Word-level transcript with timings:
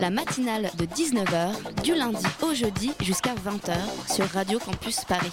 La 0.00 0.08
matinale 0.08 0.70
de 0.78 0.86
19h, 0.86 1.82
du 1.82 1.94
lundi 1.94 2.24
au 2.42 2.54
jeudi 2.54 2.92
jusqu'à 3.02 3.34
20h 3.34 3.74
sur 4.10 4.24
Radio 4.26 4.58
Campus 4.58 5.04
Paris. 5.04 5.32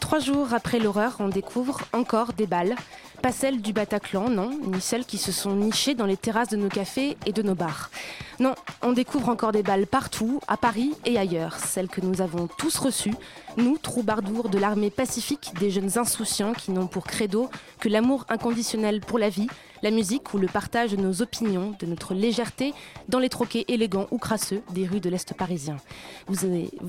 Trois 0.00 0.18
jours 0.18 0.52
après 0.52 0.78
l'horreur, 0.78 1.16
on 1.18 1.28
découvre 1.28 1.80
encore 1.94 2.34
des 2.34 2.46
balles. 2.46 2.74
Pas 3.22 3.32
celles 3.32 3.62
du 3.62 3.72
Bataclan, 3.72 4.28
non, 4.28 4.50
ni 4.62 4.82
celles 4.82 5.06
qui 5.06 5.16
se 5.16 5.32
sont 5.32 5.56
nichées 5.56 5.94
dans 5.94 6.04
les 6.04 6.18
terrasses 6.18 6.50
de 6.50 6.58
nos 6.58 6.68
cafés 6.68 7.16
et 7.24 7.32
de 7.32 7.40
nos 7.40 7.54
bars. 7.54 7.90
Non, 8.38 8.54
on 8.82 8.92
découvre 8.92 9.30
encore 9.30 9.52
des 9.52 9.62
balles 9.62 9.86
partout, 9.86 10.40
à 10.46 10.58
Paris 10.58 10.92
et 11.06 11.18
ailleurs. 11.18 11.56
Celles 11.58 11.88
que 11.88 12.02
nous 12.02 12.20
avons 12.20 12.48
tous 12.58 12.76
reçues, 12.76 13.14
nous, 13.56 13.78
troubardours 13.78 14.50
de 14.50 14.58
l'armée 14.58 14.90
pacifique, 14.90 15.52
des 15.58 15.70
jeunes 15.70 15.96
insouciants 15.96 16.52
qui 16.52 16.70
n'ont 16.70 16.86
pour 16.86 17.04
credo 17.04 17.48
que 17.80 17.88
l'amour 17.88 18.26
inconditionnel 18.28 19.00
pour 19.00 19.18
la 19.18 19.30
vie, 19.30 19.48
la 19.84 19.90
musique 19.90 20.32
ou 20.32 20.38
le 20.38 20.46
partage 20.46 20.92
de 20.92 20.96
nos 20.96 21.20
opinions, 21.20 21.76
de 21.78 21.84
notre 21.84 22.14
légèreté 22.14 22.72
dans 23.10 23.18
les 23.18 23.28
troquets 23.28 23.66
élégants 23.68 24.06
ou 24.10 24.16
crasseux 24.16 24.62
des 24.70 24.86
rues 24.86 24.98
de 24.98 25.10
l'Est 25.10 25.34
parisien. 25.34 25.76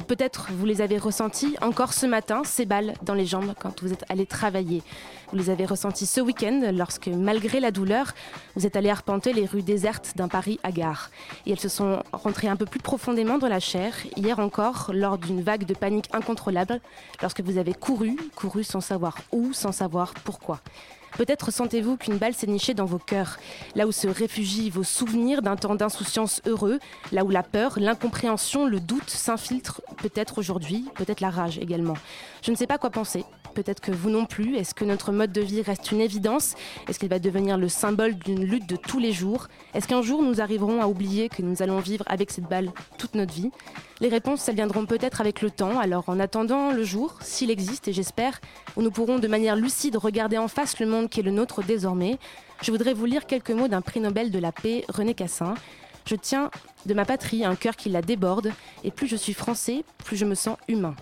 Peut-être 0.07 0.47
vous 0.53 0.65
les 0.65 0.79
avez 0.79 0.97
ressentis 0.97 1.57
encore 1.61 1.91
ce 1.91 2.05
matin, 2.05 2.43
ces 2.45 2.65
balles 2.65 2.93
dans 3.01 3.13
les 3.13 3.25
jambes 3.25 3.53
quand 3.59 3.83
vous 3.83 3.91
êtes 3.91 4.05
allé 4.07 4.25
travailler. 4.25 4.81
Vous 5.29 5.37
les 5.37 5.49
avez 5.49 5.65
ressentis 5.65 6.05
ce 6.05 6.21
week-end 6.21 6.71
lorsque, 6.73 7.07
malgré 7.07 7.59
la 7.59 7.71
douleur, 7.71 8.13
vous 8.55 8.65
êtes 8.65 8.77
allé 8.77 8.89
arpenter 8.89 9.33
les 9.33 9.45
rues 9.45 9.61
désertes 9.61 10.13
d'un 10.15 10.29
Paris 10.29 10.57
hagard. 10.63 11.09
Et 11.45 11.51
elles 11.51 11.59
se 11.59 11.67
sont 11.67 12.01
rentrées 12.13 12.47
un 12.47 12.55
peu 12.55 12.65
plus 12.65 12.79
profondément 12.79 13.37
dans 13.37 13.49
la 13.49 13.59
chair, 13.59 13.93
hier 14.15 14.39
encore, 14.39 14.91
lors 14.93 15.17
d'une 15.17 15.41
vague 15.41 15.65
de 15.65 15.73
panique 15.73 16.07
incontrôlable, 16.13 16.79
lorsque 17.21 17.41
vous 17.41 17.57
avez 17.57 17.73
couru, 17.73 18.15
couru 18.35 18.63
sans 18.63 18.79
savoir 18.79 19.17
où, 19.33 19.51
sans 19.51 19.73
savoir 19.73 20.13
pourquoi. 20.23 20.61
Peut-être 21.17 21.51
sentez-vous 21.51 21.95
qu'une 21.95 22.17
balle 22.17 22.33
s'est 22.33 22.47
nichée 22.47 22.73
dans 22.73 22.85
vos 22.85 22.97
cœurs, 22.97 23.37
là 23.75 23.87
où 23.87 23.91
se 23.91 24.07
réfugient 24.07 24.69
vos 24.69 24.83
souvenirs 24.83 25.41
d'un 25.41 25.55
temps 25.55 25.75
d'insouciance 25.75 26.41
heureux, 26.45 26.79
là 27.11 27.23
où 27.23 27.29
la 27.29 27.43
peur, 27.43 27.79
l'incompréhension, 27.79 28.65
le 28.65 28.79
doute 28.81 29.09
s'infiltrent 29.09 29.81
peut-être 29.97 30.37
aujourd'hui, 30.37 30.85
peut-être 30.95 31.21
la 31.21 31.29
rage 31.29 31.57
également. 31.57 31.95
Je 32.41 32.51
ne 32.51 32.55
sais 32.55 32.67
pas 32.67 32.77
quoi 32.77 32.89
penser. 32.89 33.23
Peut-être 33.55 33.79
que 33.79 33.91
vous 33.91 34.09
non 34.09 34.25
plus. 34.25 34.57
Est-ce 34.57 34.73
que 34.75 34.83
notre 34.83 35.13
mode 35.13 35.31
de 35.31 35.39
vie 35.39 35.61
reste 35.61 35.91
une 35.93 36.01
évidence? 36.01 36.55
Est-ce 36.89 36.99
qu'il 36.99 37.07
va 37.07 37.19
devenir 37.19 37.57
le 37.57 37.69
symbole 37.69 38.13
d'une 38.15 38.43
lutte 38.43 38.67
de 38.67 38.75
tous 38.75 38.99
les 38.99 39.13
jours? 39.13 39.47
Est-ce 39.73 39.87
qu'un 39.87 40.01
jour 40.01 40.21
nous 40.21 40.41
arriverons 40.41 40.81
à 40.81 40.87
oublier 40.87 41.29
que 41.29 41.41
nous 41.41 41.61
allons 41.61 41.79
vivre 41.79 42.03
avec 42.07 42.31
cette 42.31 42.49
balle 42.49 42.73
toute 42.97 43.15
notre 43.15 43.33
vie? 43.33 43.51
Les 44.01 44.09
réponses, 44.09 44.47
elles 44.49 44.55
viendront 44.55 44.85
peut-être 44.85 45.21
avec 45.21 45.41
le 45.41 45.49
temps. 45.49 45.79
Alors 45.79 46.09
en 46.09 46.19
attendant 46.19 46.71
le 46.71 46.83
jour, 46.83 47.17
s'il 47.21 47.49
existe, 47.49 47.87
et 47.87 47.93
j'espère, 47.93 48.41
où 48.75 48.81
nous 48.81 48.91
pourrons 48.91 49.19
de 49.19 49.27
manière 49.29 49.55
lucide 49.55 49.95
regarder 49.95 50.37
en 50.37 50.49
face 50.49 50.77
le 50.81 50.85
monde 50.85 51.09
qui 51.09 51.21
est 51.21 51.23
le 51.23 51.31
nôtre 51.31 51.63
désormais, 51.63 52.19
je 52.61 52.71
voudrais 52.71 52.93
vous 52.93 53.05
lire 53.05 53.25
quelques 53.25 53.51
mots 53.51 53.69
d'un 53.69 53.81
prix 53.81 54.01
Nobel 54.01 54.31
de 54.31 54.39
la 54.39 54.51
paix, 54.51 54.83
René 54.89 55.13
Cassin. 55.13 55.53
Je 56.05 56.15
tiens 56.15 56.51
de 56.85 56.93
ma 56.93 57.05
patrie 57.05 57.45
un 57.45 57.55
cœur 57.55 57.77
qui 57.77 57.87
la 57.87 58.01
déborde, 58.01 58.51
et 58.83 58.91
plus 58.91 59.07
je 59.07 59.15
suis 59.15 59.33
français, 59.33 59.85
plus 60.03 60.17
je 60.17 60.25
me 60.25 60.35
sens 60.35 60.57
humain. 60.67 60.95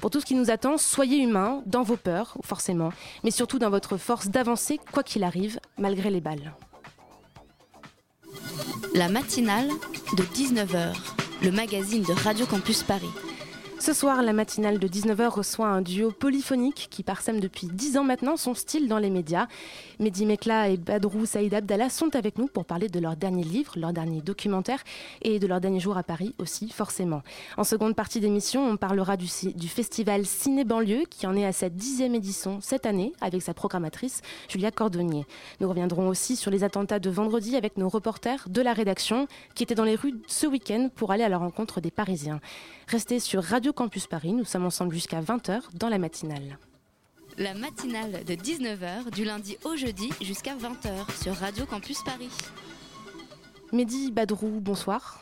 Pour 0.00 0.10
tout 0.10 0.20
ce 0.20 0.26
qui 0.26 0.34
nous 0.34 0.50
attend, 0.50 0.78
soyez 0.78 1.18
humains, 1.18 1.62
dans 1.66 1.82
vos 1.82 1.96
peurs, 1.96 2.36
forcément, 2.44 2.90
mais 3.24 3.30
surtout 3.30 3.58
dans 3.58 3.70
votre 3.70 3.96
force 3.96 4.28
d'avancer, 4.28 4.78
quoi 4.92 5.02
qu'il 5.02 5.24
arrive, 5.24 5.58
malgré 5.78 6.10
les 6.10 6.20
balles. 6.20 6.52
La 8.94 9.08
matinale 9.08 9.68
de 10.16 10.22
19h, 10.22 10.94
le 11.42 11.50
magazine 11.50 12.02
de 12.02 12.12
Radio 12.12 12.46
Campus 12.46 12.82
Paris. 12.82 13.10
Ce 13.78 13.92
soir, 13.92 14.22
la 14.22 14.32
matinale 14.32 14.78
de 14.78 14.88
19h 14.88 15.28
reçoit 15.28 15.68
un 15.68 15.82
duo 15.82 16.10
polyphonique 16.10 16.88
qui 16.90 17.02
parsème 17.02 17.40
depuis 17.40 17.66
10 17.66 17.98
ans 17.98 18.04
maintenant 18.04 18.36
son 18.36 18.54
style 18.54 18.88
dans 18.88 18.98
les 18.98 19.10
médias. 19.10 19.46
Mehdi 20.00 20.24
Mekla 20.24 20.70
et 20.70 20.78
Badrou 20.78 21.26
Saïd 21.26 21.52
Abdallah 21.52 21.90
sont 21.90 22.16
avec 22.16 22.38
nous 22.38 22.46
pour 22.46 22.64
parler 22.64 22.88
de 22.88 22.98
leur 22.98 23.16
dernier 23.16 23.44
livre, 23.44 23.74
leur 23.76 23.92
dernier 23.92 24.22
documentaire 24.22 24.82
et 25.20 25.38
de 25.38 25.46
leur 25.46 25.60
dernier 25.60 25.78
jour 25.78 25.96
à 25.98 26.02
Paris 26.02 26.34
aussi, 26.38 26.70
forcément. 26.70 27.22
En 27.58 27.64
seconde 27.64 27.94
partie 27.94 28.18
d'émission, 28.18 28.66
on 28.66 28.76
parlera 28.78 29.18
du, 29.18 29.28
du 29.54 29.68
festival 29.68 30.24
Ciné 30.24 30.64
Banlieue 30.64 31.04
qui 31.08 31.26
en 31.26 31.36
est 31.36 31.44
à 31.44 31.52
sa 31.52 31.68
dixième 31.68 32.14
édition 32.14 32.58
cette 32.62 32.86
année 32.86 33.12
avec 33.20 33.42
sa 33.42 33.52
programmatrice 33.52 34.22
Julia 34.48 34.70
Cordonnier. 34.70 35.26
Nous 35.60 35.68
reviendrons 35.68 36.08
aussi 36.08 36.36
sur 36.36 36.50
les 36.50 36.64
attentats 36.64 36.98
de 36.98 37.10
vendredi 37.10 37.56
avec 37.56 37.76
nos 37.76 37.90
reporters 37.90 38.48
de 38.48 38.62
la 38.62 38.72
rédaction 38.72 39.28
qui 39.54 39.62
étaient 39.62 39.74
dans 39.74 39.84
les 39.84 39.96
rues 39.96 40.14
ce 40.26 40.46
week-end 40.46 40.88
pour 40.94 41.12
aller 41.12 41.24
à 41.24 41.28
la 41.28 41.38
rencontre 41.38 41.82
des 41.82 41.90
Parisiens. 41.90 42.40
Restez 42.88 43.18
sur 43.18 43.42
Radio 43.42 43.72
Campus 43.72 44.06
Paris, 44.06 44.32
nous 44.32 44.44
sommes 44.44 44.64
ensemble 44.64 44.94
jusqu'à 44.94 45.20
20h 45.20 45.60
dans 45.74 45.88
la 45.88 45.98
matinale. 45.98 46.56
La 47.36 47.52
matinale 47.52 48.22
de 48.24 48.34
19h, 48.34 49.10
du 49.12 49.24
lundi 49.24 49.58
au 49.64 49.74
jeudi 49.74 50.08
jusqu'à 50.20 50.54
20h 50.54 51.20
sur 51.20 51.34
Radio 51.34 51.66
Campus 51.66 52.04
Paris. 52.04 52.30
Mehdi 53.72 54.12
Badrou, 54.12 54.60
bonsoir. 54.60 55.18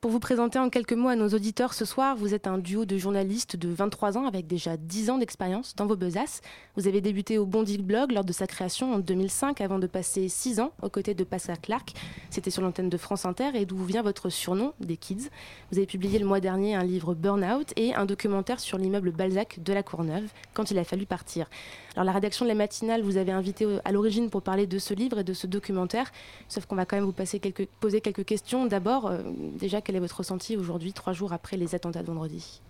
Pour 0.00 0.12
vous 0.12 0.20
présenter 0.20 0.60
en 0.60 0.70
quelques 0.70 0.92
mots 0.92 1.08
à 1.08 1.16
nos 1.16 1.30
auditeurs 1.30 1.74
ce 1.74 1.84
soir, 1.84 2.14
vous 2.14 2.32
êtes 2.32 2.46
un 2.46 2.58
duo 2.58 2.84
de 2.84 2.96
journalistes 2.96 3.56
de 3.56 3.68
23 3.68 4.16
ans 4.16 4.26
avec 4.26 4.46
déjà 4.46 4.76
10 4.76 5.10
ans 5.10 5.18
d'expérience 5.18 5.74
dans 5.74 5.86
vos 5.86 5.96
besaces. 5.96 6.40
Vous 6.76 6.86
avez 6.86 7.00
débuté 7.00 7.36
au 7.36 7.46
Bondi 7.46 7.78
Blog 7.78 8.12
lors 8.12 8.22
de 8.22 8.32
sa 8.32 8.46
création 8.46 8.94
en 8.94 9.00
2005 9.00 9.60
avant 9.60 9.80
de 9.80 9.88
passer 9.88 10.28
6 10.28 10.60
ans 10.60 10.70
aux 10.82 10.88
côtés 10.88 11.14
de 11.14 11.24
Passa 11.24 11.56
Clark. 11.56 11.94
C'était 12.30 12.50
sur 12.50 12.62
l'antenne 12.62 12.88
de 12.88 12.96
France 12.96 13.24
Inter 13.24 13.50
et 13.54 13.66
d'où 13.66 13.82
vient 13.82 14.02
votre 14.02 14.28
surnom 14.28 14.72
des 14.78 14.96
Kids. 14.96 15.30
Vous 15.72 15.78
avez 15.78 15.86
publié 15.86 16.20
le 16.20 16.26
mois 16.26 16.38
dernier 16.38 16.76
un 16.76 16.84
livre 16.84 17.14
Burnout 17.14 17.72
et 17.74 17.92
un 17.92 18.06
documentaire 18.06 18.60
sur 18.60 18.78
l'immeuble 18.78 19.10
Balzac 19.10 19.58
de 19.60 19.72
la 19.72 19.82
Courneuve 19.82 20.30
quand 20.54 20.70
il 20.70 20.78
a 20.78 20.84
fallu 20.84 21.06
partir. 21.06 21.50
Alors 21.98 22.04
la 22.06 22.12
rédaction 22.12 22.44
de 22.44 22.48
la 22.48 22.54
matinale 22.54 23.02
vous 23.02 23.16
avez 23.16 23.32
invité 23.32 23.66
au- 23.66 23.80
à 23.84 23.90
l'origine 23.90 24.30
pour 24.30 24.40
parler 24.42 24.68
de 24.68 24.78
ce 24.78 24.94
livre 24.94 25.18
et 25.18 25.24
de 25.24 25.32
ce 25.32 25.48
documentaire, 25.48 26.12
sauf 26.46 26.64
qu'on 26.64 26.76
va 26.76 26.84
quand 26.86 26.94
même 26.94 27.04
vous 27.04 27.10
passer 27.10 27.40
quelques, 27.40 27.66
poser 27.80 28.00
quelques 28.00 28.24
questions. 28.24 28.66
D'abord, 28.66 29.08
euh, 29.08 29.18
déjà, 29.58 29.80
quel 29.80 29.96
est 29.96 29.98
votre 29.98 30.18
ressenti 30.18 30.56
aujourd'hui, 30.56 30.92
trois 30.92 31.12
jours 31.12 31.32
après 31.32 31.56
les 31.56 31.74
attentats 31.74 32.02
de 32.02 32.06
vendredi? 32.06 32.62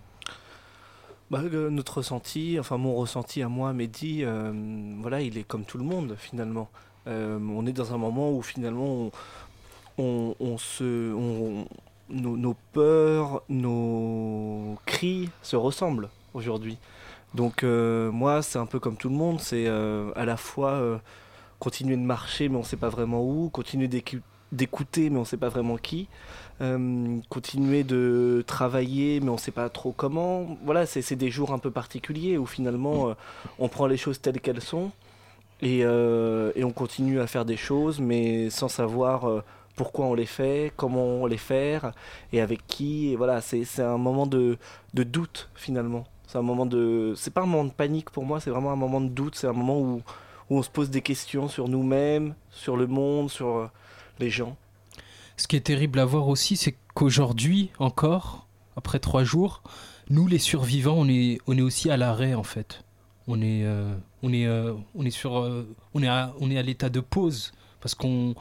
Bah, 1.30 1.42
euh, 1.44 1.68
notre 1.68 1.98
ressenti, 1.98 2.56
enfin 2.58 2.78
mon 2.78 2.94
ressenti 2.94 3.42
à 3.42 3.50
moi, 3.50 3.74
Mehdi, 3.74 4.24
euh, 4.24 4.50
voilà, 5.02 5.20
il 5.20 5.36
est 5.36 5.44
comme 5.44 5.64
tout 5.64 5.76
le 5.76 5.84
monde 5.84 6.16
finalement. 6.18 6.70
Euh, 7.06 7.38
on 7.38 7.66
est 7.66 7.74
dans 7.74 7.92
un 7.92 7.98
moment 7.98 8.32
où 8.32 8.40
finalement 8.40 9.10
on, 9.98 10.56
se, 10.56 11.12
nos 12.08 12.56
peurs, 12.72 13.42
nos 13.50 14.78
cris 14.86 15.28
se 15.42 15.56
ressemblent 15.56 16.08
aujourd'hui. 16.32 16.78
Donc 17.34 17.62
euh, 17.62 18.10
moi, 18.10 18.42
c'est 18.42 18.58
un 18.58 18.66
peu 18.66 18.80
comme 18.80 18.96
tout 18.96 19.08
le 19.08 19.14
monde, 19.14 19.40
c'est 19.40 19.66
euh, 19.66 20.10
à 20.16 20.24
la 20.24 20.36
fois 20.36 20.70
euh, 20.72 20.98
continuer 21.58 21.96
de 21.96 22.02
marcher 22.02 22.48
mais 22.48 22.56
on 22.56 22.60
ne 22.60 22.64
sait 22.64 22.76
pas 22.76 22.88
vraiment 22.88 23.22
où, 23.22 23.50
continuer 23.50 23.88
d'écou- 23.88 24.20
d'écouter 24.52 25.10
mais 25.10 25.16
on 25.18 25.20
ne 25.20 25.26
sait 25.26 25.36
pas 25.36 25.48
vraiment 25.50 25.76
qui. 25.76 26.08
Euh, 26.60 27.18
continuer 27.28 27.84
de 27.84 28.42
travailler, 28.46 29.20
mais 29.20 29.28
on 29.28 29.34
ne 29.34 29.38
sait 29.38 29.52
pas 29.52 29.68
trop 29.68 29.92
comment. 29.92 30.58
Voilà, 30.64 30.86
c'est 30.86 31.14
des 31.16 31.30
jours 31.30 31.52
un 31.52 31.58
peu 31.58 31.70
particuliers 31.70 32.36
où 32.38 32.46
finalement 32.46 33.10
euh, 33.10 33.14
on 33.58 33.68
prend 33.68 33.86
les 33.86 33.96
choses 33.96 34.20
telles 34.20 34.40
qu'elles 34.40 34.62
sont 34.62 34.90
et, 35.62 35.80
euh, 35.84 36.52
et 36.56 36.64
on 36.64 36.72
continue 36.72 37.20
à 37.20 37.26
faire 37.26 37.44
des 37.44 37.56
choses, 37.56 38.00
mais 38.00 38.50
sans 38.50 38.68
savoir 38.68 39.44
pourquoi 39.76 40.06
on 40.06 40.14
les 40.14 40.26
fait, 40.26 40.72
comment 40.76 41.04
on 41.22 41.26
les 41.26 41.36
faire 41.36 41.92
et 42.32 42.40
avec 42.40 42.66
qui. 42.66 43.10
Et 43.12 43.16
voilà, 43.16 43.40
c'est 43.40 43.64
c'est 43.64 43.82
un 43.82 43.98
moment 43.98 44.26
de, 44.26 44.58
de 44.94 45.02
doute 45.04 45.50
finalement. 45.54 46.04
C'est 46.28 46.36
un 46.36 46.42
moment 46.42 46.66
de. 46.66 47.14
C'est 47.16 47.32
pas 47.32 47.42
un 47.42 47.46
moment 47.46 47.64
de 47.64 47.72
panique 47.72 48.10
pour 48.10 48.24
moi, 48.24 48.38
c'est 48.38 48.50
vraiment 48.50 48.70
un 48.70 48.76
moment 48.76 49.00
de 49.00 49.08
doute. 49.08 49.34
C'est 49.34 49.46
un 49.46 49.54
moment 49.54 49.80
où, 49.80 50.02
où 50.50 50.58
on 50.58 50.62
se 50.62 50.68
pose 50.68 50.90
des 50.90 51.00
questions 51.00 51.48
sur 51.48 51.68
nous-mêmes, 51.68 52.34
sur 52.50 52.76
le 52.76 52.86
monde, 52.86 53.30
sur 53.30 53.56
euh, 53.56 53.70
les 54.18 54.28
gens. 54.28 54.54
Ce 55.38 55.48
qui 55.48 55.56
est 55.56 55.60
terrible 55.60 55.98
à 55.98 56.04
voir 56.04 56.28
aussi, 56.28 56.56
c'est 56.56 56.76
qu'aujourd'hui, 56.92 57.70
encore, 57.78 58.46
après 58.76 58.98
trois 58.98 59.24
jours, 59.24 59.62
nous, 60.10 60.26
les 60.26 60.38
survivants, 60.38 60.96
on 60.98 61.08
est, 61.08 61.38
on 61.46 61.56
est 61.56 61.62
aussi 61.62 61.90
à 61.90 61.96
l'arrêt, 61.96 62.34
en 62.34 62.42
fait. 62.42 62.84
On 63.26 63.40
est, 63.40 63.64
euh, 63.64 63.96
on 64.22 64.30
est, 64.30 64.46
euh, 64.46 64.74
on 64.94 65.06
est 65.06 65.10
sur, 65.10 65.32
on 65.94 66.02
est 66.02 66.08
à, 66.08 66.34
on 66.40 66.50
est 66.50 66.58
à 66.58 66.62
l'état 66.62 66.90
de 66.90 67.00
pause 67.00 67.52
parce 67.80 67.94
qu'on, 67.94 68.34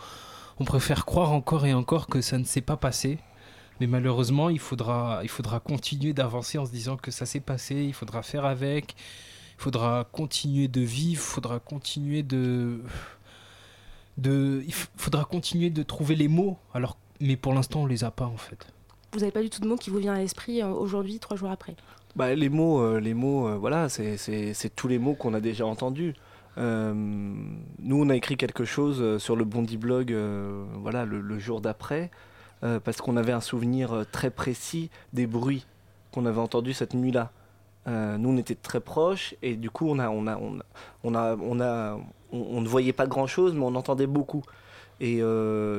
on 0.59 0.65
préfère 0.65 1.05
croire 1.05 1.31
encore 1.31 1.65
et 1.65 1.73
encore 1.73 2.07
que 2.07 2.19
ça 2.19 2.37
ne 2.37 2.43
s'est 2.43 2.61
pas 2.61 2.77
passé. 2.77 3.19
Mais 3.79 3.87
malheureusement, 3.87 4.49
il 4.49 4.59
faudra, 4.59 5.19
il 5.23 5.29
faudra 5.29 5.59
continuer 5.59 6.13
d'avancer 6.13 6.57
en 6.57 6.65
se 6.65 6.71
disant 6.71 6.97
que 6.97 7.11
ça 7.11 7.25
s'est 7.25 7.39
passé. 7.39 7.75
Il 7.75 7.93
faudra 7.93 8.23
faire 8.23 8.45
avec. 8.45 8.95
Il 9.59 9.61
faudra 9.61 10.07
continuer 10.11 10.67
de 10.67 10.81
vivre. 10.81 11.21
Il 11.21 11.25
faudra 11.25 11.59
continuer 11.59 12.23
de, 12.23 12.79
de, 14.17 14.63
il 14.65 14.73
faudra 14.73 15.25
continuer 15.25 15.69
de 15.69 15.83
trouver 15.83 16.15
les 16.15 16.27
mots. 16.27 16.57
Alors, 16.73 16.97
mais 17.21 17.35
pour 17.35 17.53
l'instant, 17.53 17.81
on 17.81 17.85
les 17.85 18.03
a 18.03 18.11
pas 18.11 18.25
en 18.25 18.37
fait. 18.37 18.67
vous 19.13 19.19
n'avez 19.19 19.31
pas 19.31 19.41
du 19.41 19.49
tout 19.49 19.61
de 19.61 19.67
mot 19.67 19.75
qui 19.75 19.89
vous 19.89 19.97
vient 19.99 20.13
à 20.13 20.19
l'esprit 20.19 20.61
euh, 20.61 20.67
aujourd'hui, 20.69 21.19
trois 21.19 21.37
jours 21.37 21.49
après? 21.51 21.75
Bah, 22.15 22.33
les 22.33 22.49
mots, 22.49 22.81
euh, 22.81 22.99
les 22.99 23.13
mots, 23.13 23.47
euh, 23.47 23.57
voilà, 23.57 23.89
c'est- 23.89 24.17
c'est 24.17 24.53
c'est 24.53 24.75
tous 24.75 24.87
les 24.87 24.97
mots 24.99 25.13
qu'on 25.13 25.33
a 25.33 25.39
déjà 25.39 25.65
entendus. 25.65 26.13
Euh, 26.57 26.93
nous, 26.95 28.01
on 28.03 28.09
a 28.09 28.15
écrit 28.15 28.37
quelque 28.37 28.65
chose 28.65 29.19
sur 29.19 29.35
le 29.35 29.45
Bondi 29.45 29.77
Blog, 29.77 30.11
euh, 30.11 30.65
voilà, 30.81 31.05
le, 31.05 31.21
le 31.21 31.37
jour 31.39 31.61
d'après, 31.61 32.09
euh, 32.63 32.79
parce 32.79 33.01
qu'on 33.01 33.17
avait 33.17 33.33
un 33.33 33.41
souvenir 33.41 33.93
euh, 33.93 34.03
très 34.11 34.31
précis 34.31 34.89
des 35.13 35.27
bruits 35.27 35.67
qu'on 36.11 36.25
avait 36.25 36.39
entendus 36.39 36.73
cette 36.73 36.95
nuit-là. 36.95 37.31
Euh, 37.87 38.17
nous, 38.17 38.29
on 38.29 38.37
était 38.37 38.55
très 38.55 38.79
proches 38.79 39.35
et 39.43 39.55
du 39.55 39.69
coup, 39.69 39.87
on 39.87 39.99
a, 39.99 40.09
on 40.09 40.25
a, 40.25 40.39
on 41.03 41.13
a, 41.13 41.35
on 41.35 41.59
a, 41.61 41.99
on, 42.31 42.61
ne 42.61 42.67
voyait 42.67 42.93
pas 42.93 43.05
grand-chose, 43.05 43.53
mais 43.53 43.63
on 43.63 43.75
entendait 43.75 44.07
beaucoup. 44.07 44.41
Et 44.99 45.21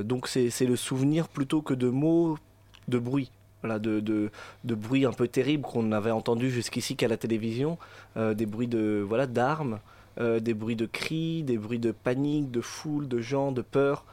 donc, 0.05 0.29
c'est 0.29 0.65
le 0.65 0.77
souvenir 0.77 1.27
plutôt 1.27 1.61
que 1.61 1.75
de 1.75 1.89
mots, 1.89 2.39
de 2.87 2.99
bruit. 2.99 3.33
Voilà, 3.63 3.81
de, 3.81 3.99
de, 3.99 4.31
de 4.63 4.75
bruits 4.77 5.05
un 5.05 5.13
peu 5.13 5.27
terribles 5.27 5.65
qu'on 5.65 5.91
avait 5.91 6.13
entendus 6.13 6.51
jusqu'ici 6.51 6.95
qu'à 6.95 7.09
la 7.09 7.17
télévision, 7.17 7.79
des 8.17 8.47
bruits 8.47 8.69
de 8.69 9.05
voilà 9.07 9.27
d'armes, 9.27 9.81
des 10.21 10.55
bruits 10.55 10.77
de 10.77 10.87
cris, 10.87 11.43
des 11.43 11.59
bruits 11.59 11.81
de 11.81 11.91
panique, 11.91 12.53
de 12.53 12.61
foule, 12.61 13.09
de 13.09 13.21
gens, 13.21 13.51
de 13.51 13.63
peur, 13.63 14.05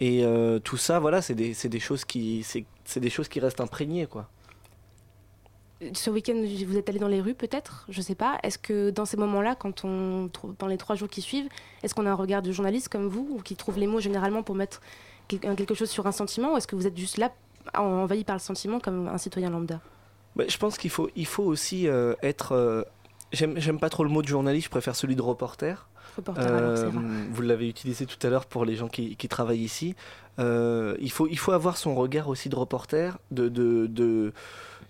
et 0.00 0.24
euh, 0.24 0.58
tout 0.58 0.76
ça, 0.76 0.98
voilà, 0.98 1.22
c'est 1.22 1.34
des, 1.34 1.80
choses 1.80 2.04
qui 2.04 2.42
c'est 2.42 2.64
c'est 2.84 3.00
des 3.00 3.10
choses 3.10 3.28
qui 3.28 3.40
restent 3.40 3.60
imprégnées 3.60 4.06
quoi. 4.06 4.28
Ce 5.92 6.08
week-end, 6.08 6.42
vous 6.66 6.78
êtes 6.78 6.88
allé 6.88 6.98
dans 6.98 7.08
les 7.08 7.20
rues 7.20 7.34
peut-être? 7.34 7.84
Je 7.90 8.00
sais 8.00 8.14
pas. 8.14 8.38
Est-ce 8.42 8.56
que 8.58 8.88
dans 8.88 9.04
ces 9.04 9.18
moments-là, 9.18 9.54
quand 9.54 9.84
on 9.84 10.30
dans 10.58 10.68
les 10.68 10.78
trois 10.78 10.96
jours 10.96 11.08
qui 11.08 11.20
suivent, 11.20 11.48
est-ce 11.82 11.94
qu'on 11.94 12.06
a 12.06 12.10
un 12.10 12.14
regard 12.14 12.40
de 12.40 12.50
journaliste 12.50 12.88
comme 12.88 13.08
vous, 13.08 13.28
ou 13.30 13.42
qui 13.42 13.56
trouve 13.56 13.78
les 13.78 13.86
mots 13.86 14.00
généralement 14.00 14.42
pour 14.42 14.54
mettre 14.54 14.80
quel- 15.28 15.40
quelque 15.40 15.74
chose 15.74 15.90
sur 15.90 16.06
un 16.06 16.12
sentiment, 16.12 16.54
ou 16.54 16.56
est-ce 16.56 16.66
que 16.66 16.76
vous 16.76 16.86
êtes 16.86 16.96
juste 16.96 17.18
là 17.18 17.30
envahi 17.74 18.24
par 18.24 18.36
le 18.36 18.40
sentiment 18.40 18.80
comme 18.80 19.08
un 19.08 19.18
citoyen 19.18 19.50
lambda? 19.50 19.80
Bah, 20.34 20.44
je 20.48 20.56
pense 20.56 20.78
qu'il 20.78 20.90
faut, 20.90 21.10
il 21.14 21.26
faut 21.26 21.42
aussi 21.44 21.88
euh, 21.88 22.14
être. 22.22 22.52
euh, 22.52 22.82
j'aime 23.32 23.78
pas 23.78 23.90
trop 23.90 24.04
le 24.04 24.10
mot 24.10 24.22
de 24.22 24.28
journaliste, 24.28 24.66
je 24.66 24.70
préfère 24.70 24.96
celui 24.96 25.16
de 25.16 25.22
reporter. 25.22 25.88
Reporter, 26.16 26.46
Euh, 26.48 26.90
vous 27.30 27.42
l'avez 27.42 27.68
utilisé 27.68 28.06
tout 28.06 28.24
à 28.26 28.30
l'heure 28.30 28.46
pour 28.46 28.64
les 28.64 28.74
gens 28.76 28.88
qui, 28.88 29.16
qui 29.16 29.28
travaillent 29.28 29.64
ici. 29.64 29.94
Euh, 30.38 30.96
il, 31.00 31.10
faut, 31.10 31.26
il 31.28 31.38
faut 31.38 31.52
avoir 31.52 31.76
son 31.76 31.94
regard 31.94 32.28
aussi 32.28 32.48
de 32.48 32.56
reporter, 32.56 33.18
de, 33.30 33.48
de, 33.48 33.86
de, 33.86 34.32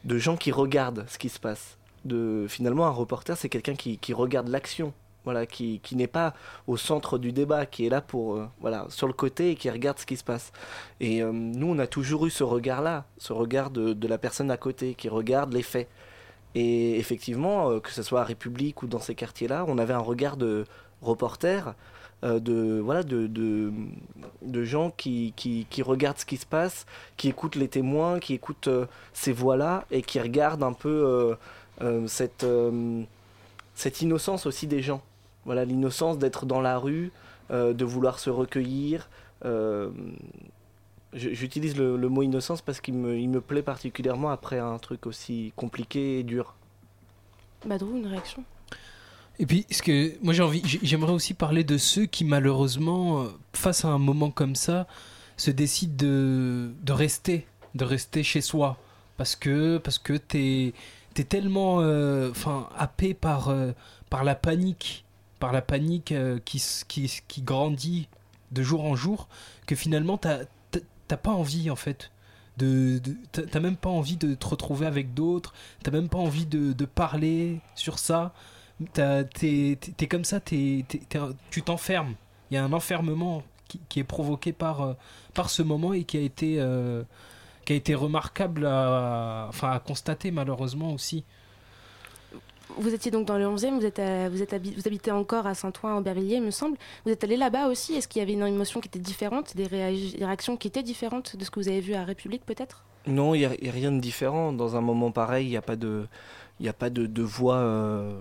de 0.04 0.18
gens 0.18 0.36
qui 0.36 0.52
regardent 0.52 1.04
ce 1.08 1.18
qui 1.18 1.28
se 1.28 1.38
passe. 1.40 1.76
De, 2.04 2.46
finalement, 2.48 2.86
un 2.86 2.90
reporter, 2.90 3.36
c'est 3.36 3.48
quelqu'un 3.48 3.74
qui, 3.74 3.98
qui 3.98 4.12
regarde 4.12 4.48
l'action, 4.48 4.92
voilà, 5.24 5.46
qui, 5.46 5.80
qui 5.82 5.96
n'est 5.96 6.06
pas 6.06 6.34
au 6.68 6.76
centre 6.76 7.18
du 7.18 7.32
débat, 7.32 7.66
qui 7.66 7.86
est 7.86 7.90
là 7.90 8.00
pour, 8.00 8.36
euh, 8.36 8.46
voilà, 8.60 8.86
sur 8.90 9.08
le 9.08 9.12
côté 9.12 9.50
et 9.50 9.56
qui 9.56 9.68
regarde 9.70 9.98
ce 9.98 10.06
qui 10.06 10.16
se 10.16 10.22
passe. 10.22 10.52
Et 11.00 11.22
euh, 11.22 11.32
nous, 11.32 11.66
on 11.66 11.78
a 11.80 11.88
toujours 11.88 12.26
eu 12.26 12.30
ce 12.30 12.44
regard-là, 12.44 13.04
ce 13.18 13.32
regard 13.32 13.70
de, 13.70 13.92
de 13.92 14.08
la 14.08 14.18
personne 14.18 14.52
à 14.52 14.56
côté, 14.56 14.94
qui 14.94 15.08
regarde 15.08 15.52
les 15.52 15.62
faits. 15.62 15.88
Et 16.54 16.98
effectivement, 16.98 17.70
euh, 17.70 17.80
que 17.80 17.90
ce 17.90 18.02
soit 18.02 18.20
à 18.20 18.24
République 18.24 18.82
ou 18.82 18.86
dans 18.86 19.00
ces 19.00 19.14
quartiers-là, 19.16 19.64
on 19.66 19.78
avait 19.78 19.94
un 19.94 19.98
regard 19.98 20.36
de 20.36 20.64
reporter, 21.06 21.74
euh, 22.24 22.40
de, 22.40 22.80
voilà, 22.80 23.02
de, 23.02 23.26
de, 23.26 24.64
gens 24.64 24.90
qui, 24.90 25.34
qui, 25.36 25.66
qui 25.68 25.82
regardent 25.82 26.18
ce 26.18 26.24
qui 26.24 26.38
se 26.38 26.46
passe, 26.46 26.86
qui 27.18 27.28
écoutent 27.28 27.56
les 27.56 27.68
témoins, 27.68 28.20
qui 28.20 28.32
écoutent 28.32 28.68
euh, 28.68 28.86
ces 29.12 29.32
voix-là 29.32 29.84
et 29.90 30.00
qui 30.00 30.18
regardent 30.18 30.62
un 30.62 30.72
peu 30.72 31.36
euh, 31.82 32.06
cette, 32.06 32.46
cette 33.74 34.00
innocence 34.00 34.46
aussi 34.46 34.66
des 34.66 34.80
gens. 34.80 35.02
Voilà, 35.44 35.66
l'innocence 35.66 36.18
d'être 36.18 36.46
dans 36.46 36.60
la 36.62 36.78
rue, 36.78 37.12
de 37.50 37.84
vouloir 37.84 38.18
se 38.18 38.30
recueillir. 38.30 39.08
J'utilise 41.12 41.76
le, 41.76 41.96
le 41.96 42.08
mot 42.08 42.22
innocence 42.22 42.62
parce 42.62 42.80
qu'il 42.80 42.94
me, 42.94 43.16
il 43.18 43.28
me 43.28 43.40
plaît 43.40 43.62
particulièrement 43.62 44.30
après 44.30 44.58
un 44.58 44.78
truc 44.78 45.06
aussi 45.06 45.52
compliqué 45.54 46.18
et 46.18 46.22
dur. 46.24 46.54
Badrou, 47.64 47.96
une 47.96 48.06
réaction? 48.06 48.42
Et 49.38 49.46
puis, 49.46 49.66
ce 49.70 49.82
que 49.82 50.12
moi 50.22 50.32
j'ai 50.32 50.42
envie, 50.42 50.62
j'ai- 50.64 50.80
j'aimerais 50.82 51.12
aussi 51.12 51.34
parler 51.34 51.62
de 51.64 51.76
ceux 51.78 52.06
qui 52.06 52.24
malheureusement, 52.24 53.22
euh, 53.22 53.28
face 53.52 53.84
à 53.84 53.88
un 53.88 53.98
moment 53.98 54.30
comme 54.30 54.54
ça, 54.56 54.86
se 55.36 55.50
décident 55.50 55.94
de, 55.98 56.72
de 56.82 56.92
rester, 56.92 57.46
de 57.74 57.84
rester 57.84 58.22
chez 58.22 58.40
soi, 58.40 58.78
parce 59.18 59.36
que 59.36 59.78
parce 59.78 59.98
que 59.98 60.14
t'es 60.14 60.72
es 61.18 61.24
tellement, 61.24 61.80
euh, 61.80 62.30
enfin, 62.30 62.68
happé 62.76 63.14
par 63.14 63.48
euh, 63.48 63.72
par 64.10 64.24
la 64.24 64.34
panique, 64.34 65.04
par 65.38 65.52
la 65.52 65.62
panique 65.62 66.14
qui, 66.44 66.62
qui 66.88 67.10
qui 67.28 67.42
grandit 67.42 68.08
de 68.52 68.62
jour 68.62 68.84
en 68.84 68.96
jour, 68.96 69.28
que 69.66 69.74
finalement 69.76 70.16
t'as 70.18 71.16
pas 71.16 71.30
envie 71.32 71.70
en 71.70 71.76
fait. 71.76 72.10
De, 72.58 72.98
de- 73.00 73.42
t'as 73.42 73.60
même 73.60 73.76
pas 73.76 73.90
envie 73.90 74.16
de 74.16 74.34
te 74.34 74.46
retrouver 74.46 74.86
avec 74.86 75.12
d'autres, 75.12 75.52
t'as 75.82 75.90
même 75.90 76.08
pas 76.08 76.16
envie 76.18 76.46
de, 76.46 76.72
de 76.72 76.84
parler 76.86 77.60
sur 77.74 77.98
ça. 77.98 78.32
T'es 78.92 79.78
t'es 79.96 80.06
comme 80.06 80.24
ça, 80.24 80.36
un- 80.36 81.30
tu 81.50 81.62
t'enfermes. 81.62 82.14
Il 82.50 82.54
y 82.54 82.56
a 82.58 82.64
un 82.64 82.72
enfermement 82.72 83.42
qui, 83.68 83.80
qui 83.88 84.00
est 84.00 84.04
provoqué 84.04 84.52
par, 84.52 84.82
euh, 84.82 84.92
par 85.34 85.50
ce 85.50 85.62
moment 85.62 85.92
et 85.92 86.04
qui 86.04 86.18
a 86.18 86.20
été, 86.20 86.56
euh, 86.58 87.02
qui 87.64 87.72
a 87.72 87.76
été 87.76 87.94
remarquable 87.94 88.66
à, 88.66 89.46
enfin, 89.48 89.70
à 89.72 89.78
constater 89.80 90.30
malheureusement 90.30 90.92
aussi. 90.92 91.24
Vous 92.78 92.92
étiez 92.92 93.10
donc 93.10 93.26
dans 93.26 93.38
le 93.38 93.46
11e, 93.46 93.78
vous, 93.78 93.86
êtes 93.86 93.98
à- 94.00 94.28
vous, 94.28 94.42
êtes 94.42 94.52
habi- 94.52 94.74
vous 94.74 94.86
habitez 94.86 95.10
encore 95.12 95.46
à 95.46 95.54
Saint-Ouen, 95.54 95.94
en 95.94 96.00
Bervilliers, 96.00 96.36
il 96.36 96.42
me 96.42 96.50
semble. 96.50 96.76
Vous 97.04 97.12
êtes 97.12 97.22
allé 97.24 97.36
là-bas 97.36 97.68
aussi. 97.68 97.94
Est-ce 97.94 98.08
qu'il 98.08 98.20
y 98.20 98.22
avait 98.22 98.32
une 98.34 98.46
émotion 98.46 98.80
qui 98.80 98.88
était 98.88 98.98
différente, 98.98 99.56
des, 99.56 99.66
réactions 99.66 100.56
qui 100.56 100.68
étaient 100.68 100.82
différentes 100.82 101.36
de 101.36 101.44
ce 101.44 101.50
que 101.50 101.60
vous 101.60 101.68
avez 101.68 101.80
vu 101.80 101.94
à 101.94 102.04
République 102.04 102.44
peut-être? 102.44 102.84
Non, 103.06 103.34
il 103.34 103.38
n'y 103.38 103.44
a, 103.46 103.50
a 103.50 103.72
rien 103.72 103.92
de 103.92 104.00
différent. 104.00 104.52
Dans 104.52 104.74
un 104.76 104.80
moment 104.80 105.12
pareil, 105.12 105.46
il 105.46 105.50
n'y 105.50 105.56
a 105.56 105.62
pas 105.62 105.76
de, 105.76 106.06
il 106.60 106.66
y 106.66 106.68
a 106.68 106.72
pas 106.72 106.90
de, 106.90 107.06
de 107.06 107.22
voix 107.22 107.56
euh, 107.56 108.18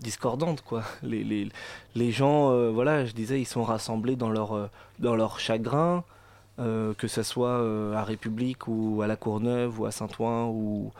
discordante. 0.00 0.62
Quoi. 0.62 0.82
Les, 1.02 1.24
les, 1.24 1.48
les 1.94 2.10
gens, 2.10 2.50
euh, 2.50 2.70
voilà, 2.70 3.04
je 3.04 3.12
disais, 3.12 3.40
ils 3.40 3.46
sont 3.46 3.62
rassemblés 3.62 4.16
dans 4.16 4.30
leur, 4.30 4.54
euh, 4.54 4.70
dans 4.98 5.16
leur 5.16 5.40
chagrin, 5.40 6.04
que 6.58 7.06
ce 7.06 7.22
soit 7.22 7.58
à 7.94 8.02
République 8.02 8.66
ou 8.66 9.02
à 9.02 9.06
La 9.06 9.16
Courneuve 9.16 9.78
ou 9.78 9.84
à 9.84 9.90
Saint-Ouen 9.90 10.46
ou, 10.46 10.90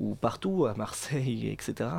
ou 0.00 0.14
partout, 0.14 0.64
à 0.64 0.72
Marseille, 0.72 1.48
etc. 1.52 1.90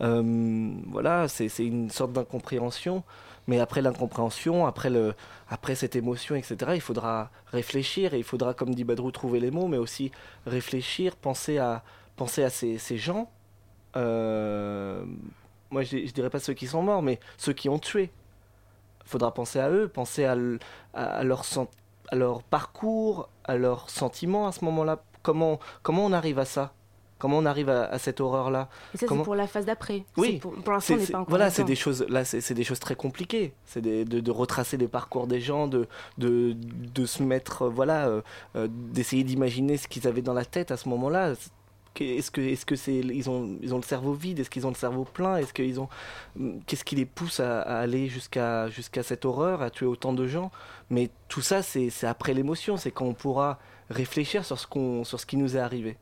Voilà, 0.00 1.28
c'est 1.28 1.50
une 1.58 1.90
sorte 1.90 2.14
d'incompréhension. 2.14 3.04
Mais 3.46 3.60
après 3.60 3.82
l'incompréhension, 3.82 4.66
après, 4.66 4.90
après 5.50 5.74
cette 5.74 5.96
émotion, 5.96 6.34
etc., 6.34 6.56
il 6.74 6.80
faudra 6.80 7.30
réfléchir 7.52 8.14
et 8.14 8.18
il 8.18 8.24
faudra, 8.24 8.54
comme 8.54 8.74
dit 8.74 8.84
Badrou, 8.84 9.10
trouver 9.10 9.38
les 9.38 9.50
mots, 9.50 9.68
mais 9.68 9.76
aussi 9.76 10.10
réfléchir, 10.46 11.14
penser 11.14 11.58
à, 11.58 11.82
penser 12.16 12.42
à 12.44 12.50
ces, 12.50 12.78
ces 12.78 12.96
gens. 12.96 13.30
Euh, 13.96 15.04
moi, 15.70 15.82
je, 15.82 15.98
je 16.06 16.12
dirais 16.12 16.30
pas 16.30 16.38
ceux 16.40 16.54
qui 16.54 16.66
sont 16.66 16.82
morts, 16.82 17.02
mais 17.02 17.18
ceux 17.38 17.52
qui 17.52 17.68
ont 17.68 17.78
tué. 17.78 18.10
Il 19.04 19.08
faudra 19.08 19.32
penser 19.32 19.58
à 19.60 19.70
eux, 19.70 19.88
penser 19.88 20.24
à, 20.24 20.32
l- 20.32 20.58
à, 20.94 21.04
à 21.04 21.22
leur, 21.24 21.44
sen- 21.44 21.66
à 22.08 22.16
leur 22.16 22.42
parcours, 22.42 23.28
à 23.44 23.56
leurs 23.56 23.88
sentiments 23.90 24.46
à 24.48 24.52
ce 24.52 24.64
moment-là. 24.64 25.02
Comment, 25.22 25.58
comment 25.82 26.04
on 26.04 26.12
arrive 26.12 26.38
à 26.38 26.44
ça? 26.44 26.72
Comment 27.18 27.38
on 27.38 27.46
arrive 27.46 27.70
à, 27.70 27.84
à 27.86 27.98
cette 27.98 28.20
horreur-là? 28.20 28.68
Et 28.94 28.98
ça, 28.98 29.06
Comment- 29.06 29.22
c'est 29.22 29.24
pour 29.24 29.34
la 29.36 29.46
phase 29.46 29.64
d'après. 29.64 30.04
Oui, 30.18 30.38
Pour, 30.38 30.52
pour 30.54 30.72
l'instant, 30.74 30.94
on 30.94 30.96
n'est 30.98 31.06
pas 31.06 31.18
encore 31.20 31.30
voilà, 31.30 31.50
c'est 31.50 31.64
des 31.64 31.74
choses 31.74 32.04
là, 32.10 32.24
c'est 32.26 32.42
c'est 32.42 32.52
des 32.52 32.62
choses 32.64 32.78
très 32.78 32.94
compliquées. 32.94 33.54
C'est 33.64 33.80
de, 33.80 34.04
de 34.04 34.30
retracer 34.30 34.76
les 34.76 34.86
parcours 34.88 35.26
des 35.26 35.40
gens, 35.40 35.66
de 35.66 35.88
de, 36.18 36.54
de 36.54 37.06
se 37.06 37.22
mettre, 37.22 37.62
euh, 37.62 37.68
voilà, 37.70 38.06
euh, 38.08 38.20
euh, 38.56 38.68
d'essayer 38.70 39.24
d'imaginer 39.24 39.78
ce 39.78 39.88
qu'ils 39.88 40.06
avaient 40.06 40.20
dans 40.20 40.34
la 40.34 40.44
tête 40.44 40.70
à 40.70 40.76
ce 40.76 40.88
moment-là. 40.90 41.32
Est-ce 42.00 42.30
que 42.30 42.40
est-ce 42.40 42.66
que 42.66 42.76
c'est 42.76 42.96
ils 42.96 43.30
ont 43.30 43.58
ils 43.62 43.74
ont 43.74 43.78
le 43.78 43.82
cerveau 43.82 44.12
vide? 44.12 44.38
Est-ce 44.40 44.50
qu'ils 44.50 44.66
ont 44.66 44.70
le 44.70 44.76
cerveau 44.76 45.04
plein? 45.04 45.36
Est-ce 45.36 45.52
qu'ils 45.52 45.80
ont 45.80 45.88
qu'est-ce 46.66 46.84
qui 46.84 46.96
les 46.96 47.06
pousse 47.06 47.40
à, 47.40 47.62
aller 47.62 48.08
jusqu'à 48.08 48.68
jusqu'à 48.68 49.02
cette 49.02 49.24
horreur, 49.24 49.62
à 49.62 49.70
tuer 49.70 49.86
autant 49.86 50.12
de 50.12 50.26
gens? 50.26 50.50
Mais 50.90 51.10
tout 51.28 51.42
ça, 51.42 51.62
c'est 51.62 51.90
c'est 51.90 52.06
après 52.06 52.34
l'émotion. 52.34 52.76
C'est 52.76 52.90
quand 52.90 53.06
on 53.06 53.14
pourra 53.14 53.58
réfléchir 53.90 54.44
sur 54.44 54.58
ce 54.58 54.66
qu'on 54.66 55.04
sur 55.04 55.20
ce 55.20 55.26
qui 55.26 55.36
nous 55.36 55.56
est 55.56 55.60
arrivé. 55.60 55.96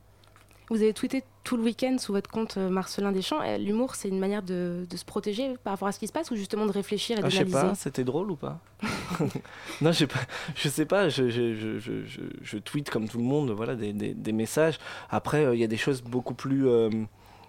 Vous 0.71 0.76
avez 0.76 0.94
tweeté 0.94 1.23
tout 1.44 1.56
le 1.59 1.62
week-end 1.62 1.97
sous 1.99 2.12
votre 2.12 2.30
compte 2.30 2.56
euh, 2.56 2.71
Marcelin 2.71 3.12
Deschamps. 3.12 3.40
Euh, 3.42 3.59
L'humour, 3.59 3.94
c'est 3.97 4.09
une 4.09 4.18
manière 4.18 4.42
de, 4.42 4.87
de 4.88 4.97
se 4.97 5.04
protéger 5.04 5.54
par 5.62 5.75
rapport 5.75 5.88
à 5.88 5.92
ce 5.92 5.99
qui 5.99 6.06
se 6.06 6.12
passe 6.12 6.30
ou 6.30 6.37
justement 6.37 6.64
de 6.64 6.71
réfléchir 6.73 7.18
et 7.18 7.21
Ah, 7.23 7.28
je 7.28 7.37
sais 7.37 7.44
d'analyser 7.44 7.68
pas, 7.71 7.75
c'était 7.75 8.04
drôle 8.04 8.30
ou 8.30 8.37
pas 8.37 8.61
Non, 9.83 9.92
je 9.92 9.99
sais 9.99 10.06
pas, 10.06 10.21
je 10.54 10.68
sais 10.71 10.87
pas, 10.87 11.09
je, 11.11 11.28
je, 11.28 11.54
je, 11.54 11.78
je, 11.78 12.04
je- 12.06 12.21
je 12.40 12.59
tweete 12.59 12.88
comme 12.88 13.09
tout 13.09 13.18
le 13.18 13.25
monde, 13.25 13.50
voilà, 13.50 13.75
des, 13.75 13.92
des, 13.92 14.14
des 14.14 14.33
messages. 14.33 14.78
Après, 15.11 15.44
euh, 15.44 15.54
il 15.54 15.61
y 15.61 15.64
a 15.64 15.68
des 15.68 15.76
choses 15.76 16.00
beaucoup 16.02 16.35
plus 16.35 16.66
euh, 16.66 16.88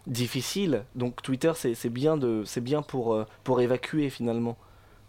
difficiles. 0.07 0.83
Donc 0.95 1.21
Twitter, 1.21 1.53
c'est 1.55 1.89
bien, 1.89 2.17
de, 2.17 2.43
c'est 2.45 2.61
bien 2.61 2.81
pour, 2.81 3.13
euh, 3.13 3.25
pour 3.43 3.61
évacuer 3.61 4.09
finalement. 4.09 4.57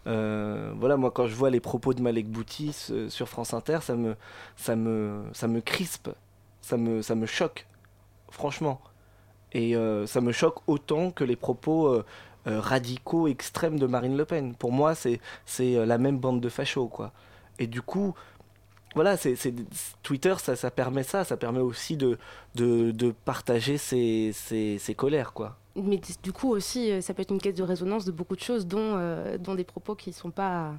Euh, 0.07 0.71
voilà, 0.77 0.95
moi 0.95 1.11
quand 1.11 1.27
je 1.27 1.35
vois 1.35 1.49
les 1.49 1.59
propos 1.59 1.93
de 1.93 2.01
Malek 2.01 2.29
Bouti 2.29 2.71
sur 3.09 3.27
France 3.27 3.53
Inter, 3.53 3.79
ça 3.81 3.95
me, 3.95 4.15
ça 4.55 4.77
me, 4.77 5.23
ça 5.33 5.49
me 5.49 5.59
crispe, 5.59 6.09
ça 6.61 6.77
me, 6.77 7.01
ça 7.01 7.13
me 7.15 7.25
choque, 7.25 7.67
franchement. 8.29 8.81
Et 9.53 9.75
euh, 9.75 10.05
ça 10.05 10.21
me 10.21 10.31
choque 10.31 10.59
autant 10.67 11.11
que 11.11 11.23
les 11.23 11.35
propos 11.37 11.87
euh, 11.87 12.05
euh, 12.47 12.59
radicaux 12.59 13.27
extrêmes 13.27 13.79
de 13.79 13.87
Marine 13.87 14.17
Le 14.17 14.25
Pen. 14.25 14.55
Pour 14.55 14.71
moi, 14.71 14.93
c'est 14.93 15.19
la 15.59 15.97
même 15.97 16.19
bande 16.19 16.41
de 16.41 16.49
fachos, 16.49 16.87
quoi. 16.87 17.11
Et 17.57 17.65
du 17.67 17.81
coup, 17.81 18.13
voilà, 18.93 19.17
c'est 19.17 19.35
Twitter, 20.03 20.35
ça, 20.37 20.55
ça 20.55 20.69
permet 20.69 21.03
ça, 21.03 21.23
ça 21.23 21.37
permet 21.37 21.59
aussi 21.59 21.97
de, 21.97 22.17
de, 22.55 22.91
de 22.91 23.11
partager 23.11 23.77
ses, 23.77 24.31
ses, 24.33 24.77
ses 24.79 24.95
colères, 24.95 25.33
quoi. 25.33 25.57
Mais 25.75 25.99
du 26.23 26.33
coup 26.33 26.49
aussi, 26.49 27.01
ça 27.01 27.13
peut 27.13 27.21
être 27.21 27.31
une 27.31 27.39
caisse 27.39 27.55
de 27.55 27.63
résonance 27.63 28.05
de 28.05 28.11
beaucoup 28.11 28.35
de 28.35 28.41
choses, 28.41 28.67
dont, 28.67 28.97
dont 29.39 29.55
des 29.55 29.63
propos 29.63 29.95
qui 29.95 30.11
sont 30.13 30.31
pas... 30.31 30.73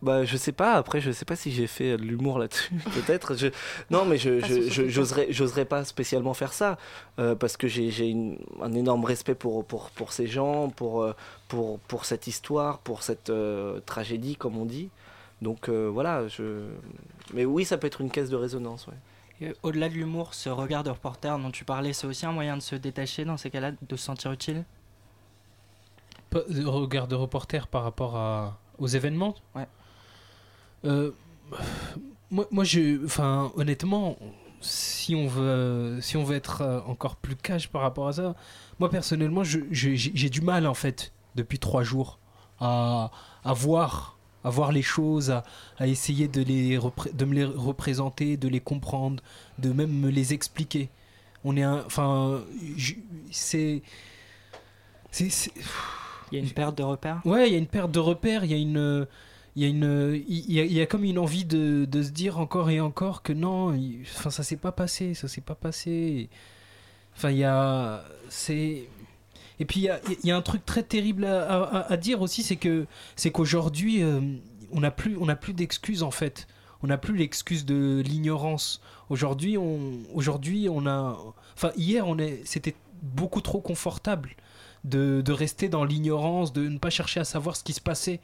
Bah, 0.00 0.24
je 0.24 0.36
sais 0.36 0.52
pas, 0.52 0.74
après, 0.74 1.00
je 1.00 1.10
sais 1.10 1.24
pas 1.24 1.34
si 1.34 1.50
j'ai 1.50 1.66
fait 1.66 1.96
de 1.96 2.02
l'humour 2.02 2.38
là-dessus, 2.38 2.72
peut-être. 2.94 3.34
Je... 3.36 3.48
Non, 3.90 4.04
mais 4.04 4.16
je, 4.16 4.38
je, 4.38 4.88
j'oserais, 4.88 5.26
j'oserais 5.30 5.64
pas 5.64 5.84
spécialement 5.84 6.34
faire 6.34 6.52
ça, 6.52 6.78
euh, 7.18 7.34
parce 7.34 7.56
que 7.56 7.66
j'ai, 7.66 7.90
j'ai 7.90 8.06
une- 8.06 8.38
un 8.62 8.72
énorme 8.74 9.04
respect 9.04 9.34
pour, 9.34 9.64
pour, 9.64 9.90
pour 9.90 10.12
ces 10.12 10.28
gens, 10.28 10.68
pour, 10.70 11.02
euh, 11.02 11.14
pour, 11.48 11.80
pour 11.80 12.04
cette 12.04 12.28
histoire, 12.28 12.78
pour 12.78 13.02
cette 13.02 13.28
euh, 13.30 13.80
tragédie, 13.86 14.36
comme 14.36 14.56
on 14.56 14.66
dit. 14.66 14.88
Donc 15.42 15.68
euh, 15.68 15.88
voilà, 15.92 16.28
je... 16.28 16.68
mais 17.34 17.44
oui, 17.44 17.64
ça 17.64 17.76
peut 17.76 17.86
être 17.88 18.00
une 18.00 18.10
caisse 18.10 18.30
de 18.30 18.36
résonance, 18.36 18.86
ouais. 18.86 18.94
Et 19.40 19.52
Au-delà 19.62 19.88
de 19.88 19.94
l'humour, 19.94 20.34
ce 20.34 20.48
regard 20.48 20.82
de 20.84 20.90
reporter 20.90 21.38
dont 21.38 21.50
tu 21.52 21.64
parlais, 21.64 21.92
c'est 21.92 22.06
aussi 22.08 22.26
un 22.26 22.32
moyen 22.32 22.56
de 22.56 22.62
se 22.62 22.74
détacher 22.76 23.24
dans 23.24 23.36
ces 23.36 23.50
cas-là, 23.50 23.70
de 23.70 23.96
se 23.96 24.04
sentir 24.04 24.32
utile? 24.32 24.64
Regard 26.32 27.08
de 27.08 27.14
reporter 27.14 27.66
par 27.68 27.82
rapport 27.84 28.16
à, 28.16 28.58
aux 28.78 28.86
événements? 28.88 29.34
Ouais. 29.54 29.66
Euh, 30.84 31.10
moi, 32.30 32.46
moi 32.50 32.64
je, 32.64 33.04
enfin, 33.04 33.52
honnêtement, 33.56 34.16
si 34.60 35.14
on 35.14 35.26
veut, 35.26 35.98
si 36.00 36.16
on 36.16 36.24
veut 36.24 36.36
être 36.36 36.62
euh, 36.62 36.80
encore 36.86 37.16
plus 37.16 37.36
cash 37.36 37.68
par 37.68 37.82
rapport 37.82 38.08
à 38.08 38.12
ça, 38.12 38.34
moi 38.78 38.90
personnellement, 38.90 39.42
j'ai 39.44 40.30
du 40.30 40.40
mal 40.40 40.66
en 40.66 40.74
fait 40.74 41.12
depuis 41.34 41.58
trois 41.58 41.82
jours 41.82 42.18
à, 42.60 43.10
à 43.44 43.52
voir, 43.52 44.18
à 44.44 44.50
voir 44.50 44.72
les 44.72 44.82
choses, 44.82 45.30
à, 45.30 45.42
à 45.78 45.86
essayer 45.86 46.28
de 46.28 46.42
les, 46.42 46.78
de 47.12 47.24
me 47.24 47.34
les 47.34 47.44
représenter, 47.44 48.36
de 48.36 48.48
les 48.48 48.60
comprendre, 48.60 49.22
de 49.58 49.72
même 49.72 49.90
me 49.92 50.10
les 50.10 50.32
expliquer. 50.34 50.90
On 51.44 51.56
est, 51.56 51.62
un- 51.62 51.84
enfin, 51.86 52.42
c'est- 53.30 53.82
Il 56.30 56.38
y 56.38 56.40
a 56.40 56.44
une 56.44 56.50
perte 56.50 56.76
de 56.76 56.82
repères? 56.82 57.20
Ouais, 57.24 57.48
il 57.48 57.52
y 57.52 57.56
a 57.56 57.58
une 57.58 57.66
perte 57.66 57.90
de 57.90 57.98
repères, 58.00 58.44
il 58.44 58.50
y 58.50 58.54
a 58.54 58.58
une. 58.58 59.06
Il 59.66 60.52
y, 60.52 60.80
a 60.80 60.86
comme 60.86 61.02
une 61.02 61.18
envie 61.18 61.44
de, 61.44 61.86
se 61.92 62.10
dire 62.10 62.38
encore 62.38 62.70
et 62.70 62.80
encore 62.80 63.22
que 63.22 63.32
non, 63.32 63.74
il- 63.74 64.02
enfin, 64.02 64.30
ça 64.30 64.44
s'est 64.44 64.56
pas 64.56 64.70
passé, 64.70 65.14
ça 65.14 65.26
s'est 65.26 65.40
pas 65.40 65.56
passé. 65.56 66.28
Enfin, 67.16 67.30
il 67.30 67.38
y 67.38 67.44
a. 67.44 68.04
C'est. 68.28 68.88
Et 69.60 69.64
puis, 69.64 69.88
il 70.22 70.28
y 70.28 70.30
a, 70.30 70.36
un 70.36 70.42
truc 70.42 70.64
très 70.64 70.84
terrible 70.84 71.24
à, 71.24 71.96
dire 71.96 72.22
aussi, 72.22 72.44
c'est 72.44 72.56
que 72.56 72.86
c'est 73.16 73.32
qu'aujourd'hui, 73.32 74.02
euh, 74.02 74.20
on 74.70 74.80
n'a 74.80 74.92
plus, 74.92 75.16
on 75.16 75.26
n'a 75.26 75.34
plus 75.34 75.54
d'excuses 75.54 76.04
en 76.04 76.12
fait. 76.12 76.46
On 76.82 76.86
n'a 76.86 76.98
plus 76.98 77.16
l'excuse 77.16 77.64
de 77.64 78.00
l'ignorance. 78.06 78.80
Aujourd'hui, 79.10 79.58
on, 79.58 79.98
aujourd'hui, 80.14 80.68
on 80.70 80.86
a. 80.86 81.18
Enfin, 81.56 81.72
hier, 81.76 82.06
c'était 82.44 82.76
beaucoup 83.02 83.40
trop 83.40 83.60
confortable 83.60 84.36
de 84.84 85.32
rester 85.32 85.68
dans 85.68 85.84
l'ignorance, 85.84 86.52
de 86.52 86.68
ne 86.68 86.78
pas 86.78 86.90
chercher 86.90 87.18
à 87.20 87.24
savoir 87.24 87.56
ce 87.56 87.64
qui 87.64 87.72
se 87.72 87.80
passait 87.80 88.20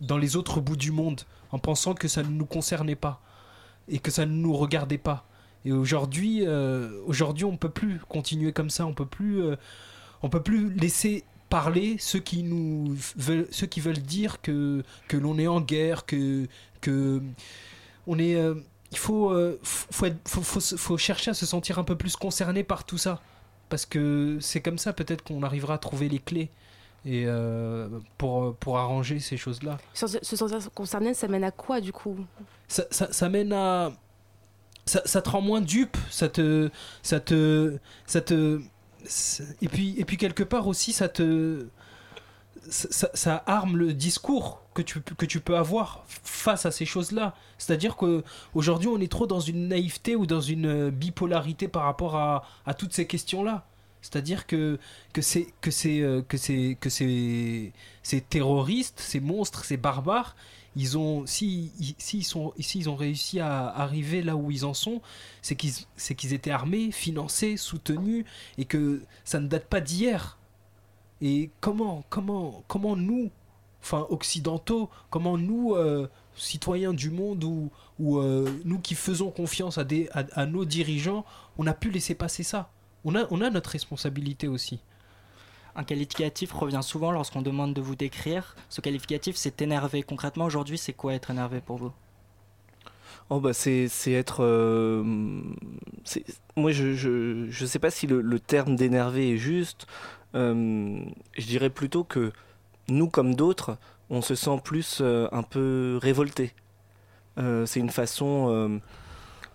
dans 0.00 0.18
les 0.18 0.36
autres 0.36 0.60
bouts 0.60 0.76
du 0.76 0.90
monde, 0.92 1.22
en 1.50 1.58
pensant 1.58 1.94
que 1.94 2.08
ça 2.08 2.22
ne 2.22 2.28
nous 2.28 2.46
concernait 2.46 2.96
pas 2.96 3.20
et 3.88 3.98
que 3.98 4.10
ça 4.10 4.26
ne 4.26 4.32
nous 4.32 4.54
regardait 4.56 4.98
pas. 4.98 5.26
Et 5.64 5.72
aujourd'hui, 5.72 6.46
euh, 6.46 7.00
aujourd'hui, 7.06 7.44
on 7.44 7.56
peut 7.56 7.68
plus 7.68 8.00
continuer 8.08 8.52
comme 8.52 8.70
ça. 8.70 8.86
On 8.86 8.94
peut 8.94 9.06
plus, 9.06 9.42
euh, 9.42 9.56
on 10.22 10.28
peut 10.28 10.42
plus 10.42 10.72
laisser 10.74 11.24
parler 11.50 11.96
ceux 11.98 12.18
qui 12.20 12.42
nous 12.42 12.96
veulent, 13.16 13.46
ceux 13.50 13.66
qui 13.66 13.80
veulent 13.80 13.98
dire 13.98 14.40
que 14.40 14.82
que 15.08 15.16
l'on 15.16 15.38
est 15.38 15.46
en 15.46 15.60
guerre, 15.60 16.04
que 16.06 16.48
que 16.80 17.22
on 18.06 18.18
est. 18.18 18.34
euh, 18.36 18.54
il 18.90 18.98
faut, 18.98 19.30
euh, 19.30 19.58
faut, 19.62 20.04
être- 20.06 20.28
faut, 20.28 20.60
faut 20.60 20.98
chercher 20.98 21.30
à 21.30 21.34
se 21.34 21.46
sentir 21.46 21.78
un 21.78 21.84
peu 21.84 21.96
plus 21.96 22.14
concerné 22.16 22.62
par 22.64 22.84
tout 22.84 22.98
ça. 22.98 23.22
Parce 23.70 23.86
que 23.86 24.36
c'est 24.40 24.60
comme 24.60 24.76
ça 24.78 24.92
peut-être 24.92 25.22
qu'on 25.24 25.42
arrivera 25.42 25.74
à 25.74 25.78
trouver 25.78 26.08
les 26.10 26.18
clés 26.18 26.50
et 27.04 27.24
euh, 27.26 27.88
pour, 28.18 28.54
pour 28.56 28.78
arranger 28.78 29.18
ces 29.18 29.36
choses-là. 29.36 29.78
Se 29.94 30.06
se 30.06 30.36
sentir 30.36 30.58
concerné, 30.72 31.14
ça 31.14 31.28
mène 31.28 31.44
à 31.44 31.50
quoi 31.50 31.80
du 31.80 31.92
coup? 31.92 32.16
Ça, 32.68 32.84
ça, 32.90 33.12
ça 33.12 33.28
mène 33.28 33.52
à... 33.52 33.92
Ça, 34.84 35.02
ça 35.04 35.22
te 35.22 35.30
rend 35.30 35.40
moins 35.40 35.60
dupe, 35.60 35.96
ça 36.10 36.28
te... 36.28 36.70
Ça 37.02 37.20
te... 37.20 37.78
Ça 38.06 38.20
te 38.20 38.60
et, 39.60 39.68
puis, 39.68 39.94
et 39.98 40.04
puis 40.04 40.16
quelque 40.16 40.44
part 40.44 40.68
aussi, 40.68 40.92
ça 40.92 41.08
te... 41.08 41.66
Ça, 42.68 42.86
ça- 42.92 43.10
ça 43.14 43.42
arme 43.46 43.76
le 43.76 43.92
discours 43.92 44.62
que 44.72 44.82
tu, 44.82 45.00
que 45.00 45.26
tu 45.26 45.40
peux 45.40 45.56
avoir 45.56 46.04
face 46.06 46.64
à 46.64 46.70
ces 46.70 46.84
choses-là. 46.84 47.34
C'est-à-dire 47.58 47.96
qu'aujourd'hui, 47.96 48.88
on 48.88 49.00
est 49.00 49.10
trop 49.10 49.26
dans 49.26 49.40
une 49.40 49.66
naïveté 49.66 50.14
ou 50.14 50.26
dans 50.26 50.40
une 50.40 50.90
bipolarité 50.90 51.66
par 51.66 51.82
rapport 51.82 52.14
à, 52.14 52.44
à 52.64 52.74
toutes 52.74 52.92
ces 52.92 53.08
questions-là. 53.08 53.66
C'est-à-dire 54.02 54.46
que, 54.46 54.78
euh, 55.18 56.22
ces 58.02 58.20
terroristes, 58.20 59.00
ces 59.00 59.20
monstres, 59.20 59.64
ces 59.64 59.76
barbares, 59.76 60.36
ils 60.74 60.96
ont, 60.98 61.26
si, 61.26 61.70
ils- 61.78 62.88
ont 62.88 62.96
réussi 62.96 63.40
à 63.40 63.68
arriver 63.68 64.22
là 64.22 64.36
où 64.36 64.50
ils 64.50 64.64
en 64.64 64.74
sont, 64.74 65.00
c'est 65.42 65.54
qu'ils, 65.54 66.32
étaient 66.34 66.50
armés, 66.50 66.90
financés, 66.90 67.56
soutenus, 67.56 68.24
et 68.58 68.64
que 68.64 69.02
ça 69.24 69.38
ne 69.40 69.48
date 69.48 69.66
pas 69.66 69.80
d'hier. 69.80 70.38
Et 71.20 71.50
comment, 71.60 72.04
comment, 72.08 72.64
comment 72.68 72.96
nous, 72.96 73.30
enfin 73.82 74.06
occidentaux, 74.10 74.90
comment 75.10 75.38
nous, 75.38 75.74
euh, 75.74 76.08
citoyens 76.34 76.94
du 76.94 77.10
monde 77.10 77.44
ou, 77.44 77.70
ou 77.98 78.18
euh, 78.18 78.50
nous 78.64 78.78
qui 78.80 78.94
faisons 78.94 79.30
confiance 79.30 79.78
à, 79.78 79.84
des, 79.84 80.08
à 80.12 80.46
nos 80.46 80.64
dirigeants, 80.64 81.24
on 81.58 81.66
a 81.66 81.74
pu 81.74 81.90
laisser 81.90 82.14
passer 82.14 82.42
ça? 82.42 82.70
On 83.04 83.14
a, 83.14 83.26
on 83.30 83.40
a 83.40 83.50
notre 83.50 83.70
responsabilité 83.70 84.48
aussi. 84.48 84.80
Un 85.76 85.84
qualificatif 85.84 86.52
revient 86.52 86.80
souvent 86.82 87.12
lorsqu'on 87.12 87.42
demande 87.42 87.74
de 87.74 87.82
vous 87.82 87.96
décrire. 87.96 88.56
Ce 88.70 88.80
qualificatif, 88.80 89.36
c'est 89.36 89.62
énervé. 89.62 90.02
Concrètement, 90.02 90.46
aujourd'hui, 90.46 90.78
c'est 90.78 90.94
quoi 90.94 91.14
être 91.14 91.30
énervé 91.30 91.60
pour 91.60 91.78
vous? 91.78 91.92
Oh 93.30 93.40
bah 93.40 93.52
c'est 93.52 93.88
c'est 93.88 94.12
être 94.12 94.42
euh, 94.44 95.42
c'est- 96.04 96.24
moi 96.56 96.72
je, 96.72 96.94
je 96.94 97.46
je 97.50 97.66
sais 97.66 97.78
pas 97.78 97.90
si 97.90 98.06
le, 98.06 98.20
le 98.20 98.38
terme 98.40 98.76
d'énervé 98.76 99.32
est 99.34 99.38
juste 99.38 99.86
Euh, 100.34 101.04
je 101.36 101.46
dirais 101.46 101.68
plutôt 101.70 102.04
que 102.04 102.32
nous 102.88 103.08
comme 103.08 103.34
d'autres 103.34 103.76
on 104.10 104.22
se 104.22 104.34
sent 104.34 104.60
plus 104.64 104.98
euh, 105.02 105.28
un 105.32 105.42
peu 105.42 105.98
révolté 106.02 106.54
Euh, 107.38 107.66
c'est 107.66 107.80
une 107.80 107.90
façon 107.90 108.48
euh, 108.50 108.78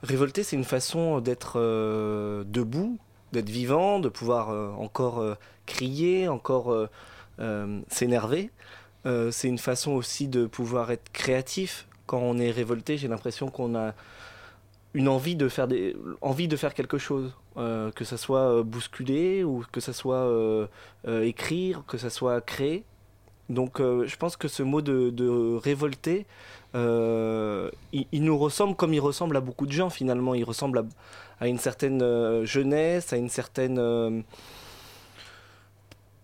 révolté 0.03 0.43
c'est 0.43 0.55
une 0.57 0.65
façon 0.65 1.21
d'être 1.21 1.53
euh, 1.59 2.43
debout 2.45 2.99
d'être 3.31 3.49
vivant 3.49 3.99
de 3.99 4.09
pouvoir 4.09 4.49
euh, 4.49 4.71
encore 4.71 5.19
euh, 5.19 5.35
crier 5.65 6.27
encore 6.27 6.71
euh, 6.71 7.81
s'énerver 7.89 8.51
c'est 9.31 9.47
une 9.47 9.57
façon 9.57 9.93
aussi 9.93 10.27
de 10.27 10.47
pouvoir 10.47 10.91
être 10.91 11.09
créatif 11.13 11.87
quand 12.07 12.19
on 12.19 12.37
est 12.39 12.51
révolté, 12.51 12.97
j'ai 12.97 13.07
l'impression 13.07 13.47
qu'on 13.47 13.73
a 13.73 13.93
une 14.93 15.07
envie 15.07 15.37
de 15.37 15.47
faire 15.47 15.69
des 15.69 15.95
envie 16.19 16.49
de 16.49 16.57
faire 16.57 16.73
quelque 16.73 16.97
chose, 16.97 17.33
que 17.55 18.03
ça 18.03 18.17
soit 18.17 18.63
bousculer 18.63 19.45
ou 19.45 19.63
que 19.71 19.79
ça 19.79 19.93
soit 19.93 20.29
écrire, 21.05 21.83
que 21.87 21.97
ça 21.97 22.09
soit 22.09 22.41
créer. 22.41 22.83
Donc 23.47 23.79
je 23.79 24.15
pense 24.17 24.35
que 24.35 24.49
ce 24.49 24.61
mot 24.61 24.81
de, 24.81 25.09
euh, 26.75 27.71
il, 27.93 28.05
il 28.11 28.23
nous 28.23 28.37
ressemble 28.37 28.75
comme 28.75 28.93
il 28.93 28.99
ressemble 28.99 29.37
à 29.37 29.41
beaucoup 29.41 29.65
de 29.65 29.71
gens 29.71 29.89
finalement. 29.89 30.33
Il 30.33 30.43
ressemble 30.43 30.79
à, 30.79 30.83
à 31.39 31.47
une 31.47 31.59
certaine 31.59 32.01
euh, 32.01 32.45
jeunesse, 32.45 33.13
à 33.13 33.17
une 33.17 33.29
certaine 33.29 33.77
euh, 33.79 34.21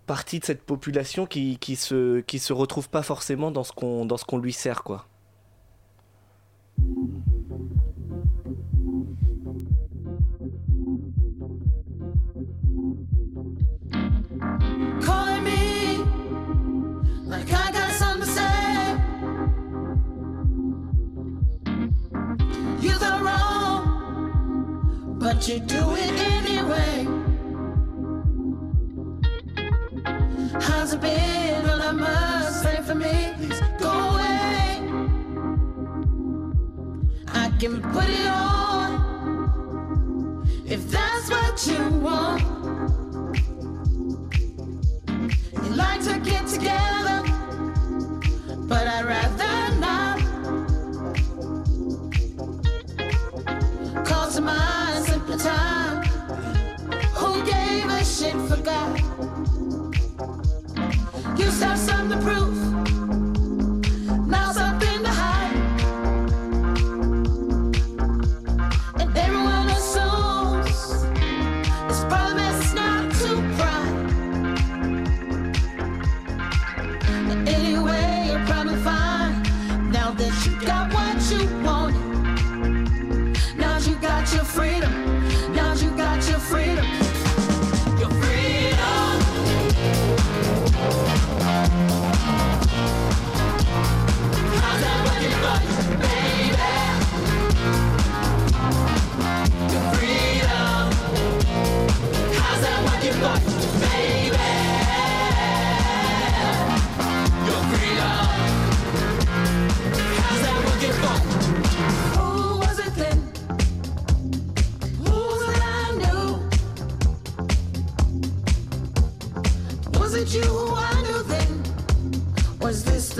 partie 0.05 0.39
de 0.39 0.45
cette 0.45 0.63
population 0.63 1.25
qui, 1.25 1.57
qui 1.57 1.75
se 1.75 2.21
qui 2.21 2.39
se 2.39 2.53
retrouve 2.53 2.89
pas 2.89 3.03
forcément 3.03 3.51
dans 3.51 3.63
ce 3.63 3.71
qu'on 3.71 4.05
dans 4.05 4.17
ce 4.17 4.25
qu'on 4.25 4.37
lui 4.37 4.53
sert 4.53 4.83
quoi. 4.83 5.07
But 25.23 25.47
you 25.47 25.57
do 25.59 25.95
it 25.95 26.13
anyway. 26.37 27.07
How's 30.59 30.93
it 30.93 30.99
been? 30.99 31.63
Well, 31.63 31.81
I 31.81 31.91
must 31.93 32.61
say 32.61 32.81
for 32.81 32.93
me, 32.93 33.33
please 33.37 33.61
go 33.79 33.89
away. 33.89 34.81
I 37.29 37.49
can 37.57 37.81
put 37.93 38.09
it 38.09 38.27
on 38.27 38.52
yourself 61.53 61.77
some 61.77 62.01
of 62.01 62.09
the 62.09 62.17
proof. 62.25 62.72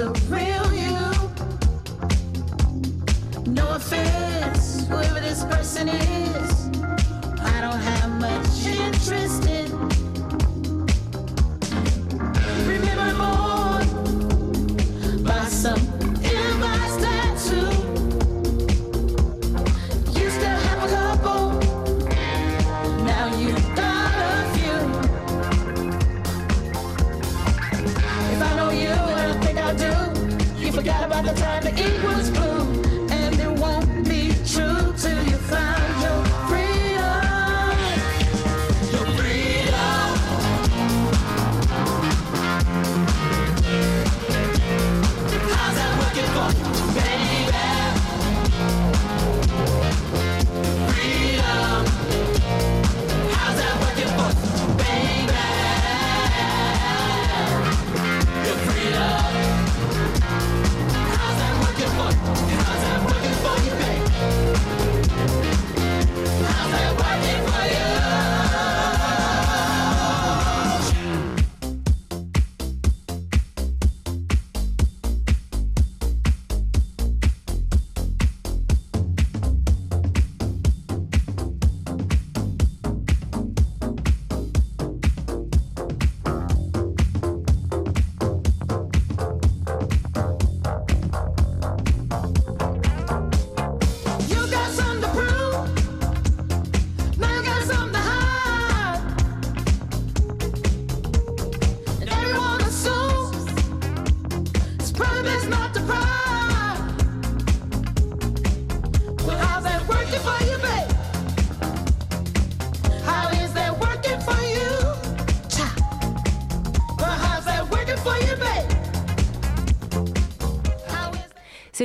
surreal. 0.04 0.63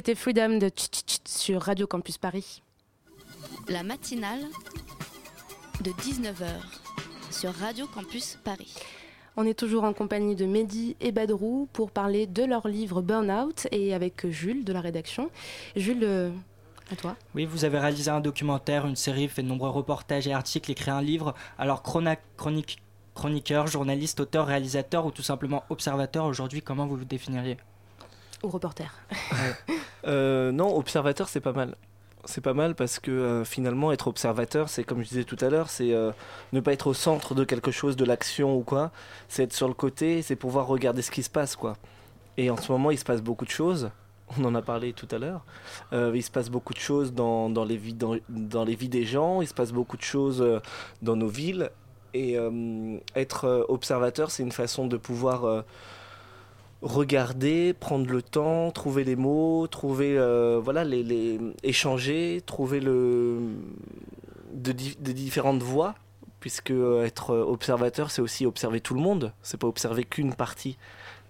C'était 0.09 0.21
Freedom 0.21 0.57
de 0.57 0.71
Tch 0.71 0.89
Tch 0.89 1.03
Tch 1.05 1.21
sur 1.27 1.61
Radio 1.61 1.87
Campus 1.87 2.17
Paris. 2.17 2.63
La 3.69 3.83
matinale 3.83 4.41
de 5.83 5.91
19h 5.91 6.47
sur 7.31 7.53
Radio 7.53 7.87
Campus 7.89 8.39
Paris. 8.43 8.75
On 9.37 9.45
est 9.45 9.53
toujours 9.53 9.85
en 9.85 9.93
compagnie 9.93 10.35
de 10.35 10.47
Mehdi 10.47 10.97
et 11.03 11.13
Badrou 11.13 11.69
pour 11.75 11.91
parler 11.91 12.27
de 12.27 12.43
leur 12.43 12.69
livre 12.69 13.03
Burnout 13.03 13.69
et 13.71 13.93
avec 13.93 14.27
Jules 14.31 14.65
de 14.65 14.73
la 14.73 14.81
rédaction. 14.81 15.29
Jules, 15.77 16.05
euh, 16.05 16.31
à 16.91 16.97
toi. 16.97 17.15
Oui, 17.35 17.45
vous 17.45 17.67
avez 17.67 17.79
réalisé 17.79 18.11
un 18.11 18.21
documentaire, 18.21 18.87
une 18.87 18.97
série, 18.97 19.29
fait 19.29 19.43
de 19.43 19.49
nombreux 19.49 19.69
reportages 19.69 20.27
et 20.27 20.33
articles, 20.33 20.71
écrit 20.71 20.91
un 20.91 21.03
livre. 21.03 21.35
Alors, 21.59 21.83
chrona- 21.83 22.17
chronique, 22.39 22.81
chroniqueur, 23.15 23.67
journaliste, 23.67 24.21
auteur, 24.21 24.47
réalisateur 24.47 25.05
ou 25.05 25.11
tout 25.11 25.23
simplement 25.23 25.65
observateur, 25.69 26.25
aujourd'hui, 26.25 26.63
comment 26.63 26.87
vous 26.87 26.97
vous 26.97 27.05
définiriez? 27.05 27.59
Ou 28.43 28.49
reporter. 28.49 28.93
Euh, 30.07 30.53
non, 30.53 30.75
observateur, 30.77 31.29
c'est 31.29 31.41
pas 31.41 31.53
mal. 31.53 31.75
C'est 32.25 32.41
pas 32.41 32.55
mal 32.55 32.77
parce 32.77 33.01
que 33.01 33.11
euh, 33.11 33.45
finalement, 33.45 33.91
être 33.93 34.07
observateur, 34.07 34.69
c'est 34.69 34.85
comme 34.85 35.03
je 35.03 35.09
disais 35.09 35.25
tout 35.25 35.37
à 35.41 35.51
l'heure, 35.51 35.69
c'est 35.69 35.93
euh, 35.93 36.13
ne 36.53 36.61
pas 36.61 36.73
être 36.73 36.87
au 36.87 36.95
centre 36.95 37.35
de 37.35 37.45
quelque 37.45 37.73
chose, 37.73 37.97
de 37.97 38.05
l'action 38.05 38.57
ou 38.57 38.63
quoi. 38.63 38.93
C'est 39.29 39.43
être 39.43 39.53
sur 39.53 39.67
le 39.67 39.75
côté, 39.75 40.23
c'est 40.23 40.37
pouvoir 40.37 40.69
regarder 40.69 41.03
ce 41.03 41.11
qui 41.11 41.25
se 41.25 41.29
passe, 41.29 41.57
quoi. 41.57 41.77
Et 42.37 42.49
en 42.49 42.57
ce 42.57 42.71
moment, 42.71 42.93
il 42.93 42.99
se 42.99 43.05
passe 43.05 43.21
beaucoup 43.21 43.45
de 43.45 43.51
choses. 43.51 43.91
On 44.39 44.45
en 44.45 44.55
a 44.55 44.63
parlé 44.63 44.93
tout 44.93 45.09
à 45.11 45.19
l'heure. 45.19 45.45
Il 45.93 46.23
se 46.23 46.31
passe 46.31 46.49
beaucoup 46.49 46.75
de 46.75 46.79
choses 46.79 47.13
dans, 47.13 47.51
dans 47.51 47.65
les 47.65 47.77
vies, 47.77 47.95
dans, 47.95 48.17
dans 48.29 48.65
les 48.65 48.77
vies 48.77 48.89
des 48.89 49.05
gens. 49.05 49.43
Il 49.43 49.49
se 49.49 49.55
passe 49.55 49.73
beaucoup 49.73 49.97
de 49.97 50.03
choses 50.03 50.61
dans 51.03 51.17
nos 51.17 51.29
villes. 51.29 51.71
Et 52.15 52.37
être 53.17 53.67
observateur, 53.69 54.31
c'est 54.31 54.45
une 54.45 54.53
façon 54.53 54.87
de 54.87 54.97
pouvoir 54.97 55.65
regarder, 56.83 57.73
prendre 57.73 58.09
le 58.11 58.23
temps, 58.23 58.71
trouver 58.71 59.05
les 59.05 59.17
mots, 59.17 59.67
trouver, 59.67 60.17
euh, 60.17 60.61
voilà, 60.63 60.85
les, 60.85 61.41
échanger, 61.63 62.43
trouver 62.47 62.81
le, 62.81 63.39
de, 64.53 64.73
di- 64.73 64.97
de 65.01 65.13
différentes 65.13 65.63
voies, 65.63 65.95
puisque 66.41 66.71
euh, 66.71 67.05
être 67.05 67.35
observateur, 67.35 68.11
c'est 68.11 68.23
aussi 68.23 68.47
observer 68.47 68.81
tout 68.81 68.95
le 68.95 69.01
monde, 69.01 69.33
c'est 69.43 69.59
pas 69.59 69.67
observer 69.67 70.05
qu'une 70.05 70.35
partie 70.35 70.79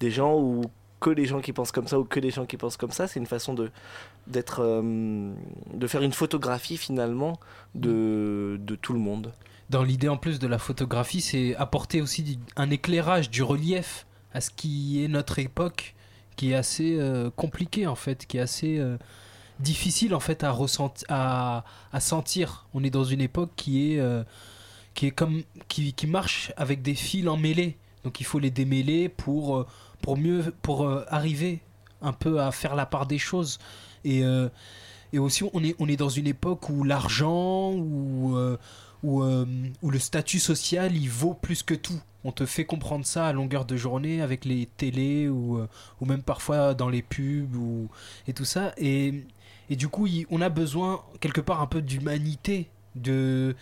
des 0.00 0.10
gens 0.10 0.38
ou 0.38 0.62
que 1.00 1.10
les 1.10 1.26
gens 1.26 1.40
qui 1.40 1.52
pensent 1.52 1.72
comme 1.72 1.86
ça 1.86 1.98
ou 1.98 2.04
que 2.04 2.20
les 2.20 2.30
gens 2.30 2.44
qui 2.44 2.56
pensent 2.56 2.76
comme 2.76 2.90
ça, 2.90 3.06
c'est 3.06 3.20
une 3.20 3.26
façon 3.26 3.54
de 3.54 3.70
d'être, 4.26 4.60
euh, 4.62 5.32
de 5.72 5.86
faire 5.86 6.02
une 6.02 6.12
photographie 6.12 6.76
finalement 6.76 7.38
de, 7.74 8.58
de 8.60 8.74
tout 8.74 8.92
le 8.92 8.98
monde. 8.98 9.32
Dans 9.70 9.82
l'idée 9.82 10.08
en 10.08 10.16
plus 10.16 10.38
de 10.38 10.46
la 10.46 10.58
photographie, 10.58 11.20
c'est 11.20 11.54
apporter 11.56 12.02
aussi 12.02 12.38
un 12.56 12.68
éclairage, 12.70 13.30
du 13.30 13.42
relief 13.42 14.06
à 14.38 14.40
ce 14.40 14.50
qui 14.50 15.02
est 15.02 15.08
notre 15.08 15.40
époque, 15.40 15.96
qui 16.36 16.52
est 16.52 16.54
assez 16.54 16.96
euh, 16.96 17.28
compliqué 17.34 17.88
en 17.88 17.96
fait, 17.96 18.24
qui 18.24 18.36
est 18.36 18.40
assez 18.40 18.78
euh, 18.78 18.96
difficile 19.58 20.14
en 20.14 20.20
fait 20.20 20.44
à 20.44 20.52
ressentir, 20.52 21.08
sentir. 21.98 22.66
On 22.72 22.84
est 22.84 22.90
dans 22.90 23.02
une 23.02 23.20
époque 23.20 23.50
qui 23.56 23.92
est 23.92 23.98
euh, 23.98 24.22
qui 24.94 25.06
est 25.06 25.10
comme 25.10 25.42
qui, 25.66 25.92
marche 26.06 26.52
avec 26.56 26.82
des 26.82 26.94
fils 26.94 27.26
emmêlés. 27.26 27.76
Donc 28.04 28.20
il 28.20 28.24
faut 28.24 28.38
les 28.38 28.52
démêler 28.52 29.08
pour 29.08 29.56
euh, 29.56 29.66
pour 30.02 30.16
mieux 30.16 30.54
pour 30.62 30.88
arriver 31.08 31.58
un 32.00 32.12
peu 32.12 32.40
à 32.40 32.52
faire 32.52 32.76
la 32.76 32.86
part 32.86 33.06
des 33.06 33.18
choses 33.18 33.58
et 34.04 34.22
et 35.12 35.18
aussi 35.18 35.42
on 35.52 35.64
est 35.64 35.74
on 35.80 35.88
est 35.88 35.96
dans 35.96 36.08
une 36.08 36.28
époque 36.28 36.70
où 36.70 36.84
l'argent 36.84 37.72
où 37.72 38.38
où, 39.02 39.22
euh, 39.22 39.46
où 39.82 39.90
le 39.90 39.98
statut 39.98 40.38
social 40.40 40.96
il 40.96 41.08
vaut 41.08 41.34
plus 41.34 41.62
que 41.62 41.74
tout. 41.74 42.00
On 42.24 42.32
te 42.32 42.46
fait 42.46 42.64
comprendre 42.64 43.06
ça 43.06 43.26
à 43.26 43.32
longueur 43.32 43.64
de 43.64 43.76
journée 43.76 44.20
avec 44.22 44.44
les 44.44 44.66
télés 44.76 45.28
ou, 45.28 45.58
euh, 45.58 45.68
ou 46.00 46.06
même 46.06 46.22
parfois 46.22 46.74
dans 46.74 46.88
les 46.88 47.02
pubs 47.02 47.54
ou, 47.54 47.88
et 48.26 48.32
tout 48.32 48.44
ça. 48.44 48.72
Et, 48.76 49.24
et 49.70 49.76
du 49.76 49.88
coup, 49.88 50.08
on 50.30 50.40
a 50.40 50.48
besoin 50.48 51.02
quelque 51.20 51.40
part 51.40 51.60
un 51.62 51.66
peu 51.66 51.80
d'humanité. 51.82 52.68
De, 52.94 53.54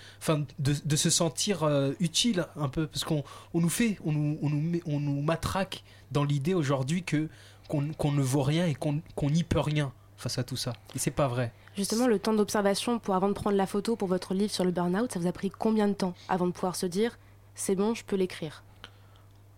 de, 0.59 0.97
se 0.97 1.11
sentir 1.11 1.63
euh, 1.65 1.93
utile 2.01 2.47
un 2.57 2.71
peu 2.71 2.87
parce 2.87 3.05
qu'on 3.05 3.23
on 3.53 3.61
nous 3.61 3.69
fait 3.69 3.99
on 4.03 4.13
nous, 4.13 4.39
on 4.41 4.49
nous, 4.49 4.61
met- 4.63 4.83
on 4.87 4.99
nous 4.99 5.21
matraque 5.21 5.85
dans 6.11 6.25
l'idée 6.25 6.55
aujourd'hui 6.55 7.03
que 7.03 7.29
qu'on 7.69 7.83
ne 7.83 8.23
vaut 8.23 8.45
rien 8.45 8.65
et 8.67 8.75
qu'on 8.75 9.03
qu'on 9.15 9.29
n'y 9.29 9.43
peut 9.43 9.61
rien 9.61 9.93
face 10.17 10.39
à 10.39 10.45
tout 10.45 10.57
ça 10.57 10.73
et 10.95 10.99
c'est 10.99 11.11
pas 11.11 11.29
vrai 11.29 11.53
Justement, 11.77 12.07
le 12.07 12.19
temps 12.19 12.33
d'observation 12.33 12.99
pour 12.99 13.15
avant 13.15 13.29
de 13.29 13.35
prendre 13.35 13.57
la 13.57 13.67
photo 13.67 13.97
pour 13.97 14.09
votre 14.09 14.33
livre 14.33 14.51
sur 14.51 14.65
le 14.65 14.71
burn-out, 14.71 15.13
ça 15.13 15.19
vous 15.19 15.27
a 15.27 15.33
pris 15.33 15.51
combien 15.51 15.89
de 15.89 15.93
temps 15.93 16.15
avant 16.29 16.47
de 16.47 16.53
pouvoir 16.53 16.75
se 16.75 16.87
dire 16.87 17.19
c'est 17.55 17.75
bon, 17.75 17.95
je 17.95 18.05
peux 18.05 18.17
l'écrire? 18.17 18.63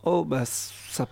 Oh, 0.05 0.25
bah, 0.25 0.45
ça. 0.45 1.07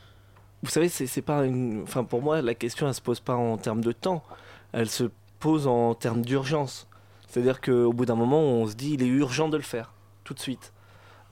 Vous 0.62 0.71
savez, 0.71 0.88
c'est 0.88 1.23
pas 1.23 1.45
une. 1.45 1.83
Enfin, 1.83 2.05
pour 2.05 2.23
moi, 2.23 2.42
la 2.42 2.55
question, 2.55 2.88
elle 2.88 2.95
se 2.95 3.01
pose 3.01 3.21
pas 3.21 3.35
en 3.35 3.57
termes 3.57 3.83
de 3.83 3.92
temps. 3.92 4.25
Elle 4.73 4.88
se 4.88 5.05
pose 5.38 5.66
en 5.66 5.95
termes 5.95 6.23
d'urgence. 6.23 6.88
C'est-à-dire 7.29 7.61
qu'au 7.61 7.92
bout 7.92 8.07
d'un 8.07 8.14
moment, 8.14 8.40
on 8.40 8.66
se 8.66 8.75
dit, 8.75 8.95
il 8.95 9.03
est 9.03 9.07
urgent 9.07 9.49
de 9.49 9.57
le 9.57 9.62
faire, 9.62 9.92
tout 10.25 10.35
de 10.35 10.40
suite. 10.40 10.73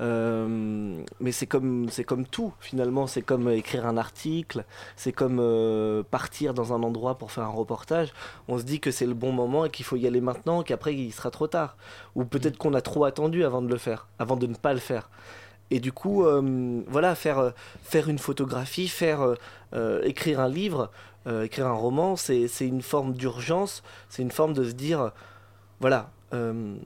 Euh, 0.01 1.03
mais 1.21 1.33
c'est 1.33 1.47
comme, 1.47 1.89
c'est 1.89 2.05
comme 2.05 2.27
tout, 2.27 2.53
finalement. 2.61 3.07
C'est 3.07 3.23
comme 3.23 3.49
écrire 3.51 3.87
un 3.87 3.97
article, 3.97 4.65
c'est 4.97 5.13
comme 5.13 5.39
euh, 5.41 6.03
partir 6.03 6.55
dans 6.55 6.73
un 6.73 6.83
endroit 6.83 7.17
pour 7.17 7.31
faire 7.31 7.45
un 7.45 7.49
reportage. 7.49 8.13
On 8.49 8.59
se 8.59 8.65
dit 8.65 8.81
que 8.81 8.91
c'est 8.91 9.07
le 9.07 9.15
bon 9.15 9.33
moment 9.33 9.65
et 9.65 9.71
qu'il 9.71 9.85
faut 9.85 9.97
y 9.97 10.07
aller 10.07 10.21
maintenant, 10.21 10.63
qu'après, 10.63 10.95
il 10.95 11.13
sera 11.13 11.31
trop 11.31 11.47
tard. 11.47 11.77
Ou 12.15 12.25
peut-être 12.25 12.59
qu'on 12.59 12.75
a 12.75 12.81
trop 12.81 13.05
attendu 13.05 13.45
avant 13.45 13.63
de 13.63 13.69
le 13.69 13.79
faire, 13.79 14.09
avant 14.19 14.37
de 14.37 14.47
ne 14.47 14.55
pas 14.55 14.75
le 14.75 14.81
faire. 14.81 15.09
Et 15.71 15.81
du 15.81 15.93
coup, 15.93 16.25
euh, 16.25 16.83
voilà, 16.89 17.15
faire, 17.15 17.39
euh, 17.39 17.51
faire 17.83 18.09
une 18.09 18.19
photographie, 18.19 18.89
faire 18.89 19.23
euh, 19.23 19.35
euh, 19.75 20.03
écrire 20.05 20.41
un 20.41 20.49
livre, 20.49 20.91
euh, 21.27 21.45
écrire 21.45 21.67
un 21.67 21.73
roman, 21.73 22.17
c'est 22.17 22.49
une 22.61 22.83
forme 22.83 23.15
d'urgence, 23.15 23.83
c'est 24.09 24.23
une 24.23 24.31
forme 24.31 24.53
de 24.53 24.65
se 24.65 24.73
dire, 24.73 25.11
voilà, 25.81 26.11
euh, 26.35 26.77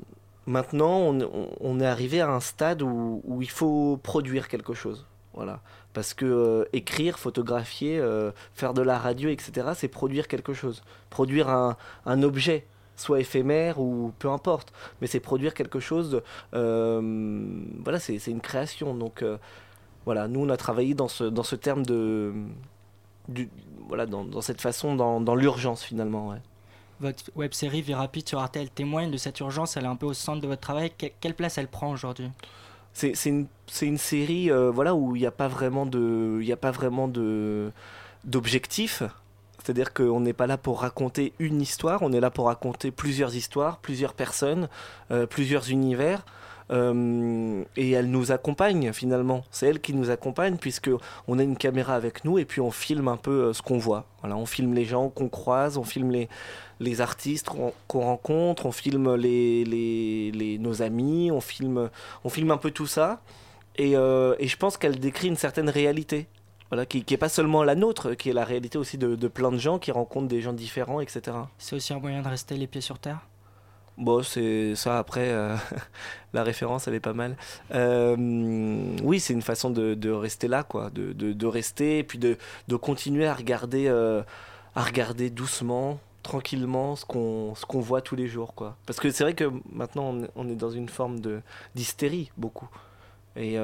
maintenant 0.49 1.15
on, 1.61 1.81
est 1.81 1.87
arrivé 1.87 2.21
à 2.21 2.31
un 2.31 2.41
stade 2.41 2.83
où, 2.83 3.23
il 3.41 3.51
faut 3.51 3.99
produire 4.03 4.49
quelque 4.49 4.75
chose. 4.75 5.07
Voilà. 5.35 5.61
Parce 5.93 6.15
que 6.15 6.25
euh, 6.25 6.65
écrire, 6.73 7.19
photographier, 7.19 7.99
euh, 7.99 8.33
faire 8.55 8.75
de 8.75 8.83
la 8.83 8.99
radio, 8.99 9.29
etc., 9.29 9.69
c'est 9.77 9.89
produire 9.89 10.27
quelque 10.27 10.53
chose. 10.53 10.83
Produire 11.11 11.49
un, 11.49 12.23
objet, 12.23 12.67
soit 12.97 13.21
éphémère 13.21 13.79
ou 13.79 14.13
peu 14.19 14.31
importe. 14.31 14.73
Mais 15.01 15.07
c'est 15.07 15.21
produire 15.21 15.55
quelque 15.55 15.79
chose. 15.81 16.23
euh, 16.55 17.63
voilà, 17.85 18.01
c'est 18.01 18.17
une 18.27 18.41
création. 18.41 18.95
Donc 18.95 19.25
voilà, 20.05 20.27
nous 20.27 20.41
on 20.41 20.49
a 20.49 20.57
travaillé 20.57 20.95
dans 20.95 21.09
ce, 21.09 21.25
dans 21.25 21.45
ce 21.45 21.55
terme 21.55 21.85
de. 21.87 22.33
voilà, 23.87 24.07
dans, 24.07 24.25
dans 24.25 24.41
cette 24.41 24.61
façon, 24.61 24.97
dans, 24.97 25.21
dans 25.21 25.37
l'urgence 25.37 25.83
finalement. 25.85 26.35
Votre 27.01 27.25
web 27.37 27.53
série 27.53 27.83
Vie 27.83 27.95
rapide 27.95 28.29
sur 28.29 28.45
RTL 28.45 28.71
témoigne 28.71 29.11
de 29.11 29.17
cette 29.17 29.39
urgence, 29.41 29.77
elle 29.77 29.85
est 29.85 29.89
un 29.89 29.97
peu 29.97 30.07
au 30.07 30.15
centre 30.15 30.41
de 30.41 30.49
votre 30.49 30.61
travail. 30.61 30.91
Que- 30.91 31.07
quelle 31.21 31.35
place 31.35 31.59
elle 31.59 31.69
prend 31.69 31.91
aujourd'hui? 31.91 32.31
C'est 32.93 33.13
une, 33.27 33.99
série 33.99 34.51
euh, 34.51 34.71
voilà, 34.73 34.95
où 34.95 35.15
il 35.15 35.21
n'y 35.21 35.27
a 35.27 35.31
pas 35.31 35.47
vraiment 35.47 35.87
d'objectif. 38.25 39.05
C'est-à-dire 39.63 39.93
qu'on 39.93 40.21
n'est 40.21 40.33
pas 40.33 40.47
là 40.49 40.57
pour 40.57 40.81
raconter 40.81 41.33
une 41.39 41.61
histoire, 41.61 42.03
on 42.03 42.13
est 42.13 42.21
là 42.21 42.31
pour 42.31 42.47
raconter 42.47 42.91
plusieurs 42.91 43.37
histoires, 43.37 43.79
plusieurs 43.79 44.15
personnes, 44.15 44.69
euh, 45.11 45.27
plusieurs 45.27 45.71
univers. 45.71 46.25
Euh, 46.71 47.65
et 47.77 47.91
elle 47.93 48.11
nous 48.11 48.31
accompagne 48.33 48.93
finalement. 48.93 49.43
C'est 49.51 49.67
elle 49.69 49.81
qui 49.81 49.95
nous 49.95 50.11
accompagne 50.11 50.57
puisque 50.57 50.91
on 51.27 51.39
a 51.39 51.43
une 51.43 51.57
caméra 51.57 51.95
avec 51.95 52.25
nous 52.25 52.39
et 52.39 52.45
puis 52.45 52.61
on 52.61 52.71
filme 52.71 53.09
un 53.09 53.17
peu 53.17 53.45
euh, 53.47 53.53
ce 53.53 53.63
qu'on 53.63 53.79
voit. 53.79 54.05
Voilà, 54.21 54.37
on 54.37 54.47
filme 54.47 54.75
les 54.75 54.85
gens 54.85 55.09
qu'on 55.09 55.29
croise, 55.29 55.79
on 55.79 55.85
filme 55.85 56.11
les, 56.11 56.29
les 56.81 57.01
artistes 57.01 57.49
qu'on 57.49 58.01
rencontre, 58.01 58.67
on 58.67 58.73
filme 58.73 59.15
les, 59.15 59.65
les, 59.65 60.31
les- 60.33 60.59
nos 60.59 60.83
amis, 60.83 61.31
on 61.33 61.41
filme, 61.41 61.89
on 62.25 62.29
filme 62.29 62.51
un 62.51 62.59
peu 62.59 62.71
tout 62.71 62.87
ça. 62.87 63.21
Et, 63.77 63.97
euh, 63.97 64.35
et 64.39 64.49
je 64.49 64.57
pense 64.57 64.77
qu'elle 64.77 64.99
décrit 64.99 65.29
une 65.29 65.37
certaine 65.37 65.71
réalité. 65.71 66.27
Voilà, 66.71 66.85
qui 66.85 67.03
n'est 67.09 67.17
pas 67.17 67.31
seulement 67.31 67.65
la 67.65 67.75
nôtre, 67.75 68.13
qui 68.13 68.29
est 68.29 68.35
la 68.35 68.45
réalité 68.45 68.77
aussi 68.77 68.99
de, 68.99 69.17
de 69.17 69.29
plein 69.29 69.51
de 69.51 69.57
gens 69.57 69.79
qui 69.79 69.91
rencontrent 69.91 70.29
des 70.29 70.43
gens 70.43 70.53
différents, 70.53 71.01
etc. 71.01 71.35
C'est 71.57 71.75
aussi 71.77 71.95
un 71.95 71.99
moyen 71.99 72.21
de 72.21 72.29
rester 72.29 72.59
les 72.59 72.67
pieds 72.67 72.83
sur 72.83 72.99
terre? 72.99 73.21
Bon, 73.99 74.23
c'est 74.23 74.75
ça 74.77 74.99
après, 74.99 75.29
euh, 75.29 75.57
la 76.33 76.45
référence, 76.45 76.87
elle 76.87 76.95
est 76.95 77.01
pas 77.01 77.13
mal. 77.15 77.37
Euh, 77.75 78.17
oui, 79.03 79.19
c'est 79.19 79.33
une 79.33 79.43
façon 79.43 79.71
de, 79.71 79.95
de 79.95 80.11
rester 80.11 80.47
là, 80.49 80.63
quoi, 80.63 80.91
de, 80.91 81.13
de, 81.13 81.33
de 81.33 81.47
rester 81.47 81.99
et 81.99 82.05
puis 82.05 82.19
de, 82.19 82.37
continuer 82.81 83.27
à 83.27 83.35
regarder, 83.35 83.89
euh, 83.89 84.23
à 84.77 84.83
regarder 84.85 85.31
doucement, 85.31 85.99
tranquillement 86.23 86.95
ce 86.95 87.05
qu'on 87.05 87.55
ce 87.57 87.67
qu'on 87.67 87.81
voit 87.81 88.01
tous 88.01 88.15
les 88.17 88.29
jours, 88.29 88.55
quoi. 88.55 88.77
Parce 88.87 89.01
que 89.01 89.11
c'est 89.11 89.25
vrai 89.25 89.35
que 89.35 89.51
maintenant 89.73 90.15
on 90.37 90.49
est, 90.49 90.55
dans 90.55 90.71
une 90.71 90.89
forme 90.89 91.19
de 91.21 91.41
d'hystérie 91.75 92.31
beaucoup. 92.37 92.69
Et, 93.37 93.55
et 93.55 93.59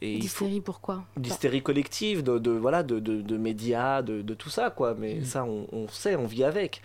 il 0.00 0.28
faut- 0.28 0.44
D'hystérie, 0.46 0.60
pourquoi? 0.62 1.04
D'hystérie 1.18 1.62
collective, 1.62 2.22
de, 2.22 2.50
voilà, 2.50 2.82
de, 2.82 3.36
médias, 3.36 4.00
de, 4.00 4.34
tout 4.34 4.48
ça, 4.48 4.70
quoi. 4.70 4.94
Mais 4.98 5.16
Mm. 5.16 5.24
ça, 5.24 5.44
on, 5.44 5.66
on 5.72 5.88
sait, 5.88 6.16
on 6.16 6.26
vit 6.26 6.42
avec. 6.44 6.80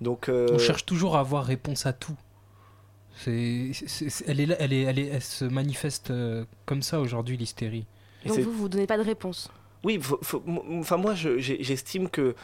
Donc, 0.00 0.28
euh, 0.28 0.48
On 0.52 0.58
cherche 0.58 0.86
toujours 0.86 1.16
à 1.16 1.20
avoir 1.20 1.44
réponse 1.44 1.86
à 1.86 1.92
tout. 1.92 2.16
C'est, 3.16 3.72
elle, 4.26 4.40
est 4.40 4.46
là- 4.46 4.56
elle, 4.60 4.72
est, 4.72 4.82
elle, 4.82 4.98
est, 4.98 5.06
elle 5.06 5.22
se 5.22 5.44
manifeste 5.44 6.10
euh, 6.10 6.44
comme 6.66 6.82
ça 6.82 7.00
aujourd'hui, 7.00 7.36
l'hystérie. 7.36 7.84
Donc 8.24 8.36
c'est- 8.36 8.42
vous, 8.42 8.52
vous 8.52 8.68
donnez 8.68 8.86
pas 8.86 8.96
de 8.98 9.02
réponse. 9.02 9.50
Oui, 9.84 9.98
faut- 10.00 10.18
faut- 10.22 10.42
m- 10.46 10.60
enfin 10.80 10.96
moi 10.96 11.14
je- 11.14 11.38
j'estime 11.38 12.08
que 12.08 12.34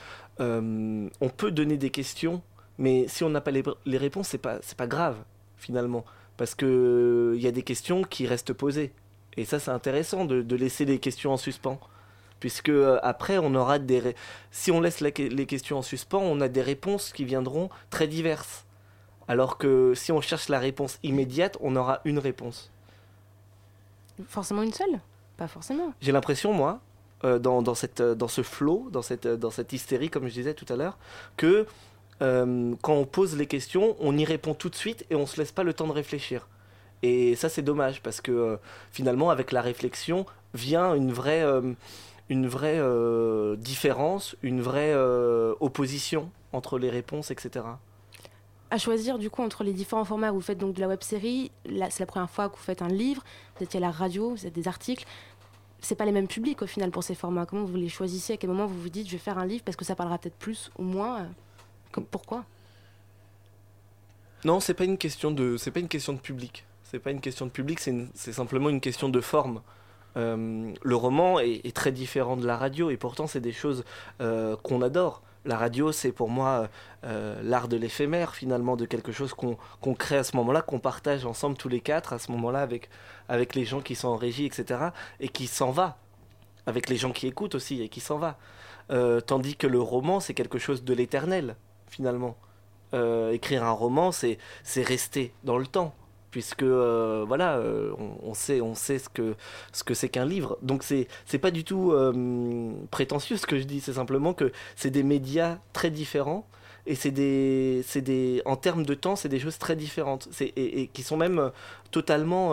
euh, 0.40 1.08
on 1.20 1.28
peut 1.28 1.50
donner 1.52 1.76
des 1.76 1.90
questions, 1.90 2.42
mais 2.78 3.06
si 3.08 3.22
on 3.22 3.30
n'a 3.30 3.40
pas 3.40 3.50
les, 3.52 3.62
les 3.86 3.98
réponses, 3.98 4.28
c'est 4.28 4.38
pas 4.38 4.58
c'est 4.62 4.76
pas 4.76 4.86
grave 4.88 5.16
finalement, 5.56 6.04
parce 6.36 6.54
que 6.56 7.34
il 7.36 7.42
y 7.42 7.46
a 7.46 7.52
des 7.52 7.62
questions 7.62 8.02
qui 8.02 8.26
restent 8.26 8.52
posées, 8.52 8.92
et 9.36 9.44
ça 9.44 9.58
c'est 9.60 9.70
intéressant 9.70 10.24
de, 10.24 10.42
de 10.42 10.56
laisser 10.56 10.84
les 10.84 10.98
questions 10.98 11.32
en 11.32 11.36
suspens, 11.36 11.78
puisque 12.44 12.68
euh, 12.68 12.98
après 13.02 13.38
on 13.38 13.54
aura 13.54 13.78
des 13.78 14.00
ré- 14.00 14.16
si 14.50 14.70
on 14.70 14.83
laisse 14.83 15.00
la 15.00 15.09
les 15.16 15.46
questions 15.46 15.78
en 15.78 15.83
suspens, 15.83 16.20
on 16.20 16.42
a 16.42 16.48
des 16.48 16.61
réponses 16.61 17.11
qui 17.11 17.24
viendront 17.24 17.70
très 17.88 18.07
diverses, 18.07 18.66
alors 19.28 19.57
que 19.57 19.94
si 19.94 20.12
on 20.12 20.20
cherche 20.20 20.50
la 20.50 20.59
réponse 20.59 20.98
immédiate, 21.02 21.57
on 21.62 21.74
aura 21.74 22.02
une 22.04 22.18
réponse. 22.18 22.70
Forcément 24.28 24.62
une 24.62 24.74
seule? 24.74 25.00
Pas 25.38 25.48
forcément. 25.48 25.94
J'ai 26.02 26.12
l'impression, 26.12 26.52
moi, 26.52 26.80
euh, 27.24 27.38
dans, 27.38 27.62
dans, 27.62 27.74
cette, 27.74 28.02
euh, 28.02 28.14
dans 28.14 28.28
ce 28.28 28.42
flow, 28.42 28.88
dans 28.92 29.00
cette, 29.00 29.26
dans 29.26 29.50
cette 29.50 29.72
hystérie, 29.72 30.11
comme 30.11 30.28
je 30.28 30.35
disais 30.35 30.52
tout 30.52 30.70
à 30.70 30.76
l'heure, 30.76 30.98
que 31.38 31.66
euh, 32.20 32.74
quand 32.83 32.92
on 32.92 33.07
pose 33.07 33.38
les 33.38 33.46
questions, 33.46 33.96
on 34.00 34.18
y 34.18 34.26
répond 34.26 34.52
tout 34.52 34.68
de 34.68 34.76
suite 34.76 35.07
et 35.09 35.14
on 35.14 35.24
se 35.24 35.38
laisse 35.38 35.50
pas 35.50 35.62
le 35.62 35.72
temps 35.72 35.87
de 35.87 35.92
réfléchir. 35.92 36.46
Et 37.02 37.37
ça, 37.37 37.48
c'est 37.48 37.62
dommage 37.62 38.02
parce 38.02 38.20
que 38.20 38.33
euh, 38.33 38.57
finalement, 38.92 39.30
avec 39.30 39.50
la 39.50 39.62
réflexion, 39.62 40.26
vient 40.57 40.94
une 40.94 41.11
vraie, 41.11 41.42
une 42.28 42.46
vraie 42.46 42.78
euh, 42.78 43.56
différence, 43.56 44.37
une 44.42 44.60
vraie 44.62 44.92
euh, 44.94 45.54
opposition 45.60 46.30
entre 46.52 46.78
les 46.78 46.90
réponses, 46.90 47.30
etc. 47.30 47.64
À 48.70 48.78
choisir 48.78 49.18
du 49.18 49.30
coup 49.30 49.42
entre 49.42 49.62
les 49.62 49.72
différents 49.72 50.04
formats, 50.04 50.30
vous 50.32 50.40
faites 50.40 50.58
donc 50.58 50.74
de 50.74 50.80
la 50.80 50.88
web 50.88 51.02
série, 51.02 51.50
c'est 51.90 52.00
la 52.00 52.06
première 52.06 52.30
fois 52.30 52.48
que 52.48 52.56
vous 52.56 52.62
faites 52.62 52.82
un 52.82 52.88
livre, 52.88 53.22
vous 53.56 53.64
étiez 53.64 53.78
à 53.78 53.80
la 53.80 53.90
radio, 53.90 54.30
vous 54.30 54.37
faites 54.38 54.54
des 54.54 54.66
articles. 54.68 55.04
C'est 55.80 55.94
pas 55.96 56.06
les 56.06 56.12
mêmes 56.12 56.28
publics 56.28 56.62
au 56.62 56.66
final 56.66 56.90
pour 56.90 57.04
ces 57.04 57.14
formats. 57.14 57.44
Comment 57.44 57.64
vous 57.64 57.76
les 57.76 57.90
choisissez? 57.90 58.32
À 58.32 58.37
quel 58.38 58.48
moment 58.48 58.64
vous 58.66 58.80
vous 58.80 58.88
dites 58.88 59.06
je 59.06 59.12
vais 59.12 59.18
faire 59.18 59.37
un 59.38 59.44
livre 59.44 59.62
parce 59.64 59.76
que 59.76 59.84
ça 59.84 59.94
parlera 59.94 60.16
peut-être 60.16 60.37
plus 60.38 60.70
ou 60.78 60.82
moins 60.82 61.20
euh, 61.20 61.24
comme- 61.92 62.06
Pourquoi? 62.06 62.44
Non, 64.44 64.60
c'est 64.60 64.74
pas 64.74 64.84
une 64.84 64.98
question 64.98 65.30
de, 65.30 65.56
c'est 65.58 65.70
pas 65.70 65.80
une 65.80 65.88
question 65.88 66.12
de 66.14 66.18
public. 66.18 66.64
C'est 66.84 66.98
pas 66.98 67.10
une 67.10 67.20
question 67.20 67.46
de 67.46 67.50
public, 67.50 67.80
c'est 67.80 68.32
simplement 68.32 68.68
une 68.70 68.80
question 68.80 69.08
de 69.08 69.20
forme. 69.20 69.60
Euh, 70.16 70.72
le 70.83 70.96
roman 70.96 71.40
est, 71.40 71.74
très 71.74 71.92
différent 71.92 72.37
de 72.37 72.46
la 72.46 72.57
radio 72.57 72.90
et 72.90 72.96
pourtant 72.96 73.27
c'est 73.27 73.40
des 73.40 73.53
choses 73.53 73.85
euh, 74.20 74.57
qu'on 74.57 74.83
adore. 74.83 75.22
La 75.44 75.59
radio, 75.59 75.92
c'est 75.92 76.12
pour 76.12 76.31
moi 76.31 76.68
euh, 77.05 77.38
l'art 77.42 77.68
de 77.68 77.77
l'éphémère 77.77 78.35
finalement, 78.35 78.77
de 78.77 78.87
quelque 78.87 79.12
chose 79.12 79.35
qu'on 79.35 79.94
crée 79.94 80.16
à 80.16 80.24
ce 80.24 80.37
moment-là, 80.37 80.62
qu'on 80.62 80.79
partage 80.79 81.27
ensemble 81.27 81.57
tous 81.57 81.68
les 81.68 81.81
quatre 81.81 82.14
à 82.14 82.18
ce 82.18 82.33
moment-là 82.33 82.61
avec, 82.61 82.88
avec 83.29 83.55
les 83.55 83.64
gens 83.64 83.81
qui 83.81 83.94
sont 83.94 84.09
en 84.09 84.16
régie, 84.16 84.46
etc. 84.46 84.81
et 85.20 85.29
qui 85.29 85.46
s'en 85.46 85.70
va, 85.70 85.98
avec 86.66 86.88
les 86.88 86.96
gens 86.96 87.12
qui 87.12 87.27
écoutent 87.27 87.57
aussi 87.57 87.83
et 87.83 87.88
qui 87.88 88.00
s'en 88.00 88.18
va. 88.18 88.38
Tandis 89.27 89.57
que 89.57 89.66
le 89.66 89.81
roman, 89.81 90.20
c'est 90.20 90.35
quelque 90.35 90.59
chose 90.59 90.85
de 90.85 90.94
l'éternel 90.94 91.57
finalement. 91.88 92.37
Écrire 93.33 93.64
un 93.64 93.72
roman, 93.72 94.12
c'est 94.12 94.38
rester 94.77 95.35
dans 95.42 95.59
le 95.59 95.66
temps, 95.66 95.94
puisque 96.35 96.64
euh, 96.64 97.25
voilà, 97.29 97.59
euh, 97.59 97.92
on, 98.25 98.35
sait 98.35 98.61
on 98.61 98.75
sait 98.75 98.99
ce 98.99 99.09
que 99.09 99.37
ce 99.73 99.85
que 99.85 99.94
c'est 99.94 100.09
qu'un 100.09 100.25
livre. 100.25 100.59
Donc 100.62 100.83
c'est 100.83 101.07
c'est 101.27 101.38
pas 101.38 101.53
du 101.53 101.62
tout 101.62 101.92
euh, 101.92 102.73
prétentieux 102.90 103.37
ce 103.37 103.47
que 103.47 103.57
je 103.57 103.62
dis, 103.62 103.79
c'est 103.79 103.92
simplement 103.92 104.35
que 104.35 104.51
c'est 104.75 104.90
des 104.90 105.05
médias 105.05 105.59
très 105.73 105.90
différents 105.90 106.44
Et 106.87 106.97
c'est 106.97 107.12
des, 107.12 107.85
des, 107.94 108.42
en 108.47 108.57
termes 108.57 108.85
de 108.85 108.94
temps, 108.94 109.14
c'est 109.14 109.29
des 109.29 109.38
choses 109.38 109.59
très 109.59 109.77
différentes. 109.77 110.29
Et, 110.40 110.88
qui 110.92 111.05
sont 111.05 111.16
même 111.16 111.53
totalement, 111.92 112.53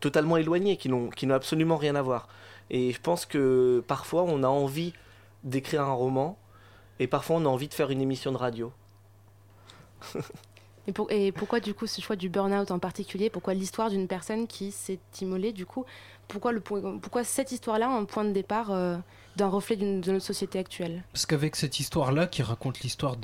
totalement 0.00 0.36
éloignées, 0.36 0.76
qui 0.76 0.88
n'ont 0.90 1.34
absolument 1.34 1.78
rien 1.78 1.94
à 1.96 2.02
voir. 2.02 2.28
Et 2.68 2.92
je 2.92 3.00
pense 3.00 3.24
que 3.24 3.82
parfois, 3.88 4.24
on 4.24 4.42
a 4.42 4.48
envie 4.48 4.92
d'écrire 5.44 5.82
un 5.82 5.94
roman, 5.94 6.36
et 7.00 7.06
parfois, 7.06 7.36
on 7.36 7.46
a 7.46 7.48
envie 7.48 7.68
de 7.68 7.74
faire 7.74 7.90
une 7.90 8.02
émission 8.02 8.32
de 8.32 8.38
radio. 8.38 8.70
Et, 10.88 10.92
pour- 10.92 11.10
et 11.10 11.32
pourquoi 11.32 11.60
du 11.60 11.74
coup 11.74 11.86
ce 11.86 12.00
choix 12.00 12.16
du 12.16 12.28
burn-out 12.28 12.70
en 12.70 12.78
particulier 12.78 13.28
Pourquoi 13.30 13.54
l'histoire 13.54 13.90
d'une 13.90 14.06
personne 14.06 14.46
qui 14.46 14.70
s'est 14.70 15.00
immolée 15.20 15.52
du 15.52 15.66
coup 15.66 15.84
pourquoi, 16.28 17.22
cette 17.22 17.52
histoire-là 17.52 17.88
en 17.88 18.04
point 18.04 18.24
de 18.24 18.32
départ 18.32 18.72
euh, 18.72 18.96
d'un 19.36 19.46
reflet 19.46 19.76
de 19.76 19.84
notre 20.10 20.24
société 20.24 20.58
actuelle? 20.58 21.04
Parce 21.12 21.24
qu'avec 21.24 21.54
cette 21.54 21.78
histoire-là, 21.78 22.26
qui 22.26 22.42
raconte 22.42 22.80
l'histoire 22.80 23.16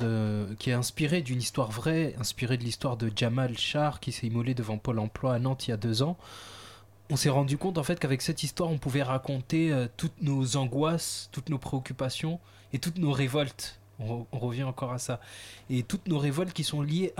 qui 0.61 0.71
est 0.71 0.75
inspirée 0.75 1.21
d'une 1.21 1.41
histoire 1.41 1.73
vraie, 1.73 2.15
inspirée 2.21 2.59
de 2.59 2.63
l'histoire 2.63 2.97
de 2.97 3.11
Jamal 3.15 3.59
Char, 3.59 3.99
qui 3.99 4.13
s'est 4.13 4.29
immolé 4.29 4.55
devant 4.55 4.79
Pôle 4.79 5.01
emploi 5.01 5.35
à 5.35 5.39
Nantes 5.41 5.67
il 5.67 5.71
y 5.73 5.75
a 5.75 5.77
deux 5.77 6.03
ans, 6.05 6.17
on 7.11 7.17
s'est 7.17 7.29
rendu 7.29 7.59
compte 7.59 7.77
en 7.77 7.83
fait 7.83 7.99
qu'avec 7.99 8.23
cette 8.23 8.45
histoire, 8.45 8.71
on 8.71 8.79
pouvait 8.79 9.03
raconter 9.03 9.73
euh, 9.73 9.89
toutes 9.97 10.23
nos 10.23 10.57
angoisses, 10.57 11.29
toutes 11.33 11.49
nos 11.49 11.59
préoccupations 11.59 12.39
et 12.73 12.79
toutes 12.79 12.99
nos 12.99 13.11
révoltes. 13.11 13.81
On, 14.03 14.21
re- 14.23 14.27
on 14.33 14.39
revient 14.39 14.65
encore 14.65 14.93
à 14.93 14.99
ça. 14.99 15.21
Et 15.71 15.83
toutes 15.83 16.09
nos 16.09 16.19
révoltes 16.19 16.53
qui 16.53 16.65
sont 16.65 16.83
liées 16.83 17.15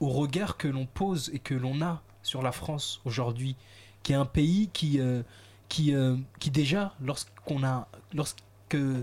au 0.00 0.08
regard 0.08 0.56
que 0.56 0.68
l'on 0.68 0.86
pose 0.86 1.30
et 1.32 1.38
que 1.38 1.54
l'on 1.54 1.82
a 1.82 2.02
sur 2.22 2.42
la 2.42 2.52
France 2.52 3.00
aujourd'hui, 3.04 3.56
qui 4.02 4.12
est 4.12 4.16
un 4.16 4.24
pays 4.26 4.70
qui, 4.72 5.00
euh, 5.00 5.22
qui, 5.68 5.94
euh, 5.94 6.16
qui 6.38 6.50
déjà, 6.50 6.94
lorsqu'on 7.00 7.64
a, 7.64 7.88
lorsque 8.12 8.38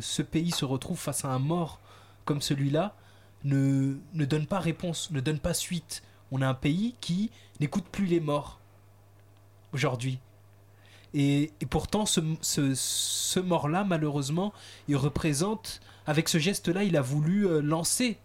ce 0.01 0.21
pays 0.21 0.51
se 0.51 0.65
retrouve 0.65 0.97
face 0.97 1.23
à 1.25 1.29
un 1.29 1.39
mort 1.39 1.79
comme 2.25 2.41
celui-là, 2.41 2.95
ne, 3.43 3.95
ne 4.13 4.25
donne 4.25 4.45
pas 4.45 4.59
réponse, 4.59 5.11
ne 5.11 5.19
donne 5.19 5.39
pas 5.39 5.53
suite. 5.53 6.03
On 6.31 6.41
a 6.41 6.47
un 6.47 6.53
pays 6.53 6.95
qui 7.01 7.31
n'écoute 7.59 7.85
plus 7.91 8.05
les 8.05 8.19
morts 8.19 8.59
aujourd'hui. 9.73 10.19
Et, 11.13 11.51
et 11.59 11.65
pourtant, 11.65 12.05
ce, 12.05 12.21
ce, 12.41 12.73
ce 12.73 13.39
mort-là, 13.39 13.83
malheureusement, 13.83 14.53
il 14.87 14.95
représente, 14.95 15.81
avec 16.11 16.27
ce 16.27 16.39
geste-là, 16.39 16.83
il 16.83 16.97
a 16.97 17.01
voulu 17.01 17.47
euh, 17.47 17.61
lancer, 17.61 18.17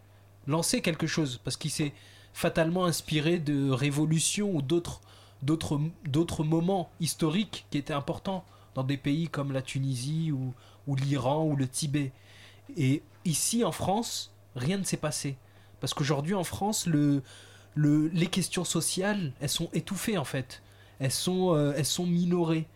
lancer 0.48 0.82
quelque 0.82 1.06
chose, 1.06 1.40
parce 1.44 1.56
qu'il 1.56 1.70
s'est 1.70 1.92
fatalement 2.32 2.84
inspiré 2.84 3.38
de 3.38 3.70
révolutions 3.70 4.50
ou 4.50 4.60
d'autres, 4.60 5.00
d'autres, 5.42 5.80
d'autres 6.04 6.42
moments 6.42 6.90
historiques 6.98 7.64
qui 7.70 7.78
étaient 7.78 7.94
importants 7.94 8.44
dans 8.74 8.82
des 8.82 8.96
pays 8.96 9.28
comme 9.28 9.52
la 9.52 9.62
Tunisie 9.62 10.32
ou, 10.32 10.52
l'Iran 10.96 11.44
ou 11.44 11.54
le 11.54 11.68
Tibet. 11.68 12.10
Et 12.76 13.04
ici, 13.24 13.62
en 13.62 13.70
France, 13.70 14.32
rien 14.56 14.78
ne 14.78 14.84
s'est 14.84 14.96
passé. 14.96 15.36
Parce 15.78 15.94
qu'aujourd'hui, 15.94 16.34
en 16.34 16.42
France, 16.42 16.86
le, 16.86 17.22
le, 17.76 18.08
les 18.08 18.26
questions 18.26 18.64
sociales, 18.64 19.32
elles 19.40 19.48
sont 19.48 19.70
étouffées, 19.72 20.18
en 20.18 20.24
fait. 20.24 20.60
Elles 20.98 21.12
sont, 21.12 21.54
euh, 21.54 21.72
elles 21.76 21.86
sont 21.86 22.06
minorées. 22.06 22.66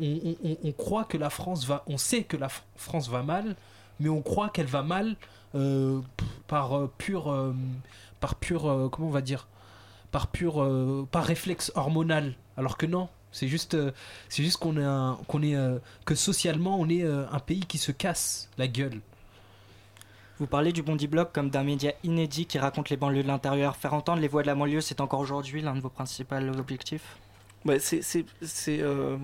On, 0.00 0.72
croit 0.78 1.04
que 1.04 1.18
la 1.18 1.28
France 1.28 1.66
va... 1.66 1.82
On 1.88 1.98
sait 1.98 2.22
que 2.22 2.36
la 2.36 2.48
France 2.76 3.08
va 3.08 3.24
mal, 3.24 3.56
mais 4.00 4.08
on 4.08 4.22
croit 4.22 4.48
qu'elle 4.48 4.66
va 4.66 4.82
mal 4.82 5.16
euh, 5.54 6.00
par 6.48 6.76
euh, 6.76 6.90
pur... 6.98 7.30
euh, 7.30 7.54
par 8.18 8.34
pur... 8.34 8.68
euh, 8.68 8.88
comment 8.88 9.08
on 9.08 9.12
va 9.12 9.22
dire 9.22 9.46
par 10.10 10.26
pur... 10.26 10.62
euh, 10.62 11.06
par 11.10 11.24
réflexe 11.24 11.70
hormonal. 11.74 12.34
Alors 12.56 12.76
que 12.76 12.86
non. 12.86 13.08
C'est 13.32 13.46
juste, 13.46 13.74
euh, 13.74 13.92
c'est 14.28 14.42
juste 14.42 14.56
qu'on 14.56 14.76
est, 14.76 14.82
un- 14.82 15.16
qu'on 15.28 15.40
est 15.42 15.54
euh, 15.54 15.78
que 16.04 16.16
socialement 16.16 16.80
on 16.80 16.88
est 16.88 17.04
euh, 17.04 17.26
un 17.30 17.38
pays 17.38 17.60
qui 17.60 17.78
se 17.78 17.92
casse 17.92 18.48
la 18.58 18.66
gueule. 18.66 19.00
Vous 20.40 20.48
parlez 20.48 20.72
du 20.72 20.82
Bondi 20.82 21.06
Blog 21.06 21.28
comme 21.32 21.48
d'un 21.48 21.62
média 21.62 21.92
inédit 22.02 22.46
qui 22.46 22.58
raconte 22.58 22.90
les 22.90 22.96
banlieues 22.96 23.22
de 23.22 23.28
l'intérieur. 23.28 23.76
Faire 23.76 23.94
entendre 23.94 24.20
les 24.20 24.26
voix 24.26 24.42
de 24.42 24.48
la 24.48 24.56
banlieue, 24.56 24.80
c'est 24.80 25.00
encore 25.00 25.20
aujourd'hui 25.20 25.62
l'un 25.62 25.76
de 25.76 25.80
vos 25.80 25.90
principaux 25.90 26.34
objectifs? 26.58 27.18
Ouais, 27.64 27.78
c'est, 27.78 28.02
c'est, 28.02 28.24
c'est, 28.42 28.80
euh, 28.80 29.16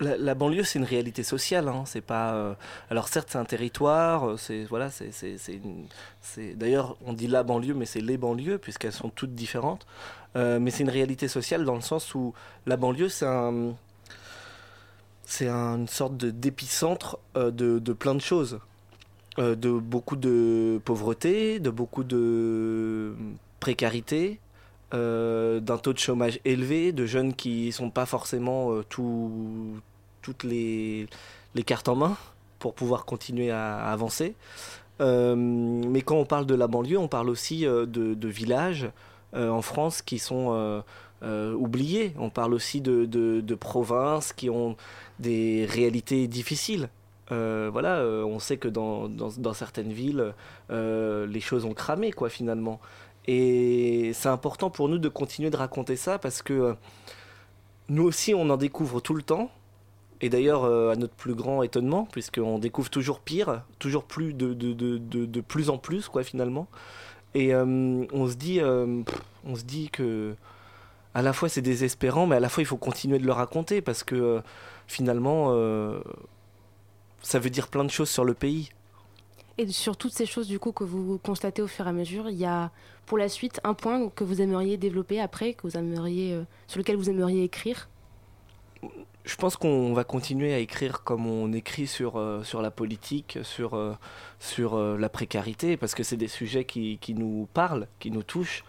la, 0.00 0.34
banlieue, 0.34 0.62
c'est 0.64 0.78
une 0.78 0.84
réalité 0.84 1.22
sociale. 1.22 1.68
Hein, 1.68 1.84
c'est 1.86 2.00
pas. 2.00 2.34
euh, 2.34 2.54
alors 2.90 3.08
certes, 3.08 3.28
c'est 3.30 3.38
un 3.38 3.44
territoire. 3.44 4.28
euh, 4.30 4.36
C'est 4.36 4.64
voilà, 4.64 4.90
c'est, 4.90 5.10
D'ailleurs, 6.54 6.96
on 7.04 7.12
dit 7.12 7.26
la 7.26 7.42
banlieue, 7.42 7.74
mais 7.74 7.86
c'est 7.86 8.00
les 8.00 8.16
banlieues 8.16 8.58
puisqu'elles 8.58 8.92
sont 8.92 9.10
toutes 9.10 9.34
différentes. 9.34 9.86
Euh, 10.36 10.58
mais 10.60 10.70
c'est 10.70 10.82
une 10.82 10.90
réalité 10.90 11.26
sociale 11.26 11.64
dans 11.64 11.74
le 11.74 11.80
sens 11.80 12.14
où 12.14 12.34
la 12.66 12.76
banlieue, 12.76 13.08
c'est 13.08 13.26
un, 13.26 13.74
c'est 15.24 15.48
une 15.48 15.88
sorte 15.88 16.16
de, 16.16 16.30
d'épicentre 16.30 17.18
euh, 17.36 17.50
de, 17.50 17.78
de 17.78 17.92
plein 17.92 18.14
de 18.14 18.20
choses, 18.20 18.60
de 19.38 19.70
beaucoup 19.78 20.16
de 20.16 20.80
pauvreté, 20.84 21.60
de 21.60 21.70
beaucoup 21.70 22.02
de 22.02 23.14
précarité, 23.60 24.40
euh, 24.94 25.60
d'un 25.60 25.76
taux 25.78 25.92
de 25.92 25.98
chômage 25.98 26.40
élevé, 26.44 26.92
de 26.92 27.04
jeunes 27.06 27.34
qui 27.34 27.72
sont 27.72 27.90
pas 27.90 28.06
forcément 28.06 28.72
euh, 28.72 28.82
tout- 28.88 29.76
toutes 30.22 30.44
les, 30.44 31.06
les 31.54 31.62
cartes 31.62 31.88
en 31.88 31.96
main 31.96 32.16
pour 32.58 32.74
pouvoir 32.74 33.04
continuer 33.04 33.50
à, 33.50 33.76
avancer. 33.92 34.34
Euh, 35.00 35.36
mais 35.36 36.00
quand 36.02 36.16
on 36.16 36.24
parle 36.24 36.46
de 36.46 36.54
la 36.54 36.66
banlieue, 36.66 36.98
on 36.98 37.08
parle 37.08 37.28
aussi 37.30 37.66
euh, 37.66 37.86
de, 37.86 38.28
villages 38.28 38.90
en 39.34 39.60
France 39.62 40.00
qui 40.00 40.18
sont 40.18 40.82
oubliés. 41.22 42.14
On 42.18 42.30
parle 42.30 42.54
aussi 42.54 42.80
de, 42.80 43.04
de- 43.04 43.54
provinces 43.54 44.32
qui 44.32 44.48
ont 44.48 44.74
des 45.18 45.66
réalités 45.68 46.26
difficiles. 46.28 46.88
Voilà, 47.30 48.02
on 48.26 48.38
sait 48.38 48.56
que 48.56 48.68
dans, 48.68 49.06
dans- 49.08 49.28
dans 49.36 49.52
certaines 49.52 49.92
villes, 49.92 50.32
les 50.70 51.40
choses 51.40 51.66
ont 51.66 51.74
cramé, 51.74 52.10
quoi, 52.10 52.30
finalement. 52.30 52.80
Et 53.26 54.12
c'est 54.14 54.28
important 54.28 54.70
pour 54.70 54.88
nous 54.88 54.98
de 54.98 55.08
continuer 55.08 55.50
de 55.50 55.56
raconter 55.56 55.96
ça 55.96 56.18
parce 56.18 56.42
que 56.42 56.52
euh, 56.52 56.74
nous 57.88 58.04
aussi, 58.04 58.34
on 58.34 58.48
en 58.50 58.56
découvre 58.56 59.00
tout 59.00 59.14
le 59.14 59.22
temps. 59.22 59.50
Et 60.20 60.28
d'ailleurs, 60.28 60.64
euh, 60.64 60.90
à 60.90 60.96
notre 60.96 61.14
plus 61.14 61.34
grand 61.34 61.62
étonnement, 61.62 62.08
puisqu'on 62.10 62.58
découvre 62.58 62.90
toujours 62.90 63.20
pire, 63.20 63.62
toujours 63.78 64.04
plus 64.04 64.34
de, 64.34 64.52
de, 64.52 64.72
de, 64.72 64.98
de, 64.98 65.40
plus 65.40 65.70
en 65.70 65.78
plus, 65.78 66.08
quoi, 66.08 66.24
finalement. 66.24 66.66
Et 67.34 67.54
euh, 67.54 68.04
on, 68.12 68.26
se 68.26 68.34
dit, 68.34 68.60
euh, 68.60 69.02
dit 69.64 69.90
que 69.90 70.34
à 71.14 71.22
la 71.22 71.32
fois 71.32 71.48
c'est 71.48 71.62
désespérant, 71.62 72.26
mais 72.26 72.36
à 72.36 72.40
la 72.40 72.48
fois 72.48 72.62
il 72.62 72.66
faut 72.66 72.76
continuer 72.76 73.18
de 73.18 73.26
le 73.26 73.32
raconter 73.32 73.80
parce 73.80 74.02
que 74.02 74.40
finalement, 74.86 75.54
ça 77.22 77.38
veut 77.38 77.50
dire 77.50 77.68
plein 77.68 77.84
de 77.84 77.90
choses 77.90 78.08
sur 78.08 78.24
le 78.24 78.34
pays. 78.34 78.70
Et 79.60 79.66
sur 79.66 79.96
toutes 79.96 80.12
ces 80.12 80.24
choses 80.24 80.46
du 80.46 80.60
coup 80.60 80.70
que 80.70 80.84
vous 80.84 81.18
constatez 81.18 81.62
au 81.62 81.66
fur 81.66 81.84
et 81.86 81.88
à 81.88 81.92
mesure, 81.92 82.30
il 82.30 82.36
y 82.36 82.44
a 82.44 82.70
pour 83.06 83.18
la 83.18 83.28
suite 83.28 83.60
un 83.64 83.74
point 83.74 84.08
que 84.08 84.22
vous 84.22 84.40
aimeriez 84.40 84.76
développer 84.76 85.20
après, 85.20 85.54
que 85.54 85.62
vous 85.62 85.76
aimeriez, 85.76 86.32
euh, 86.32 86.44
sur 86.68 86.78
lequel 86.78 86.94
vous 86.96 87.10
aimeriez 87.10 87.42
écrire? 87.42 87.88
Je 89.24 89.34
pense 89.34 89.56
qu'on 89.56 89.92
va 89.94 90.04
continuer 90.04 90.54
à 90.54 90.58
écrire 90.58 91.02
comme 91.02 91.26
on 91.26 91.52
écrit 91.52 91.88
sur, 91.88 92.16
euh, 92.16 92.44
sur 92.44 92.62
la 92.62 92.70
politique, 92.70 93.40
sur, 93.42 93.74
euh, 93.74 93.94
sur 94.38 94.78
la 94.78 95.08
précarité, 95.08 95.76
parce 95.76 95.96
que 95.96 96.04
c'est 96.04 96.16
des 96.16 96.28
sujets 96.28 96.64
qui, 96.64 96.98
qui 96.98 97.14
nous 97.14 97.48
parlent, 97.52 97.88
qui 97.98 98.12
nous 98.12 98.22
touchent. 98.22 98.64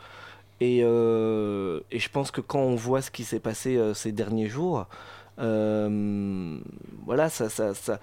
Et, 0.60 0.80
et 0.80 2.00
je 2.00 2.10
pense 2.10 2.32
que 2.32 2.42
quand 2.42 2.60
on 2.60 2.76
voit 2.76 3.02
ce 3.02 3.12
qui 3.12 3.24
s'est 3.24 3.40
passé 3.40 3.80
ces 3.94 4.12
derniers 4.12 4.50
jours, 4.50 4.88
voilà, 5.38 7.30
ça, 7.30 7.48
ça, 7.50 8.00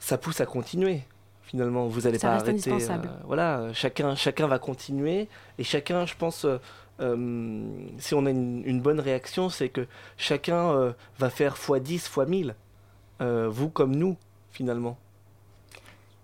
ça 0.00 0.18
pousse 0.18 0.40
à 0.40 0.46
continuer. 0.46 1.02
Finalement, 1.46 1.86
vous 1.86 2.02
n'allez 2.02 2.18
pas 2.18 2.32
reste 2.32 2.48
arrêter. 2.48 2.70
indispensable. 2.70 3.08
euh, 3.08 3.22
voilà, 3.24 3.72
chacun, 3.72 4.16
chacun 4.16 4.48
va 4.48 4.58
continuer 4.58 5.28
et 5.58 5.64
chacun, 5.64 6.04
je 6.04 6.14
pense, 6.16 6.44
euh, 6.44 6.58
euh, 7.00 7.64
si 7.98 8.14
on 8.14 8.26
a 8.26 8.30
une, 8.30 8.62
une 8.66 8.80
bonne 8.80 8.98
réaction, 8.98 9.48
c'est 9.48 9.68
que 9.68 9.86
chacun 10.16 10.72
euh, 10.72 10.92
va 11.18 11.30
faire 11.30 11.54
x10, 11.54 12.10
x1000. 12.10 12.54
Euh, 13.22 13.48
vous 13.48 13.68
comme 13.68 13.94
nous, 13.94 14.16
finalement. 14.50 14.98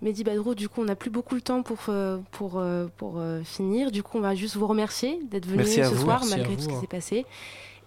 Mehdi 0.02 0.24
Badrou, 0.24 0.56
du 0.56 0.68
coup, 0.68 0.82
on 0.82 0.86
n'a 0.86 0.96
plus 0.96 1.10
beaucoup 1.10 1.36
le 1.36 1.40
temps 1.40 1.62
pour, 1.62 1.78
euh, 1.88 2.18
pour, 2.32 2.58
euh, 2.58 2.88
pour 2.96 3.18
euh, 3.18 3.42
finir. 3.44 3.92
Du 3.92 4.02
coup, 4.02 4.18
on 4.18 4.22
va 4.22 4.34
juste 4.34 4.56
vous 4.56 4.66
remercier 4.66 5.20
d'être 5.30 5.46
venu 5.46 5.64
ce 5.64 5.82
vous. 5.82 6.02
soir, 6.02 6.24
malgré 6.28 6.48
vous, 6.50 6.56
tout 6.56 6.62
ce 6.62 6.68
qui 6.68 6.74
hein. 6.74 6.80
s'est 6.80 6.86
passé. 6.88 7.26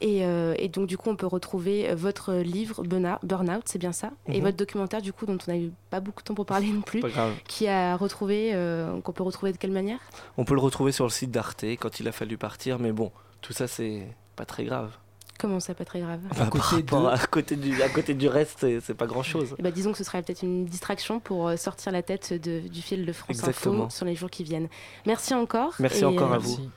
Et, 0.01 0.25
euh, 0.25 0.53
et 0.57 0.67
donc, 0.67 0.87
du 0.87 0.97
coup, 0.97 1.09
on 1.09 1.15
peut 1.15 1.25
retrouver 1.27 1.89
euh, 1.89 1.95
votre 1.95 2.33
livre 2.33 2.83
Burnout, 2.83 3.61
c'est 3.65 3.79
bien 3.79 3.93
ça? 3.93 4.11
Et 4.27 4.37
Mhm. 4.39 4.43
votre 4.45 4.57
documentaire, 4.57 5.01
du 5.01 5.13
coup, 5.13 5.25
dont 5.25 5.37
on 5.47 5.51
n'a 5.51 5.57
eu 5.57 5.71
pas 5.89 5.99
beaucoup 6.01 6.21
de 6.21 6.25
temps 6.25 6.33
pour 6.35 6.45
parler 6.45 6.67
non 6.71 6.81
plus, 6.81 6.99
Pas 6.99 7.09
grave. 7.09 7.33
qui 7.47 7.67
a 7.67 7.95
retrouvé, 7.95 8.51
euh, 8.53 8.99
qu'on 9.01 9.13
peut 9.13 9.23
retrouver 9.23 9.51
de 9.53 9.57
quelle 9.57 9.71
manière? 9.71 9.99
On 10.37 10.43
peut 10.45 10.53
le 10.53 10.59
retrouver 10.59 10.91
sur 10.91 11.05
le 11.05 11.09
site 11.11 11.31
d'Arte 11.31 11.63
quand 11.79 11.99
il 11.99 12.07
a 12.07 12.11
fallu 12.11 12.37
partir, 12.37 12.77
mais 12.77 12.91
bon, 12.91 13.11
tout 13.41 13.53
ça, 13.53 13.67
c'est 13.67 14.07
pas 14.35 14.45
très 14.45 14.65
grave. 14.65 14.91
Comment 15.39 15.59
ça, 15.59 15.73
pas 15.73 15.83
très 15.85 15.99
grave? 15.99 16.19
À 16.25 16.33
Bah, 16.33 16.35
par 16.39 16.49
côté 16.49 16.81
de- 16.83 16.95
à, 17.07 17.17
côté 17.27 17.55
du, 17.57 17.81
à 17.81 17.89
côté 17.89 18.13
du 18.13 18.27
reste, 18.29 18.65
c'est- 18.81 18.93
pas 18.93 19.05
grand 19.05 19.23
chose. 19.23 19.53
Eh 19.59 19.61
ben, 19.61 19.71
disons 19.71 19.91
que 19.91 19.97
ce 19.97 20.03
serait 20.05 20.21
peut-être 20.23 20.43
une 20.43 20.65
distraction 20.65 21.19
pour 21.19 21.51
sortir 21.57 21.91
la 21.91 22.01
tête 22.03 22.31
de- 22.33 22.65
du 22.67 22.81
fil 22.81 23.05
de 23.05 23.11
France 23.11 23.31
Exactement. 23.37 23.83
Info 23.85 23.89
sur 23.89 24.05
les 24.05 24.15
jours 24.15 24.29
qui 24.29 24.43
viennent. 24.45 24.69
Merci 25.05 25.33
encore. 25.33 25.73
Merci 25.79 26.03
et, 26.03 26.05
encore 26.05 26.31
à 26.33 26.37
vous. 26.37 26.49
Merci. 26.57 26.69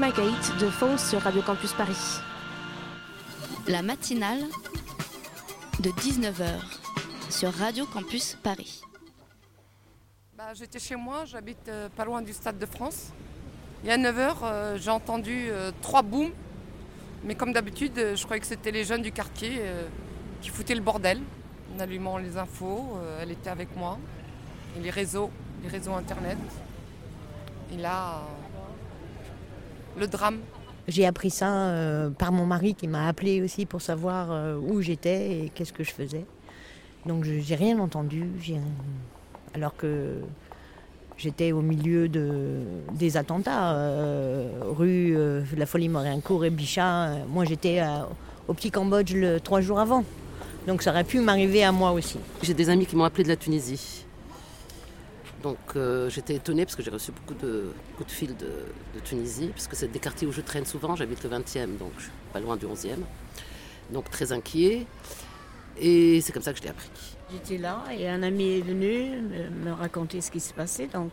Gate 0.00 0.56
de 0.60 0.70
Falls 0.70 0.98
sur 0.98 1.20
Radio 1.20 1.42
Campus 1.42 1.72
Paris. 1.72 2.20
La 3.66 3.82
matinale 3.82 4.40
de 5.80 5.90
19h 5.90 6.46
sur 7.30 7.52
Radio 7.52 7.84
Campus 7.84 8.36
Paris. 8.42 8.80
Bah, 10.36 10.54
J'étais 10.54 10.78
chez 10.78 10.94
moi, 10.96 11.24
j'habite 11.26 11.68
euh, 11.68 11.88
pas 11.94 12.04
loin 12.04 12.22
du 12.22 12.32
Stade 12.32 12.58
de 12.58 12.66
France. 12.66 13.08
Il 13.82 13.88
y 13.88 13.92
a 13.92 13.98
9h, 13.98 14.76
j'ai 14.78 14.90
entendu 14.90 15.48
euh, 15.50 15.72
trois 15.82 16.02
booms. 16.02 16.30
Mais 17.24 17.34
comme 17.34 17.52
d'habitude, 17.52 17.98
euh, 17.98 18.16
je 18.16 18.24
croyais 18.24 18.40
que 18.40 18.46
c'était 18.46 18.70
les 18.70 18.84
jeunes 18.84 19.02
du 19.02 19.10
quartier 19.12 19.56
euh, 19.58 19.86
qui 20.40 20.48
foutaient 20.50 20.74
le 20.76 20.80
bordel 20.80 21.20
en 21.74 21.80
allumant 21.80 22.18
les 22.18 22.36
infos. 22.38 22.96
euh, 23.02 23.18
elle 23.20 23.32
était 23.32 23.50
avec 23.50 23.74
moi. 23.76 23.98
Et 24.76 24.80
les 24.80 24.90
réseaux, 24.90 25.30
les 25.62 25.68
réseaux 25.68 25.92
internet. 25.94 26.38
Et 27.72 27.76
là, 27.76 28.14
euh, 28.18 28.20
le 29.98 30.06
drame. 30.06 30.38
J'ai 30.86 31.04
appris 31.06 31.30
ça 31.30 31.48
euh, 31.52 32.08
par 32.10 32.32
mon 32.32 32.46
mari 32.46 32.74
qui 32.74 32.88
m'a 32.88 33.08
appelé 33.08 33.42
aussi 33.42 33.66
pour 33.66 33.82
savoir 33.82 34.28
euh, 34.30 34.56
où 34.56 34.80
j'étais 34.80 35.30
et 35.44 35.52
qu'est-ce 35.54 35.72
que 35.72 35.84
je 35.84 35.90
faisais. 35.92 36.24
Donc 37.06 37.24
je- 37.24 37.40
j'ai 37.40 37.54
rien 37.56 37.78
entendu, 37.78 38.26
j'ai- 38.40 38.56
alors 39.54 39.76
que 39.76 40.14
j'étais 41.18 41.52
au 41.52 41.60
milieu 41.60 42.08
de, 42.08 42.60
des 42.94 43.16
attentats, 43.18 43.74
euh, 43.74 44.48
rue 44.64 45.14
euh, 45.16 45.42
La 45.56 45.66
Folie 45.66 45.88
Morincourt 45.90 46.44
et 46.46 46.50
Bichat. 46.50 47.10
Moi 47.28 47.44
j'étais 47.44 47.82
au 48.46 48.54
Petit 48.54 48.70
Cambodge 48.70 49.12
le, 49.14 49.40
trois 49.40 49.60
jours 49.60 49.80
avant. 49.80 50.04
Donc 50.66 50.82
ça 50.82 50.90
aurait 50.90 51.04
pu 51.04 51.20
m'arriver 51.20 51.64
à 51.64 51.72
moi 51.72 51.92
aussi. 51.92 52.18
J'ai 52.42 52.54
des 52.54 52.70
amis 52.70 52.86
qui 52.86 52.96
m'ont 52.96 53.04
appelé 53.04 53.24
de 53.24 53.28
la 53.28 53.36
Tunisie. 53.36 54.04
Donc 55.42 55.58
euh, 55.76 56.10
j'étais 56.10 56.34
étonnée 56.34 56.64
parce 56.64 56.74
que 56.74 56.82
j'ai 56.82 56.90
reçu 56.90 57.12
beaucoup 57.12 57.34
de 57.34 57.72
de 57.98 58.10
fil 58.10 58.36
de, 58.36 58.64
Tunisie, 59.04 59.48
parce 59.48 59.68
que 59.68 59.76
c'est 59.76 59.88
des 59.88 60.00
quartiers 60.00 60.26
où 60.26 60.32
je 60.32 60.40
traîne 60.40 60.66
souvent, 60.66 60.96
j'habite 60.96 61.22
le 61.22 61.30
20e, 61.30 61.78
donc 61.78 61.92
je 61.98 62.04
suis 62.04 62.12
pas 62.32 62.40
loin 62.40 62.56
du 62.56 62.66
11e. 62.66 62.96
Donc 63.90 64.10
très 64.10 64.32
inquiet. 64.32 64.86
Et 65.80 66.20
c'est 66.20 66.32
comme 66.32 66.42
ça 66.42 66.52
que 66.52 66.58
je 66.58 66.64
l'ai 66.64 66.70
appris. 66.70 66.90
J'étais 67.30 67.58
là 67.58 67.84
et 67.96 68.08
un 68.08 68.22
ami 68.24 68.58
est 68.58 68.62
venu 68.62 69.20
me, 69.20 69.70
raconter 69.72 70.20
ce 70.20 70.30
qui 70.30 70.40
se 70.40 70.52
passait. 70.52 70.88
Donc 70.88 71.12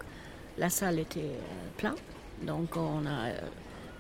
la 0.57 0.69
salle 0.69 0.97
était 0.97 1.19
euh, 1.19 1.78
pleine. 1.78 1.93
Donc 2.41 2.76
on 2.76 3.05
a 3.05 3.28
euh, 3.30 3.39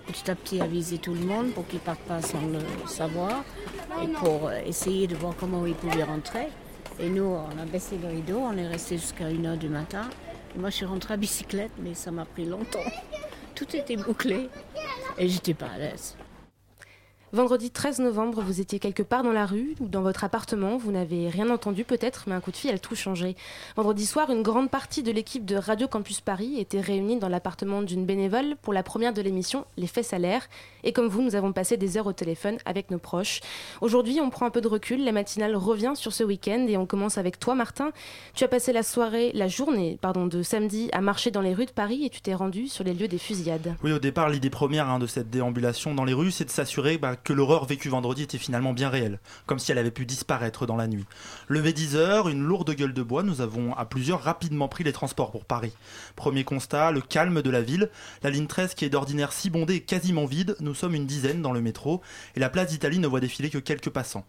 petit 0.07 0.31
à 0.31 0.35
petit 0.35 0.59
avisé 0.59 0.97
tout 0.97 1.13
le 1.13 1.21
monde 1.21 1.51
pour 1.51 1.67
qu'ils 1.67 1.79
ne 1.79 1.85
partent 1.85 1.99
pas 2.01 2.21
sans 2.21 2.41
le 2.47 2.59
savoir 2.87 3.43
et 4.03 4.07
pour 4.07 4.51
essayer 4.51 5.05
de 5.05 5.15
voir 5.15 5.35
comment 5.39 5.65
ils 5.67 5.75
pouvaient 5.75 6.03
rentrer. 6.03 6.47
Et 6.99 7.09
nous, 7.09 7.23
on 7.23 7.59
a 7.59 7.65
baissé 7.65 7.97
le 7.97 8.07
rideau, 8.07 8.37
on 8.37 8.57
est 8.57 8.67
resté 8.67 8.97
jusqu'à 8.97 9.29
1h 9.29 9.57
du 9.57 9.67
matin. 9.67 10.09
Et 10.55 10.59
moi, 10.59 10.69
je 10.69 10.75
suis 10.77 10.85
rentrée 10.85 11.15
à 11.15 11.17
bicyclette, 11.17 11.71
mais 11.79 11.93
ça 11.93 12.11
m'a 12.11 12.25
pris 12.25 12.45
longtemps. 12.45 12.79
Tout 13.53 13.75
était 13.75 13.97
bouclé 13.97 14.49
et 15.17 15.27
j'étais 15.27 15.53
pas 15.53 15.67
à 15.67 15.77
l'aise. 15.77 16.15
Vendredi 17.35 17.69
13 17.69 17.99
novembre, 17.99 18.41
vous 18.41 18.61
étiez 18.61 18.79
quelque 18.79 19.03
part 19.03 19.21
dans 19.21 19.33
la 19.33 19.45
rue 19.45 19.75
ou 19.81 19.89
dans 19.89 20.01
votre 20.01 20.23
appartement, 20.23 20.77
vous 20.77 20.93
n'avez 20.93 21.27
rien 21.27 21.49
entendu 21.49 21.83
peut-être, 21.83 22.23
mais 22.27 22.33
un 22.33 22.39
coup 22.39 22.51
de 22.51 22.55
fil 22.55 22.71
a 22.71 22.77
tout 22.77 22.95
changé. 22.95 23.35
Vendredi 23.75 24.05
soir, 24.05 24.29
une 24.29 24.41
grande 24.41 24.71
partie 24.71 25.03
de 25.03 25.11
l'équipe 25.11 25.43
de 25.43 25.57
Radio 25.57 25.89
Campus 25.89 26.21
Paris 26.21 26.57
était 26.61 26.79
réunie 26.79 27.19
dans 27.19 27.27
l'appartement 27.27 27.81
d'une 27.81 28.05
bénévole 28.05 28.55
pour 28.61 28.71
la 28.71 28.83
première 28.83 29.11
de 29.11 29.21
l'émission 29.21 29.65
Les 29.75 29.85
Faits 29.85 30.05
Salaires. 30.05 30.47
Et 30.85 30.93
comme 30.93 31.09
vous, 31.09 31.21
nous 31.21 31.35
avons 31.35 31.51
passé 31.51 31.75
des 31.75 31.97
heures 31.97 32.07
au 32.07 32.13
téléphone 32.13 32.55
avec 32.63 32.89
nos 32.89 32.99
proches. 32.99 33.41
Aujourd'hui, 33.81 34.21
on 34.21 34.29
prend 34.29 34.45
un 34.45 34.49
peu 34.49 34.61
de 34.61 34.69
recul, 34.69 35.03
la 35.03 35.11
matinale 35.11 35.57
revient 35.57 35.91
sur 35.95 36.13
ce 36.13 36.23
week-end 36.23 36.67
et 36.69 36.77
on 36.77 36.85
commence 36.85 37.17
avec 37.17 37.37
toi, 37.37 37.53
Martin. 37.53 37.91
Tu 38.33 38.45
as 38.45 38.47
passé 38.47 38.71
la 38.71 38.81
soirée, 38.81 39.31
la 39.33 39.49
journée, 39.49 39.97
pardon, 39.99 40.25
de 40.25 40.41
samedi 40.41 40.89
à 40.93 41.01
marcher 41.01 41.31
dans 41.31 41.41
les 41.41 41.53
rues 41.53 41.65
de 41.65 41.71
Paris 41.71 42.05
et 42.05 42.09
tu 42.09 42.21
t'es 42.21 42.33
rendu 42.33 42.69
sur 42.69 42.85
les 42.85 42.93
lieux 42.93 43.09
des 43.09 43.17
fusillades. 43.17 43.75
Oui, 43.83 43.91
au 43.91 43.99
départ, 43.99 44.29
l'idée 44.29 44.49
première 44.49 44.87
hein, 44.87 44.99
de 44.99 45.07
cette 45.07 45.29
déambulation 45.29 45.93
dans 45.93 46.05
les 46.05 46.13
rues, 46.13 46.31
c'est 46.31 46.45
de 46.45 46.49
s'assurer 46.49 46.97
bah, 46.97 47.17
que 47.25 47.33
l'horreur 47.33 47.65
vécue 47.65 47.89
vendredi 47.89 48.23
était 48.23 48.37
finalement 48.37 48.71
bien 48.71 48.87
réelle, 48.87 49.19
comme 49.47 49.59
si 49.59 49.71
elle 49.71 49.79
avait 49.79 49.91
pu 49.91 50.05
disparaître 50.05 50.65
dans 50.65 50.77
la 50.77 50.87
nuit. 50.87 51.05
Levé 51.49 51.73
10 51.73 51.95
heures, 51.97 52.29
une 52.29 52.43
lourde 52.43 52.73
gueule 52.73 52.93
de 52.93 53.03
bois, 53.03 53.23
nous 53.23 53.41
avons 53.41 53.73
à 53.73 53.83
plusieurs 53.83 54.21
rapidement 54.21 54.67
pris 54.67 54.83
les 54.83 54.93
transports 54.93 55.31
pour 55.31 55.43
Paris. 55.43 55.73
Premier 56.15 56.43
constat, 56.43 56.91
le 56.91 57.01
calme 57.01 57.41
de 57.41 57.49
la 57.49 57.61
ville. 57.61 57.89
La 58.23 58.29
ligne 58.29 58.47
13, 58.47 58.75
qui 58.75 58.85
est 58.85 58.89
d'ordinaire 58.89 59.33
si 59.33 59.49
bondée, 59.49 59.75
est 59.75 59.81
quasiment 59.81 60.25
vide. 60.25 60.55
Nous 60.59 60.75
sommes 60.75 60.95
une 60.95 61.07
dizaine 61.07 61.41
dans 61.41 61.51
le 61.51 61.61
métro, 61.61 62.01
et 62.35 62.39
la 62.39 62.49
place 62.49 62.69
d'Italie 62.69 62.99
ne 62.99 63.07
voit 63.07 63.19
défiler 63.19 63.49
que 63.49 63.57
quelques 63.57 63.89
passants. 63.89 64.25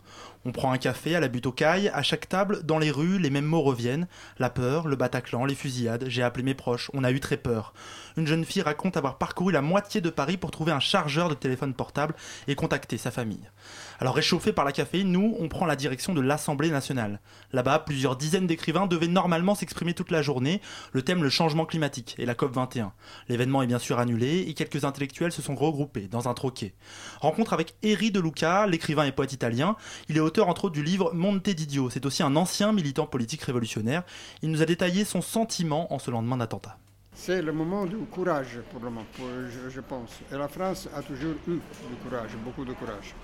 On 0.49 0.53
prend 0.53 0.71
un 0.71 0.79
café 0.79 1.17
à 1.17 1.19
la 1.19 1.27
butte 1.27 1.47
aux 1.47 1.53
cailles, 1.53 1.91
à 1.93 2.05
chaque 2.05 2.29
table, 2.29 2.63
dans 2.63 2.79
les 2.79 2.93
rues, 2.93 3.19
les 3.19 3.31
mêmes 3.31 3.47
mots 3.47 3.63
reviennent. 3.63 4.07
La 4.39 4.49
peur, 4.49 4.87
le 4.87 4.95
Bataclan, 4.95 5.45
les 5.45 5.57
fusillades, 5.57 6.05
j'ai 6.07 6.23
appelé 6.23 6.45
mes 6.45 6.55
proches, 6.55 6.89
on 6.95 7.03
a 7.03 7.11
eu 7.11 7.19
très 7.19 7.37
peur. 7.37 7.75
Une 8.17 8.29
jeune 8.29 8.45
fille 8.45 8.63
raconte 8.63 8.97
avoir 8.97 9.19
parcouru 9.19 9.53
la 9.53 9.61
moitié 9.61 10.01
de 10.01 10.09
Paris 10.09 10.37
pour 10.37 10.53
trouver 10.53 10.71
un 10.71 10.79
chargeur 10.79 11.29
de 11.29 11.35
téléphone 11.35 11.75
portable 11.75 12.15
et 12.47 12.55
contacter 12.55 12.97
sa 12.97 13.11
famille. 13.11 13.51
Alors 13.99 14.15
réchauffés 14.15 14.53
par 14.53 14.65
la 14.65 14.73
caféine, 14.73 15.11
nous, 15.11 15.37
on 15.41 15.49
prend 15.49 15.65
la 15.65 15.77
direction 15.77 16.13
de 16.13 16.21
l'Assemblée 16.21 16.71
nationale. 16.71 17.21
Là-bas, 17.53 17.79
plusieurs 17.81 18.17
dizaines 18.17 18.47
d'écrivains 18.47 18.87
devaient 18.87 19.09
normalement 19.09 19.55
s'exprimer 19.55 19.95
toute 19.95 20.11
la 20.11 20.23
journée, 20.23 20.61
le 20.93 21.03
thème 21.03 21.23
le 21.23 21.31
changement 21.31 21.65
climatique 21.65 22.15
et 22.19 22.27
la 22.27 22.35
COP21. 22.35 22.91
L'événement 23.29 23.63
est 23.63 23.67
bien 23.67 23.79
sûr 23.79 23.99
annulé 23.99 24.45
et 24.49 24.55
quelques 24.55 24.85
intellectuels 24.85 25.33
se 25.33 25.43
sont 25.43 25.55
regroupés 25.55 26.09
dans 26.09 26.29
un 26.29 26.35
troquet. 26.35 26.75
Rencontre 27.21 27.53
avec 27.53 27.75
Eri 27.83 28.11
De 28.11 28.21
Luca, 28.21 28.67
l'écrivain 28.67 29.05
et 29.05 29.13
poète 29.13 29.33
italien. 29.33 29.77
Il 30.09 30.17
est 30.17 30.21
auteur 30.21 30.49
entre 30.49 30.67
autres 30.67 30.75
du 30.75 30.83
livre 30.83 31.13
Monte 31.15 31.49
d'Idio. 31.49 31.89
C'est 31.91 32.07
aussi 32.07 32.23
un 32.23 32.37
ancien 32.37 32.73
militant 32.73 33.07
politique 33.07 33.43
révolutionnaire. 33.43 34.03
Il 34.43 34.51
nous 34.51 34.63
a 34.63 34.67
détaillé 34.67 35.05
son 35.05 35.23
sentiment 35.23 35.93
en 35.93 35.99
ce 35.99 36.11
lendemain 36.11 36.37
d'attentat. 36.37 36.79
C'est 37.19 37.41
le 37.41 37.51
moment 37.53 37.87
du 37.87 37.97
courage 37.97 38.59
pour 38.71 38.79
le 38.81 38.91
moment, 38.91 39.07
pour- 39.17 39.27
je, 39.51 39.71
je 39.71 39.81
pense. 39.81 40.21
Et 40.31 40.37
la 40.37 40.49
France 40.49 40.87
a 40.95 41.01
toujours 41.03 41.33
eu 41.49 41.53
du 41.53 41.97
courage, 42.05 42.31
beaucoup 42.45 42.65
de 42.65 42.75
courage. 42.75 43.15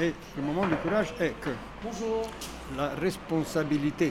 Et 0.00 0.14
le 0.38 0.42
moment 0.42 0.66
du 0.66 0.74
courage 0.76 1.12
est 1.20 1.34
que 1.38 1.50
la 2.76 2.88
responsabilité 2.94 4.10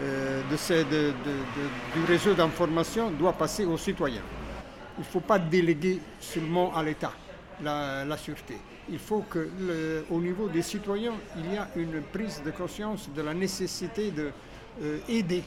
euh, 0.00 0.42
de 0.50 0.56
ces- 0.56 0.84
de- 0.84 0.90
de- 1.24 1.44
de- 1.56 2.00
du 2.00 2.04
réseau 2.06 2.34
d'information 2.34 3.10
doit 3.12 3.32
passer 3.32 3.64
aux 3.64 3.78
citoyens. 3.78 4.22
Il 4.98 5.00
ne 5.00 5.04
faut 5.06 5.20
pas 5.20 5.38
déléguer 5.38 6.00
seulement 6.20 6.74
à 6.76 6.82
l'État 6.82 7.12
la, 7.62 8.04
la 8.04 8.16
sûreté. 8.18 8.56
Il 8.90 8.98
faut 8.98 9.24
que, 9.30 9.48
le- 9.58 10.04
au 10.10 10.20
niveau 10.20 10.48
des 10.48 10.62
citoyens, 10.62 11.14
il 11.38 11.54
y 11.54 11.56
a 11.56 11.68
une 11.76 12.02
prise 12.02 12.42
de 12.44 12.50
conscience 12.50 13.08
de 13.16 13.22
la 13.22 13.32
nécessité 13.32 14.12
d'aider 14.12 15.42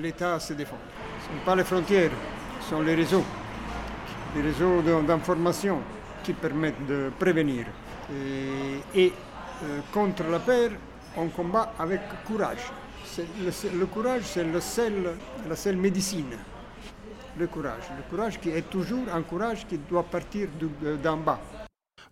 l'État 0.00 0.34
à 0.34 0.40
se 0.40 0.52
défendre. 0.54 0.82
Ce 1.22 1.32
ne 1.32 1.38
sont 1.38 1.44
pas 1.44 1.56
les 1.56 1.64
frontières, 1.64 2.10
ce 2.60 2.70
sont 2.70 2.82
les 2.82 2.94
réseaux, 2.94 3.24
les 4.34 4.42
réseaux 4.42 4.82
d'information 5.02 5.78
qui 6.22 6.32
permettent 6.32 6.86
de 6.86 7.10
prévenir. 7.18 7.66
Et, 8.94 9.12
euh, 9.62 9.80
contre 9.92 10.24
la 10.30 10.38
peur, 10.38 10.70
on 11.16 11.28
combat 11.28 11.74
avec 11.78 12.00
courage. 12.26 12.70
Le, 13.18 13.86
courage, 13.86 14.22
c'est 14.24 14.44
la 14.44 15.56
seule 15.56 15.76
médecine. 15.76 16.36
Le 17.38 17.46
courage. 17.46 17.82
Le 17.96 18.02
courage 18.10 18.40
qui 18.40 18.50
est 18.50 18.68
toujours 18.68 19.04
un 19.12 19.22
courage 19.22 19.66
qui 19.66 19.78
doit 19.78 20.04
partir 20.04 20.48
d'en 21.02 21.16
bas. 21.16 21.40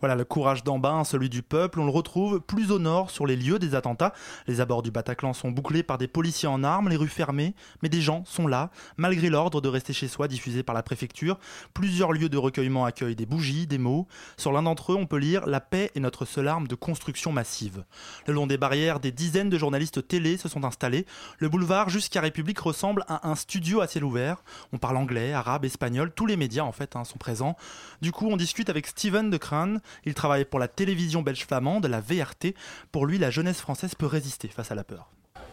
Voilà, 0.00 0.14
le 0.14 0.24
courage 0.24 0.64
bas, 0.64 0.90
hein, 0.90 1.04
celui 1.04 1.28
du 1.28 1.42
peuple, 1.42 1.80
on 1.80 1.84
le 1.84 1.90
retrouve 1.90 2.40
plus 2.40 2.70
au 2.70 2.78
nord, 2.78 3.10
sur 3.10 3.26
les 3.26 3.36
lieux 3.36 3.58
des 3.58 3.74
attentats. 3.74 4.12
Les 4.46 4.60
abords 4.60 4.82
du 4.82 4.90
Bataclan 4.90 5.32
sont 5.32 5.50
bouclés 5.50 5.82
par 5.82 5.98
des 5.98 6.08
policiers 6.08 6.48
en 6.48 6.62
armes, 6.62 6.88
les 6.88 6.96
rues 6.96 7.08
fermées, 7.08 7.54
mais 7.82 7.88
des 7.88 8.00
gens 8.00 8.24
sont 8.26 8.46
là, 8.46 8.70
malgré 8.96 9.30
l'ordre 9.30 9.60
de 9.60 9.68
rester 9.68 9.92
chez 9.92 10.08
soi 10.08 10.28
diffusé 10.28 10.62
par 10.62 10.74
la 10.74 10.82
préfecture. 10.82 11.38
Plusieurs 11.74 12.12
lieux 12.12 12.28
de 12.28 12.38
recueillement 12.38 12.84
accueillent 12.84 13.16
des 13.16 13.26
bougies, 13.26 13.66
des 13.66 13.78
mots. 13.78 14.06
Sur 14.36 14.52
l'un 14.52 14.62
d'entre 14.62 14.92
eux, 14.92 14.96
on 14.96 15.06
peut 15.06 15.16
lire 15.16 15.46
La 15.46 15.60
paix 15.60 15.90
est 15.94 16.00
notre 16.00 16.24
seule 16.24 16.48
arme 16.48 16.68
de 16.68 16.74
construction 16.74 17.32
massive. 17.32 17.84
Le 18.26 18.34
long 18.34 18.46
des 18.46 18.58
barrières, 18.58 19.00
des 19.00 19.12
dizaines 19.12 19.50
de 19.50 19.58
journalistes 19.58 20.06
télé 20.06 20.36
se 20.36 20.48
sont 20.48 20.64
installés. 20.64 21.06
Le 21.38 21.48
boulevard 21.48 21.88
jusqu'à 21.88 22.20
République 22.20 22.58
ressemble 22.58 23.04
à 23.08 23.28
un 23.28 23.34
studio 23.34 23.80
à 23.80 23.86
ciel 23.86 24.04
ouvert. 24.04 24.42
On 24.72 24.78
parle 24.78 24.96
anglais, 24.96 25.32
arabe, 25.32 25.64
espagnol, 25.64 26.12
tous 26.14 26.26
les 26.26 26.36
médias 26.36 26.64
en 26.64 26.72
fait 26.72 26.96
hein, 26.96 27.04
sont 27.04 27.18
présents. 27.18 27.56
Du 28.02 28.12
coup, 28.12 28.28
on 28.28 28.36
discute 28.36 28.70
avec 28.70 28.86
Steven 28.86 29.30
de 29.30 29.36
Crane. 29.36 29.77
Il 30.04 30.14
travaille 30.14 30.44
pour 30.44 30.58
la 30.58 30.68
télévision 30.68 31.22
belge 31.22 31.44
flamande, 31.46 31.86
la 31.86 32.00
VRT. 32.00 32.54
Pour 32.92 33.06
lui, 33.06 33.18
la 33.18 33.30
jeunesse 33.30 33.60
française 33.60 33.94
peut 33.94 34.06
résister 34.06 34.48
face 34.48 34.70
à 34.70 34.74
la 34.74 34.84
peur. 34.84 35.10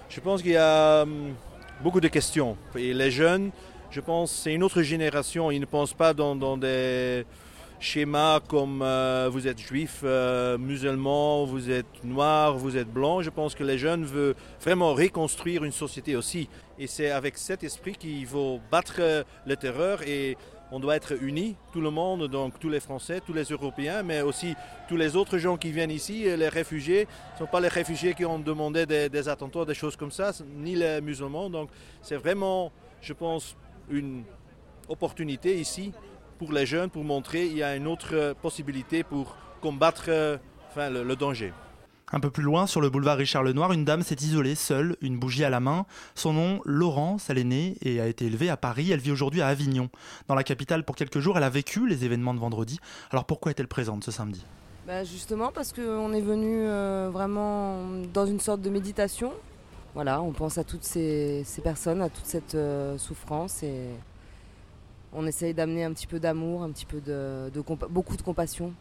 Je 0.10 0.20
pense 0.20 0.42
qu'il 0.42 0.52
y 0.52 0.58
a 0.58 1.02
hum, 1.04 1.34
beaucoup 1.82 2.02
de 2.02 2.08
questions. 2.08 2.58
Et 2.76 2.94
les 2.94 3.12
jeunes, 3.12 3.52
je 3.92 4.02
pense, 4.02 4.32
c'est 4.32 4.54
une 4.54 4.64
autre 4.64 4.82
génération. 4.82 5.52
Ils 5.52 5.60
ne 5.60 5.66
pensent 5.66 5.94
pas 5.94 6.14
dans, 6.14 6.58
des 6.58 7.26
schémas 7.80 8.40
comme 8.40 8.82
euh, 8.82 9.30
vous 9.32 9.48
êtes 9.48 9.60
juif, 9.60 10.02
euh, 10.04 10.58
musulman, 10.58 11.46
vous 11.46 11.70
êtes 11.70 12.04
noir, 12.04 12.58
vous 12.58 12.78
êtes 12.78 12.92
blanc. 12.92 13.22
Je 13.22 13.30
pense 13.30 13.56
que 13.56 13.64
les 13.64 13.78
jeunes 13.78 14.06
veulent 14.06 14.36
vraiment 14.62 14.94
reconstruire 14.94 15.64
une 15.64 15.72
société 15.72 16.16
aussi. 16.16 16.50
Et 16.80 16.88
c'est 16.88 17.12
avec 17.12 17.38
cet 17.38 17.64
esprit 17.64 17.94
qu'il 17.94 18.26
faut 18.26 18.60
battre 18.72 18.96
euh, 19.00 19.24
le 19.46 19.56
terreur 19.56 20.02
et 20.04 20.38
on 20.72 20.80
doit 20.80 20.95
être 20.95 21.22
unis, 21.22 21.55
tout 21.72 21.82
le 21.82 21.89
monde, 21.89 22.28
donc 22.28 22.59
tous 22.59 22.70
les 22.70 22.80
Français, 22.80 23.22
tous 23.26 23.34
les 23.34 23.43
Européens, 23.45 24.03
mais 24.03 24.22
aussi 24.22 24.55
tous 24.88 24.97
les 24.97 25.16
autres 25.16 25.38
gens 25.38 25.57
qui 25.57 25.72
viennent 25.72 25.91
ici, 25.91 26.24
les 26.24 26.49
réfugiés. 26.49 27.07
Ce 27.38 27.43
ne 27.43 27.45
sont 27.45 27.51
pas 27.51 27.59
les 27.59 27.68
réfugiés 27.68 28.13
qui 28.13 28.26
ont 28.26 28.39
demandé 28.39 28.86
des, 28.86 29.30
attentats, 29.30 29.66
des 29.66 29.74
choses 29.74 29.95
comme 29.95 30.11
ça, 30.11 30.32
ni 30.57 30.76
les 30.76 31.01
musulmans. 31.01 31.49
Donc 31.49 31.70
c'est 32.01 32.18
vraiment, 32.18 32.72
je 33.01 33.13
pense, 33.13 33.55
une 33.89 34.24
opportunité 34.89 35.59
ici 35.59 35.93
pour 36.39 36.51
les 36.51 36.66
jeunes, 36.66 36.89
pour 36.89 37.03
montrer 37.03 37.47
qu'il 37.47 37.57
y 37.57 37.63
a 37.63 37.76
une 37.76 37.88
autre 37.88 38.36
possibilité 38.41 39.03
pour 39.03 39.36
combattre 39.61 40.05
euh, 40.09 40.38
le 40.78 41.16
danger. 41.16 41.53
Un 42.12 42.20
peu 42.20 42.30
plus 42.30 42.43
loin, 42.43 42.68
sur 42.68 42.82
le 42.82 42.89
boulevard 42.91 43.18
Richard 43.18 43.41
Lenoir, 43.41 43.72
une 43.72 43.84
dame 43.84 44.03
s'est 44.03 44.18
isolée 44.22 44.53
seule, 44.53 44.95
une 45.01 45.18
bougie 45.18 45.43
à 45.43 45.49
la 45.49 45.60
main. 45.60 45.88
Son 46.14 46.34
nom, 46.34 46.62
Laurence, 46.64 47.32
elle 47.32 47.39
est 47.39 47.43
née 47.43 47.78
et 47.82 47.99
a 47.99 48.08
été 48.08 48.26
élevée 48.26 48.49
à 48.49 48.58
Paris. 48.58 48.91
Elle 48.91 48.99
vit 48.99 49.12
aujourd'hui 49.12 49.41
à 49.41 49.47
Avignon. 49.47 49.89
Dans 50.28 50.36
la 50.36 50.43
capitale 50.43 50.86
pour 50.86 50.95
quelques 50.95 51.20
jours, 51.20 51.36
elle 51.38 51.43
a 51.43 51.49
vécu 51.49 51.88
les 51.88 52.06
événements 52.06 52.36
de 52.36 52.39
vendredi. 52.39 52.80
Alors 53.10 53.26
pourquoi 53.26 53.51
est-elle 53.51 53.68
présente 53.68 54.03
ce 54.03 54.12
samedi? 54.12 54.45
Bah, 54.86 55.03
justement 55.03 55.51
parce 55.51 55.74
qu'on 55.74 56.14
est 56.14 56.22
venu 56.22 56.68
euh, 56.68 57.10
vraiment 57.12 57.80
dans 58.14 58.28
une 58.28 58.39
sorte 58.39 58.62
de 58.62 58.70
méditation. 58.70 59.34
Voilà, 59.95 60.22
on 60.22 60.32
pense 60.32 60.60
à 60.60 60.64
toutes 60.64 60.84
ces, 60.84 61.43
personnes, 61.64 62.03
à 62.03 62.10
toute 62.10 62.26
cette 62.26 62.53
euh, 62.53 62.99
souffrance 62.99 63.64
et 63.64 63.88
on 65.12 65.26
essaye 65.26 65.56
d'amener 65.56 65.84
un 65.86 65.93
petit 65.93 66.06
peu 66.06 66.20
d'amour, 66.20 66.62
un 66.62 66.70
petit 66.70 66.86
peu 66.86 67.01
de, 67.01 67.49
beaucoup 67.89 68.16
de 68.16 68.22
compassion 68.22 68.74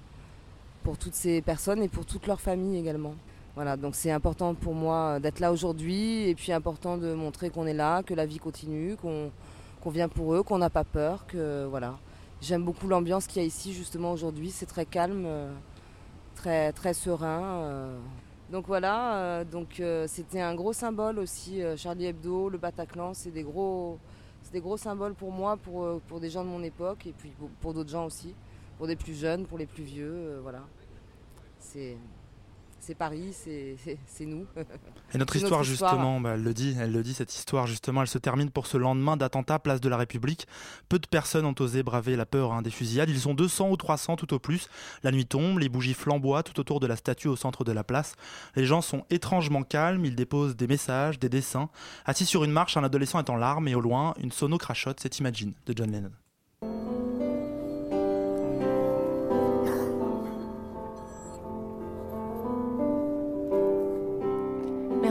pour 0.84 0.96
toutes 0.98 1.14
ces 1.14 1.42
personnes 1.42 1.82
et 1.82 1.88
pour 1.88 2.06
toute 2.06 2.28
leur 2.28 2.40
famille 2.40 2.78
également. 2.78 3.14
Voilà, 3.56 3.76
donc 3.76 3.94
c'est 3.94 4.10
important 4.12 4.54
pour 4.54 4.74
moi 4.74 5.18
d'être 5.20 5.40
là 5.40 5.50
aujourd'hui 5.52 6.28
et 6.28 6.34
puis 6.34 6.52
important 6.52 6.98
de 6.98 7.14
montrer 7.14 7.50
qu'on 7.50 7.66
est 7.66 7.74
là, 7.74 8.02
que 8.02 8.14
la 8.14 8.26
vie 8.26 8.38
continue, 8.38 8.96
qu'on 8.96 9.90
vient 9.90 10.08
pour 10.08 10.34
eux, 10.34 10.42
qu'on 10.42 10.58
n'a 10.58 10.70
pas 10.70 10.84
peur, 10.84 11.26
que 11.26 11.64
voilà. 11.64 11.98
J'aime 12.40 12.64
beaucoup 12.64 12.88
l'ambiance 12.88 13.26
qu'il 13.26 13.40
y 13.40 13.44
a 13.44 13.48
ici 13.48 13.72
justement 13.72 14.12
aujourd'hui, 14.12 14.50
c'est 14.50 14.66
très 14.66 14.84
calme, 14.84 15.24
euh, 15.24 15.52
très 16.34 16.94
serein. 16.94 17.42
euh. 17.62 17.98
Donc 18.50 18.66
voilà, 18.66 19.16
euh, 19.16 19.44
donc 19.44 19.80
euh, 19.80 20.06
c'était 20.06 20.40
un 20.40 20.54
gros 20.54 20.74
symbole 20.74 21.18
aussi. 21.18 21.62
euh, 21.62 21.76
Charlie 21.76 22.06
Hebdo, 22.06 22.50
le 22.50 22.58
Bataclan, 22.58 23.14
c'est 23.14 23.30
des 23.30 23.42
gros, 23.42 23.98
symboles 24.76 25.14
pour 25.14 25.32
moi, 25.32 25.56
pour 25.56 25.84
euh, 25.84 26.20
des 26.20 26.28
gens 26.28 26.44
de 26.44 26.50
mon 26.50 26.62
époque 26.62 27.06
et 27.06 27.12
puis 27.16 27.30
pour, 27.38 27.48
pour 27.60 27.72
d'autres 27.72 27.90
gens 27.90 28.04
aussi, 28.04 28.34
pour 28.78 28.86
des 28.86 28.96
plus 28.96 29.14
jeunes, 29.14 29.46
pour 29.46 29.58
les 29.58 29.66
plus 29.66 29.84
vieux, 29.84 30.12
euh, 30.12 30.40
voilà. 30.42 30.60
C'est 31.72 31.96
c'est 32.84 32.94
Paris, 32.94 33.34
c'est 33.34 34.26
nous. 34.26 34.46
Et 35.14 35.18
notre 35.18 35.36
histoire, 35.36 35.64
justement, 35.64 36.20
bah, 36.20 36.32
elle 36.34 36.42
le 36.42 36.52
dit, 36.52 36.76
elle 36.78 36.92
le 36.92 37.02
dit, 37.02 37.14
cette 37.14 37.34
histoire, 37.34 37.66
justement, 37.66 38.02
elle 38.02 38.08
se 38.08 38.18
termine 38.18 38.50
pour 38.50 38.66
ce 38.66 38.76
lendemain 38.76 39.16
d'attentat 39.16 39.58
place 39.58 39.80
de 39.80 39.88
la 39.88 39.96
République. 39.96 40.46
Peu 40.90 40.98
de 40.98 41.06
personnes 41.06 41.46
ont 41.46 41.54
osé 41.60 41.82
braver 41.82 42.14
la 42.14 42.26
peur 42.26 42.52
hein, 42.52 42.60
des 42.60 42.70
fusillades. 42.70 43.08
Ils 43.08 43.20
sont 43.20 43.32
200 43.32 43.70
ou 43.70 43.76
300 43.78 44.16
tout 44.16 44.34
au 44.34 44.38
plus. 44.38 44.68
La 45.02 45.12
nuit 45.12 45.24
tombe, 45.24 45.60
les 45.60 45.70
bougies 45.70 45.94
flamboient 45.94 46.42
tout 46.42 46.60
autour 46.60 46.78
de 46.78 46.86
la 46.86 46.96
statue 46.96 47.28
au 47.28 47.36
centre 47.36 47.64
de 47.64 47.72
la 47.72 47.84
place. 47.84 48.16
Les 48.54 48.66
gens 48.66 48.82
sont 48.82 49.06
étrangement 49.08 49.62
calmes, 49.62 50.04
ils 50.04 50.14
déposent 50.14 50.56
des 50.56 50.66
messages, 50.66 51.18
des 51.18 51.30
dessins. 51.30 51.70
Assis 52.04 52.26
sur 52.26 52.44
une 52.44 52.52
marche, 52.52 52.76
un 52.76 52.84
adolescent 52.84 53.18
est 53.18 53.30
en 53.30 53.36
larmes 53.36 53.66
et 53.66 53.74
au 53.74 53.80
loin, 53.80 54.12
une 54.20 54.30
sono 54.30 54.58
crachote, 54.58 55.00
c'est 55.00 55.18
Imagine 55.20 55.54
de 55.64 55.72
John 55.74 55.90
Lennon. 55.90 57.03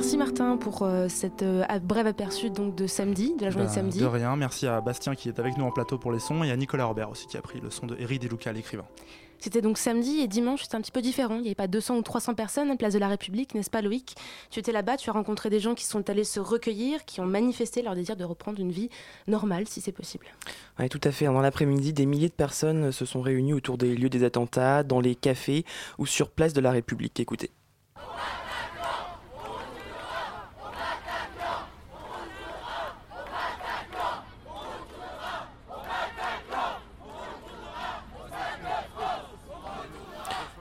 Merci 0.03 0.17
Martin 0.17 0.57
pour 0.57 0.83
euh, 0.83 1.07
cette 1.07 1.43
euh, 1.43 1.63
brève 1.81 2.07
aperçu 2.07 2.49
donc 2.49 2.75
de 2.75 2.87
samedi, 2.87 3.35
de 3.37 3.45
la 3.45 3.51
journée 3.51 3.67
de 3.67 3.71
samedi. 3.71 3.99
De 3.99 4.05
rien, 4.05 4.35
merci 4.35 4.67
à 4.67 4.81
Bastien 4.81 5.15
qui 5.15 5.29
est 5.29 5.39
avec 5.39 5.57
nous 5.57 5.63
en 5.63 5.71
plateau 5.71 5.97
pour 5.97 6.11
les 6.11 6.19
sons 6.19 6.43
et 6.43 6.51
à 6.51 6.57
Nicolas 6.57 6.83
Robert 6.83 7.09
aussi 7.09 7.25
qui 7.25 7.37
a 7.37 7.41
pris 7.41 7.61
le 7.61 7.69
son 7.69 7.87
de 7.87 7.95
Eri 7.97 8.19
Deluca, 8.19 8.51
l'écrivain. 8.51 8.83
C'était 9.39 9.61
donc 9.61 9.77
samedi 9.77 10.19
et 10.19 10.27
dimanche, 10.27 10.63
c'était 10.63 10.75
un 10.75 10.81
petit 10.81 10.91
peu 10.91 11.01
différent. 11.01 11.35
Il 11.35 11.43
n'y 11.43 11.47
avait 11.47 11.55
pas 11.55 11.67
200 11.67 11.95
ou 11.95 12.01
300 12.01 12.33
personnes 12.33 12.69
à 12.69 12.75
Place 12.75 12.91
de 12.91 12.99
la 12.99 13.07
République, 13.07 13.55
n'est-ce 13.55 13.69
pas 13.69 13.81
Loïc? 13.81 14.15
Tu 14.51 14.59
étais 14.59 14.73
là-bas, 14.73 14.97
tu 14.97 15.09
as 15.09 15.13
rencontré 15.13 15.49
des 15.49 15.61
gens 15.61 15.73
qui 15.73 15.85
sont 15.85 16.09
allés 16.09 16.25
se 16.25 16.41
recueillir, 16.41 17.05
qui 17.05 17.21
ont 17.21 17.25
manifesté 17.25 17.81
leur 17.81 17.95
désir 17.95 18.17
de 18.17 18.25
reprendre 18.25 18.59
une 18.59 18.71
vie 18.71 18.89
normale 19.27 19.69
si 19.69 19.79
c'est 19.79 19.93
possible. 19.93 20.25
Oui, 20.79 20.89
tout 20.89 21.01
à 21.05 21.11
fait. 21.11 21.27
Dans 21.27 21.39
l'après-midi, 21.39 21.93
des 21.93 22.05
milliers 22.05 22.27
de 22.27 22.33
personnes 22.33 22.91
se 22.91 23.05
sont 23.05 23.21
réunies 23.21 23.53
autour 23.53 23.77
des 23.77 23.95
lieux 23.95 24.09
des 24.09 24.25
attentats, 24.25 24.83
dans 24.83 24.99
les 24.99 25.15
cafés 25.15 25.63
ou 25.97 26.05
sur 26.05 26.29
place 26.29 26.51
de 26.51 26.59
la 26.59 26.71
République. 26.71 27.21
Écoutez. 27.21 27.51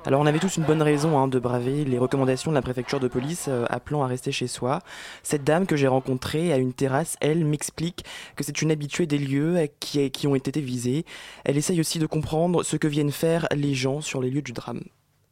Alors 0.05 0.21
on 0.21 0.27
avait 0.27 0.41
tous 0.41 0.57
une 0.57 0.65
bonne 0.65 0.83
raison 0.83 1.17
hein, 1.17 1.29
de 1.29 1.39
braver 1.39 1.85
les 1.85 1.97
recommandations 1.97 2.51
de 2.51 2.57
la 2.57 2.63
préfecture 2.63 2.99
de 2.99 3.07
police 3.07 3.47
euh, 3.49 3.67
appelant 3.69 4.03
à 4.03 4.09
rester 4.09 4.33
chez 4.33 4.49
soi. 4.49 4.81
Cette 5.23 5.45
dame 5.45 5.65
que 5.65 5.77
j'ai 5.77 5.87
rencontrée 5.87 6.53
à 6.53 6.57
une 6.57 6.73
terrasse, 6.73 7.17
elle 7.21 7.45
m'explique 7.45 8.05
que 8.35 8.43
c'est 8.43 8.63
une 8.63 8.73
habituée 8.73 9.07
des 9.07 9.19
lieux 9.19 9.59
euh, 9.59 9.67
qui, 9.79 10.27
ont 10.27 10.35
été 10.35 10.61
visés. 10.61 11.05
Elle 11.45 11.57
essaye 11.57 11.79
aussi 11.79 12.01
de 12.01 12.07
comprendre 12.07 12.65
ce 12.65 12.77
que 12.77 12.89
viennent 12.89 13.13
faire 13.13 13.47
les 13.55 13.75
gens 13.75 14.01
sur 14.01 14.21
les 14.21 14.31
lieux 14.31 14.43
du 14.43 14.53
drame. 14.53 14.83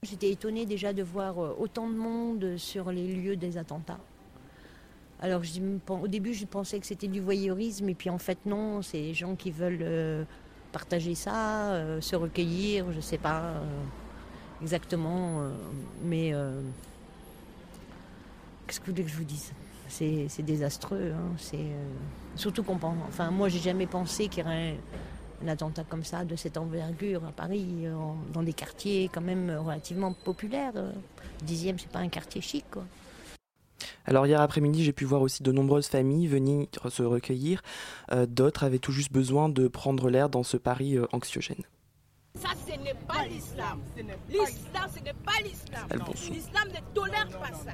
J'étais 0.04 0.30
étonnée 0.30 0.66
déjà 0.66 0.92
de 0.92 1.02
voir 1.02 1.42
euh, 1.42 1.56
autant 1.58 1.88
de 1.88 1.96
monde 1.96 2.56
sur 2.56 2.92
les 2.92 3.08
lieux 3.08 3.34
des 3.34 3.58
attentats. 3.58 3.98
Alors 5.20 5.42
au 5.88 6.08
début 6.08 6.32
je 6.32 6.46
pensais 6.46 6.78
que 6.78 6.86
c'était 6.86 7.08
du 7.08 7.20
voyeurisme 7.20 7.88
et 7.88 7.94
puis 7.94 8.08
en 8.08 8.18
fait 8.18 8.38
non, 8.46 8.82
c'est 8.82 9.02
des 9.02 9.14
gens 9.14 9.34
qui 9.34 9.50
veulent 9.50 10.24
partager 10.72 11.14
ça, 11.14 12.00
se 12.00 12.16
recueillir, 12.16 12.90
je 12.92 13.00
sais 13.00 13.18
pas 13.18 13.52
exactement, 14.62 15.40
euh, 15.40 15.50
mais 16.02 16.32
euh, 16.32 16.60
qu'est-ce 18.66 18.80
que 18.80 18.86
vous 18.86 18.92
voulez 18.92 19.04
que 19.04 19.10
je 19.10 19.16
vous 19.16 19.24
dise? 19.24 19.52
C'est 19.88 20.42
désastreux, 20.42 21.12
hein, 21.12 21.34
c'est 21.36 21.56
euh, 21.56 21.90
surtout 22.36 22.62
qu'on 22.62 22.78
pense. 22.78 22.96
Enfin 23.08 23.30
moi 23.32 23.48
j'ai 23.48 23.58
jamais 23.58 23.88
pensé 23.88 24.28
qu'il 24.28 24.44
y 24.44 24.46
aurait 24.46 24.76
un 25.44 25.48
attentat 25.48 25.82
comme 25.82 26.04
ça, 26.04 26.24
de 26.24 26.36
cette 26.36 26.56
envergure 26.56 27.24
à 27.24 27.32
Paris, 27.32 27.86
dans 28.32 28.42
des 28.42 28.52
quartiers 28.52 29.10
quand 29.12 29.22
même 29.22 29.50
relativement 29.50 30.12
populaires. 30.12 30.74
Dixième, 31.42 31.78
c'est 31.78 31.90
pas 31.90 31.98
un 32.00 32.08
quartier 32.08 32.40
chic. 32.40 32.66
Alors 34.04 34.26
hier 34.26 34.40
après-midi, 34.40 34.84
j'ai 34.84 34.92
pu 34.92 35.06
voir 35.06 35.22
aussi 35.22 35.42
de 35.42 35.50
nombreuses 35.50 35.88
familles 35.88 36.28
venir 36.28 36.66
se 36.88 37.02
recueillir. 37.02 37.62
D'autres 38.28 38.64
avaient 38.64 38.78
tout 38.78 38.92
juste 38.92 39.12
besoin 39.12 39.48
de 39.48 39.66
prendre 39.66 40.10
l'air 40.10 40.28
dans 40.28 40.42
ce 40.42 40.58
Paris 40.58 40.98
anxiogène. 41.10 41.64
Ça, 42.36 42.48
ce 42.66 42.72
n'est 42.72 42.94
pas 43.06 43.24
l'islam. 43.28 43.80
L'islam, 44.28 44.88
ce 44.96 45.02
n'est 45.02 45.12
pas 45.12 45.32
l'islam. 45.42 45.86
L'islam 46.32 46.68
ne 46.68 46.94
tolère 46.94 47.28
pas 47.28 47.52
ça. 47.52 47.72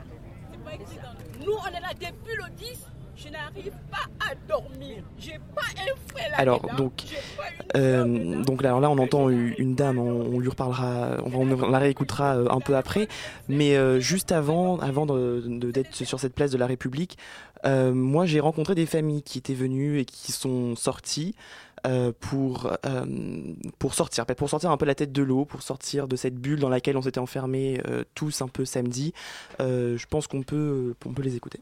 Nous, 1.45 1.53
on 1.53 1.67
est 1.77 1.81
là 1.81 1.93
depuis 1.95 2.37
le 2.37 2.45
10. 2.57 2.87
Je 3.19 3.29
n'arrive 3.31 3.73
pas 3.91 4.05
à 4.21 4.35
dormir. 4.47 5.03
J'ai 5.19 5.39
pas 5.55 5.63
un 5.63 6.13
frère 6.13 6.29
là. 6.33 6.37
Alors 6.37 6.61
donc, 6.77 7.03
euh, 7.75 8.43
donc 8.45 8.61
là, 8.63 8.69
alors 8.69 8.81
là, 8.81 8.91
on 8.91 8.99
entend 8.99 9.31
une 9.31 9.75
dame, 9.75 9.99
on, 9.99 10.35
on 10.35 10.39
lui 10.39 10.51
reparlera, 10.51 11.17
on, 11.25 11.51
on 11.51 11.71
la 11.71 11.79
réécoutera 11.79 12.37
euh, 12.37 12.49
un 12.51 12.61
peu 12.61 12.77
après. 12.77 13.09
Mais 13.49 13.75
euh, 13.77 14.01
juste 14.01 14.33
avant, 14.33 14.79
avant 14.81 15.07
de- 15.07 15.43
de- 15.47 15.71
d'être 15.71 15.95
sur 15.95 16.21
cette 16.21 16.35
place 16.35 16.51
de 16.51 16.59
la 16.59 16.67
République, 16.67 17.17
euh, 17.65 17.95
moi 17.95 18.27
j'ai 18.27 18.39
rencontré 18.41 18.75
des 18.75 18.85
familles 18.87 19.23
qui 19.23 19.39
étaient 19.39 19.55
venues 19.55 20.01
et 20.01 20.05
qui 20.05 20.33
sont 20.33 20.77
sorties. 20.77 21.35
Euh, 21.87 22.13
pour, 22.19 22.73
euh, 22.85 23.05
pour 23.79 23.95
sortir, 23.95 24.27
pour 24.27 24.51
sortir 24.51 24.73
un 24.73 24.77
peu 24.77 24.87
la 24.87 24.97
tête 24.97 25.13
de 25.13 25.23
l'eau, 25.23 25.45
pour 25.45 25.63
sortir 25.63 26.09
de 26.09 26.17
cette 26.17 26.35
bulle 26.35 26.59
dans 26.59 26.69
laquelle 26.69 26.97
on 26.97 27.03
s'était 27.03 27.21
enfermés 27.21 27.81
euh, 27.87 28.03
tous 28.15 28.43
un 28.43 28.49
peu 28.49 28.65
samedi. 28.65 29.13
Je 29.61 30.07
pense 30.07 30.27
qu'on 30.27 30.43
peut, 30.43 30.95
on 31.05 31.13
peut 31.13 31.23
les 31.23 31.37
écouter. 31.37 31.61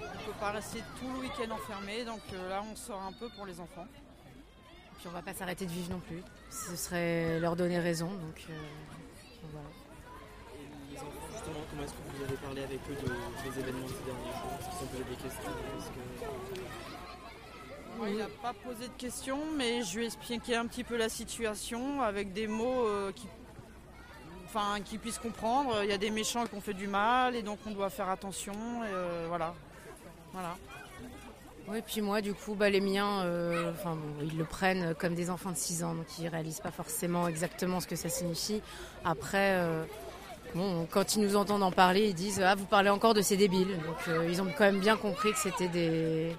On 0.00 0.26
peut 0.26 0.38
pas 0.38 0.50
rester 0.52 0.78
tout 1.00 1.12
le 1.14 1.20
week-end 1.20 1.52
enfermé, 1.52 2.04
donc 2.04 2.20
là 2.48 2.62
on 2.70 2.76
sort 2.76 3.02
un 3.02 3.12
peu 3.12 3.28
pour 3.36 3.44
les 3.46 3.58
enfants. 3.58 3.86
Puis 5.04 5.10
on 5.12 5.16
va 5.16 5.20
pas 5.22 5.34
s'arrêter 5.34 5.66
de 5.66 5.70
vivre 5.70 5.90
non 5.90 6.00
plus. 6.00 6.22
Ce 6.48 6.74
serait 6.76 7.38
leur 7.38 7.56
donner 7.56 7.78
raison, 7.78 8.06
donc, 8.06 8.42
euh, 8.48 8.54
voilà. 9.52 9.66
Les 10.90 10.96
enfants, 10.96 11.10
justement, 11.30 11.60
comment 11.70 11.82
est-ce 11.82 11.92
que 11.92 12.16
vous 12.16 12.24
avez 12.24 12.36
parlé 12.36 12.62
avec 12.62 12.80
eux 12.88 12.94
de- 12.94 13.50
des 13.50 13.58
événements 13.60 13.84
de 13.86 13.92
ces 13.92 14.02
derniers 14.06 14.32
jours? 14.32 14.58
Est-ce 14.58 14.68
qu'ils 14.70 14.82
ont 14.82 14.90
posé 14.90 15.04
des 15.04 15.16
questions? 15.16 15.50
Que- 17.84 17.98
Moi, 17.98 18.08
il 18.08 18.16
n'a 18.16 18.28
pas 18.40 18.54
posé 18.54 18.88
de 18.88 18.94
questions, 18.94 19.40
mais 19.54 19.82
je 19.82 19.96
lui 19.98 20.04
ai 20.04 20.06
expliqué 20.06 20.56
un 20.56 20.66
petit 20.66 20.84
peu 20.84 20.96
la 20.96 21.10
situation 21.10 22.00
avec 22.00 22.32
des 22.32 22.46
mots 22.46 22.86
euh, 22.86 23.12
qui, 23.12 23.28
enfin, 24.46 24.80
qu'ils 24.82 25.00
puissent 25.00 25.18
comprendre. 25.18 25.82
Il 25.82 25.90
y 25.90 25.92
a 25.92 25.98
des 25.98 26.10
méchants 26.10 26.46
qui 26.46 26.54
ont 26.54 26.62
fait 26.62 26.72
du 26.72 26.86
mal 26.88 27.36
et 27.36 27.42
donc 27.42 27.58
on 27.66 27.72
doit 27.72 27.90
faire 27.90 28.08
attention. 28.08 28.54
et, 28.84 28.88
euh, 28.88 29.26
voilà. 29.28 29.54
voilà. 30.32 30.56
Oui, 31.66 31.82
puis 31.86 32.02
moi, 32.02 32.20
du 32.20 32.34
coup, 32.34 32.54
bah, 32.54 32.68
les 32.68 32.80
miens, 32.80 33.22
euh, 33.24 33.72
enfin, 33.72 33.96
bon, 33.96 34.22
ils 34.22 34.36
le 34.36 34.44
prennent 34.44 34.94
comme 34.96 35.14
des 35.14 35.30
enfants 35.30 35.50
de 35.50 35.56
6 35.56 35.82
ans, 35.82 35.94
donc 35.94 36.06
ils 36.18 36.28
réalisent 36.28 36.60
pas 36.60 36.70
forcément 36.70 37.26
exactement 37.26 37.80
ce 37.80 37.86
que 37.86 37.96
ça 37.96 38.10
signifie. 38.10 38.60
Après, 39.02 39.54
euh, 39.54 39.84
bon, 40.54 40.86
quand 40.90 41.16
ils 41.16 41.22
nous 41.22 41.36
entendent 41.36 41.62
en 41.62 41.72
parler, 41.72 42.08
ils 42.08 42.14
disent 42.14 42.42
Ah, 42.42 42.54
vous 42.54 42.66
parlez 42.66 42.90
encore 42.90 43.14
de 43.14 43.22
ces 43.22 43.38
débiles. 43.38 43.78
Donc 43.86 44.08
euh, 44.08 44.26
ils 44.28 44.42
ont 44.42 44.46
quand 44.46 44.64
même 44.64 44.80
bien 44.80 44.96
compris 44.96 45.32
que 45.32 45.38
c'était 45.38 45.68
des. 45.68 46.36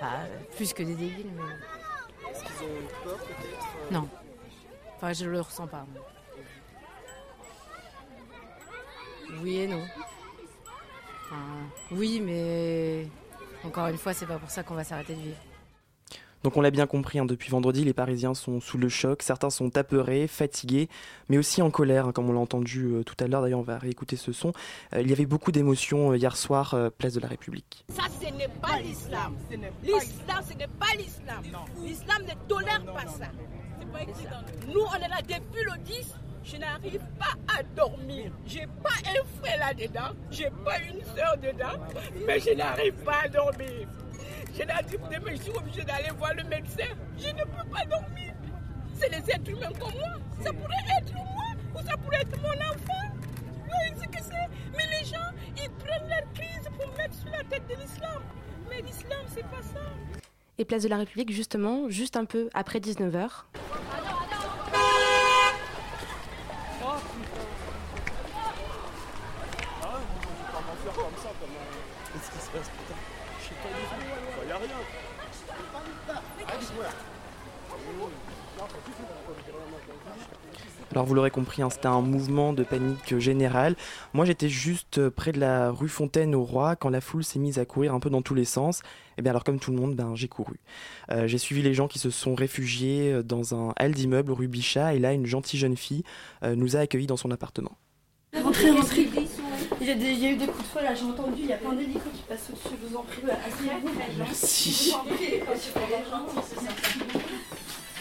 bah, 0.00 0.08
plus 0.56 0.72
que 0.72 0.82
des 0.82 0.94
débiles, 0.94 1.30
mais. 1.36 2.30
Est-ce 2.32 2.42
qu'ils 2.42 2.66
ont 2.66 3.04
peur 3.04 3.18
peut-être 3.18 3.92
Non. 3.92 4.08
Enfin, 4.96 5.12
je 5.12 5.26
le 5.26 5.40
ressens 5.40 5.68
pas. 5.68 5.86
Oui 9.42 9.60
et 9.60 9.66
non. 9.68 9.82
Enfin, 11.26 11.36
oui, 11.92 12.20
mais 12.20 13.06
encore 13.64 13.86
une 13.88 13.98
fois, 13.98 14.12
c'est 14.12 14.26
pas 14.26 14.38
pour 14.38 14.50
ça 14.50 14.62
qu'on 14.62 14.74
va 14.74 14.84
s'arrêter 14.84 15.14
de 15.14 15.20
vivre. 15.20 15.36
Donc 16.42 16.56
on 16.56 16.62
l'a 16.62 16.70
bien 16.70 16.86
compris, 16.86 17.18
hein, 17.18 17.26
depuis 17.26 17.50
vendredi, 17.50 17.84
les 17.84 17.92
Parisiens 17.92 18.32
sont 18.32 18.60
sous 18.60 18.78
le 18.78 18.88
choc, 18.88 19.22
certains 19.22 19.50
sont 19.50 19.76
apeurés, 19.76 20.26
fatigués, 20.26 20.88
mais 21.28 21.36
aussi 21.36 21.60
en 21.60 21.70
colère, 21.70 22.06
hein, 22.06 22.12
comme 22.12 22.30
on 22.30 22.32
l'a 22.32 22.40
entendu 22.40 22.86
euh, 22.86 23.02
tout 23.04 23.14
à 23.22 23.26
l'heure, 23.26 23.42
d'ailleurs 23.42 23.58
on 23.58 23.62
va 23.62 23.76
réécouter 23.76 24.16
ce 24.16 24.32
son. 24.32 24.54
Euh, 24.94 25.02
il 25.02 25.10
y 25.10 25.12
avait 25.12 25.26
beaucoup 25.26 25.52
d'émotions 25.52 26.12
euh, 26.12 26.16
hier 26.16 26.34
soir, 26.38 26.72
euh, 26.72 26.88
place 26.88 27.12
de 27.12 27.20
la 27.20 27.28
République. 27.28 27.84
Ça, 27.90 28.04
ce 28.18 28.32
n'est 28.34 28.48
pas 28.48 28.78
l'islam. 28.80 29.36
L'islam, 29.82 30.42
ce 30.48 30.56
n'est 30.56 30.66
pas 30.66 30.96
l'islam. 30.96 31.42
L'islam 31.84 32.22
ne 32.22 32.48
tolère 32.48 32.84
pas 32.86 33.06
ça. 33.06 33.26
Nous, 34.66 34.80
on 34.80 34.94
est 34.94 35.08
là 35.08 35.20
depuis 35.20 35.64
le 35.64 35.84
10. 35.84 36.14
Je 36.42 36.56
n'arrive 36.56 37.02
pas 37.18 37.34
à 37.56 37.62
dormir. 37.62 38.32
J'ai 38.46 38.66
pas 38.82 38.96
un 39.06 39.42
frère 39.42 39.58
là-dedans. 39.58 40.14
J'ai 40.30 40.50
pas 40.64 40.78
une 40.80 41.04
soeur 41.14 41.36
dedans. 41.36 41.78
Mais 42.26 42.40
je 42.40 42.50
n'arrive 42.50 42.94
pas 43.04 43.22
à 43.24 43.28
dormir. 43.28 43.88
Je 44.56 44.62
n'arrive 44.64 44.98
pas 44.98 45.18
mais 45.24 45.36
je 45.36 45.42
suis 45.42 45.52
obligée 45.52 45.84
d'aller 45.84 46.10
voir 46.18 46.34
le 46.34 46.44
médecin. 46.44 46.88
Je 47.18 47.28
ne 47.28 47.44
peux 47.44 47.68
pas 47.70 47.84
dormir. 47.84 48.34
C'est 48.94 49.08
les 49.08 49.30
êtres 49.30 49.48
humains 49.50 49.72
comme 49.78 49.92
moi. 49.92 50.14
Ça 50.42 50.52
pourrait 50.52 50.76
être 50.98 51.14
moi 51.14 51.50
ou 51.74 51.78
ça 51.86 51.96
pourrait 51.96 52.20
être 52.20 52.36
mon 52.42 52.48
enfant. 52.48 53.08
Oui, 53.66 53.94
c'est 53.98 54.10
que 54.10 54.22
c'est? 54.22 54.48
Mais 54.76 54.98
les 54.98 55.04
gens, 55.04 55.30
ils 55.56 55.70
prennent 55.70 56.08
leur 56.08 56.32
crise 56.34 56.68
pour 56.78 56.88
mettre 56.96 57.14
sur 57.14 57.30
la 57.30 57.44
tête 57.44 57.66
de 57.68 57.74
l'islam. 57.80 58.22
Mais 58.68 58.82
l'islam, 58.82 59.20
c'est 59.34 59.46
pas 59.46 59.62
ça. 59.62 59.80
Et 60.58 60.64
place 60.64 60.82
de 60.82 60.88
la 60.88 60.98
République, 60.98 61.32
justement, 61.32 61.88
juste 61.88 62.16
un 62.16 62.24
peu 62.24 62.50
après 62.52 62.80
19h. 62.80 63.28
Qu'est-ce 72.12 72.30
qui 72.30 72.38
se 72.38 72.50
passe, 72.50 72.68
putain 72.68 72.94
Je 73.38 73.44
sais 73.44 73.54
pas 73.54 73.68
du 73.68 73.84
tout. 73.86 74.48
Y 74.48 74.52
a 74.52 74.56
rien. 74.56 74.80
Alors 80.92 81.06
vous 81.06 81.14
l'aurez 81.14 81.30
compris, 81.30 81.62
hein, 81.62 81.70
c'était 81.70 81.86
un 81.86 82.00
mouvement 82.00 82.52
de 82.52 82.64
panique 82.64 83.16
générale. 83.18 83.76
Moi 84.12 84.24
j'étais 84.24 84.48
juste 84.48 84.98
euh, 84.98 85.08
près 85.10 85.30
de 85.30 85.38
la 85.38 85.70
rue 85.70 85.88
Fontaine 85.88 86.34
au 86.34 86.42
Roi 86.42 86.74
quand 86.74 86.88
la 86.90 87.00
foule 87.00 87.22
s'est 87.22 87.38
mise 87.38 87.60
à 87.60 87.64
courir 87.64 87.94
un 87.94 88.00
peu 88.00 88.10
dans 88.10 88.22
tous 88.22 88.34
les 88.34 88.44
sens. 88.44 88.82
Et 89.16 89.22
bien 89.22 89.30
alors 89.30 89.44
comme 89.44 89.60
tout 89.60 89.70
le 89.70 89.76
monde, 89.76 89.94
ben, 89.94 90.16
j'ai 90.16 90.26
couru. 90.26 90.58
Euh, 91.12 91.28
j'ai 91.28 91.38
suivi 91.38 91.62
les 91.62 91.74
gens 91.74 91.86
qui 91.86 92.00
se 92.00 92.10
sont 92.10 92.34
réfugiés 92.34 93.12
euh, 93.12 93.22
dans 93.22 93.54
un 93.54 93.72
hall 93.78 93.92
d'immeuble 93.92 94.32
rue 94.32 94.48
Bichat 94.48 94.94
et 94.94 94.98
là 94.98 95.12
une 95.12 95.26
gentille 95.26 95.60
jeune 95.60 95.76
fille 95.76 96.02
euh, 96.42 96.56
nous 96.56 96.76
a 96.76 96.80
accueillis 96.80 97.06
dans 97.06 97.16
son 97.16 97.30
appartement. 97.30 97.72
Rentrez, 98.42 98.70
rentrez. 98.70 99.08
Il 99.80 99.86
y, 99.86 99.90
a 99.90 99.94
des- 99.94 100.10
il 100.10 100.18
y 100.18 100.26
a 100.26 100.30
eu 100.32 100.36
des 100.36 100.46
coups 100.46 100.62
de 100.64 100.68
feu 100.78 100.84
là, 100.84 100.94
j'ai 100.94 101.04
entendu, 101.04 101.38
il 101.42 101.46
y 101.46 101.52
a 101.52 101.56
plein 101.56 101.72
d'hélicos 101.72 102.02
qui 102.14 102.22
passent 102.28 102.48
au-dessus, 102.50 102.76
je 102.82 102.88
vous 102.88 102.96
en 102.96 103.02
prie. 103.02 103.22
Asseyez-vous. 103.30 103.90
Merci. 104.18 104.92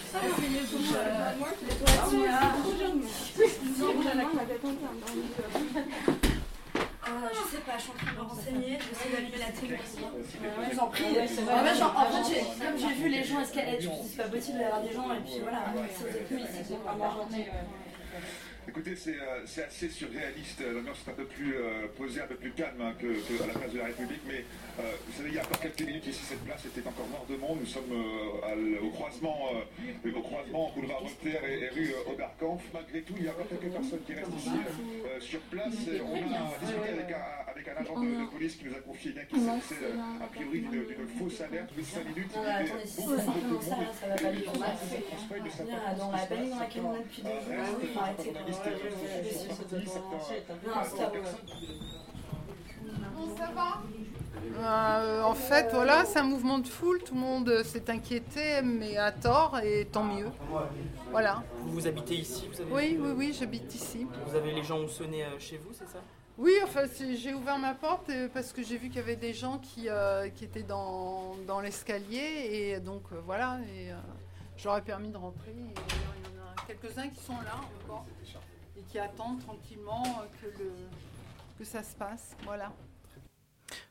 Je. 0.09 1.99
Ah, 7.01 7.27
je 7.33 7.55
sais 7.55 7.61
pas, 7.63 7.71
je 7.77 7.81
suis 7.83 7.91
en 7.91 7.95
train 7.95 8.11
de 8.11 8.17
me 8.17 8.21
renseigner, 8.23 8.77
je 8.79 8.85
vais 8.85 8.91
essayer 8.91 9.11
d'allumer 9.15 9.37
la 9.39 9.51
télé. 9.51 9.77
Je 9.83 10.73
vous 10.75 10.79
en 10.79 10.87
prie. 10.87 11.03
En 11.05 11.63
fait, 11.65 11.75
genre, 11.79 11.95
en 11.97 12.05
fait, 12.05 12.33
j'ai- 12.33 12.65
comme 12.65 12.77
j'ai 12.77 12.93
vu 12.95 13.09
les 13.09 13.23
gens 13.23 13.39
escalader, 13.41 13.77
je 13.81 13.89
me 13.89 13.93
suis 13.93 14.03
dit, 14.03 14.09
c'est 14.15 14.21
pas 14.23 14.29
possible 14.29 14.59
d'avoir 14.59 14.81
des 14.81 14.93
gens, 14.93 15.11
et 15.13 15.19
puis 15.21 15.39
voilà, 15.41 15.59
si 15.95 16.03
vous 16.03 16.07
êtes 16.09 16.31
ici, 16.31 16.63
c'est 16.67 16.75
vraiment 16.77 17.11
gentil. 17.11 17.45
Écoutez, 18.69 18.95
c'est 18.95 19.17
euh, 19.17 19.41
c'est 19.47 19.63
assez 19.63 19.89
surréaliste. 19.89 20.61
L'ambiance 20.61 20.97
est 21.07 21.09
un 21.09 21.15
peu 21.15 21.25
plus 21.25 21.55
euh, 21.55 21.87
posée, 21.97 22.21
un 22.21 22.27
peu 22.27 22.35
plus 22.35 22.51
calme 22.51 22.79
hein, 22.81 22.93
la 23.01 23.59
place 23.59 23.73
de 23.73 23.79
la 23.79 23.85
République. 23.85 24.21
Mais 24.27 24.45
euh, 24.79 24.93
vous 25.07 25.17
savez, 25.17 25.29
il 25.29 25.35
y 25.35 25.39
a 25.39 25.41
encore 25.41 25.59
quelques 25.59 25.81
minutes 25.81 26.05
ici, 26.05 26.21
cette 26.23 26.45
place 26.45 26.63
était 26.65 26.87
encore 26.87 27.07
mort 27.07 27.25
de 27.27 27.35
monde. 27.35 27.57
Nous 27.61 27.65
sommes 27.65 27.91
euh, 27.91 28.85
au 28.85 28.89
croisement, 28.91 29.49
euh, 30.05 30.11
au 30.15 30.21
croisement 30.21 30.71
boulevard 30.75 31.01
Voltaire 31.01 31.43
et, 31.45 31.69
rue 31.69 31.93
euh, 31.93 32.11
Oberkampf. 32.11 32.61
Malgré 32.71 33.01
tout, 33.01 33.13
il 33.17 33.25
y 33.25 33.27
a 33.27 33.31
encore 33.31 33.47
quelques 33.49 33.73
personnes 33.73 34.01
qui 34.05 34.13
restent 34.13 34.37
ici 34.37 34.49
euh, 34.53 35.19
sur 35.19 35.39
place. 35.41 35.73
On 36.05 36.13
a 36.13 36.59
discuté 36.61 36.89
avec 36.89 37.11
un, 37.11 37.48
avec 37.59 37.77
un 37.77 37.81
agent 37.81 37.99
de, 37.99 38.07
de 38.25 38.29
police 38.29 38.55
qui 38.55 38.65
nous 38.65 38.73
a 38.75 38.79
confié 38.79 39.11
bien 39.11 39.23
qu'il 39.25 39.39
s'agissait 39.39 39.75
euh, 39.83 40.23
a 40.23 40.27
priori 40.27 40.61
d'une 40.61 41.07
fausse 41.19 41.41
alerte. 41.41 41.69
Mais 41.75 41.83
5 41.83 42.05
minutes, 42.07 42.31
il 42.33 43.05
beaucoup, 43.05 43.41
beaucoup 43.41 43.43
de 43.43 43.49
monde. 43.49 43.59
Dans 45.97 46.11
la 46.11 46.17
panique 46.25 46.49
dans 46.51 46.59
laquelle 46.59 46.83
on 46.85 46.95
est 46.95 46.99
depuis 47.03 47.21
deux 47.21 47.29
jours, 47.29 47.79
il 47.81 47.87
faut 47.89 47.99
arrêter. 47.99 48.31
quoi. 48.31 48.41
Non, 50.65 50.83
stop. 50.85 51.17
Ça 53.37 53.51
va 53.53 53.81
Euh, 54.57 55.23
en 55.23 55.33
fait, 55.35 55.69
voilà, 55.73 56.05
c'est 56.05 56.19
un 56.19 56.23
mouvement 56.23 56.59
de 56.59 56.67
foule. 56.67 57.01
Tout 57.03 57.13
le 57.13 57.19
monde 57.19 57.63
s'est 57.63 57.89
inquiété, 57.89 58.61
mais 58.63 58.97
à 58.97 59.11
tort, 59.11 59.59
et 59.63 59.85
tant 59.91 60.03
mieux. 60.03 60.29
Voilà. 61.11 61.43
Vous 61.65 61.85
habitez 61.87 62.15
ici 62.15 62.47
vous 62.51 62.61
avez... 62.61 62.71
Oui, 62.71 62.97
oui, 62.99 63.11
oui, 63.15 63.35
j'habite 63.37 63.73
ici. 63.75 64.07
Vous 64.25 64.35
avez 64.35 64.51
les 64.53 64.63
gens 64.63 64.77
ont 64.79 64.87
sonné 64.87 65.23
euh, 65.23 65.39
chez 65.39 65.57
vous, 65.57 65.71
c'est 65.73 65.87
ça? 65.89 65.99
Oui, 66.39 66.53
enfin, 66.63 66.83
j'ai 67.15 67.33
ouvert 67.33 67.59
ma 67.59 67.73
porte 67.73 68.09
euh, 68.11 68.29
parce 68.33 68.53
que 68.53 68.63
j'ai 68.63 68.77
vu 68.77 68.87
qu'il 68.87 68.95
y 68.95 69.03
avait 69.03 69.17
des 69.17 69.33
gens 69.33 69.57
qui, 69.59 69.89
euh, 69.89 70.29
qui 70.29 70.45
étaient 70.45 70.63
dans, 70.63 71.35
dans 71.45 71.59
l'escalier, 71.59 72.47
et 72.49 72.79
donc 72.79 73.03
euh, 73.11 73.19
voilà, 73.25 73.59
et 73.75 73.91
j'aurais 74.55 74.81
permis 74.81 75.09
de 75.09 75.17
rentrer. 75.17 75.51
Et 75.51 75.53
il 75.53 76.37
y 76.37 76.39
en 76.39 76.45
a 76.45 76.65
quelques-uns 76.65 77.09
qui 77.09 77.21
sont 77.21 77.33
là 77.41 77.59
encore 77.83 78.05
et 78.77 78.81
qui 78.83 78.97
attendent 78.97 79.41
tranquillement 79.41 80.01
que, 80.41 80.45
le, 80.63 80.71
que 81.57 81.65
ça 81.65 81.83
se 81.83 81.93
passe. 81.93 82.37
Voilà. 82.45 82.71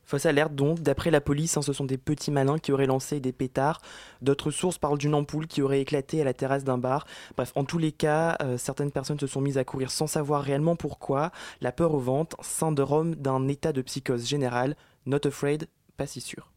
Fausse 0.05 0.25
alerte 0.25 0.55
donc, 0.55 0.81
d'après 0.81 1.11
la 1.11 1.21
police, 1.21 1.57
hein, 1.57 1.63
ce 1.63 1.75
sont 1.75 1.85
des 1.85 1.99
petits 1.99 2.31
malins 2.31 2.59
qui 2.59 2.73
auraient 2.73 2.87
lancé 2.87 3.21
des 3.21 3.33
pétards. 3.33 3.83
D'autres 4.23 4.51
sources 4.51 4.79
parlent 4.79 4.97
d'une 4.97 5.15
ampoule 5.15 5.47
qui 5.47 5.61
aurait 5.61 5.83
éclaté 5.83 6.23
à 6.23 6.25
la 6.25 6.33
terrasse 6.33 6.65
d'un 6.65 6.79
bar. 6.79 7.07
Bref, 7.37 7.53
en 7.57 7.65
tous 7.65 7.77
les 7.77 7.93
cas, 7.93 8.39
euh, 8.43 8.57
certaines 8.57 8.91
personnes 8.91 9.21
se 9.21 9.27
sont 9.27 9.43
mises 9.43 9.59
à 9.59 9.65
courir 9.65 9.91
sans 9.91 10.07
savoir 10.07 10.43
réellement 10.43 10.77
pourquoi. 10.77 11.31
La 11.61 11.73
peur 11.73 11.93
au 11.93 11.99
ventre, 11.99 12.39
syndrome 12.41 13.17
d'un 13.17 13.49
état 13.49 13.75
de 13.75 13.83
psychose 13.83 14.27
générale. 14.27 14.77
Not 15.05 15.27
afraid, 15.27 15.69
pas 15.99 16.07
si 16.07 16.23
sûr. 16.23 16.51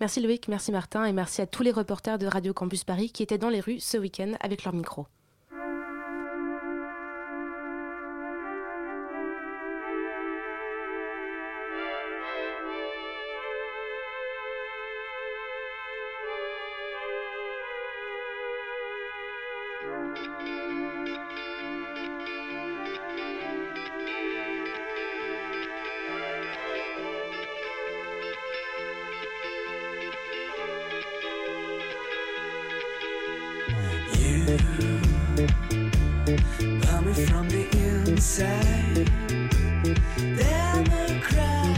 Merci 0.00 0.20
Loïc, 0.20 0.48
merci 0.48 0.72
Martin 0.72 1.04
et 1.04 1.12
merci 1.12 1.40
à 1.40 1.46
tous 1.46 1.62
les 1.62 1.70
reporters 1.70 2.18
de 2.18 2.26
Radio 2.26 2.52
Campus 2.52 2.84
Paris 2.84 3.10
qui 3.10 3.22
étaient 3.22 3.38
dans 3.38 3.48
les 3.48 3.60
rues 3.60 3.80
ce 3.80 3.96
week-end 3.96 4.32
avec 4.40 4.64
leur 4.64 4.74
micro. 4.74 5.06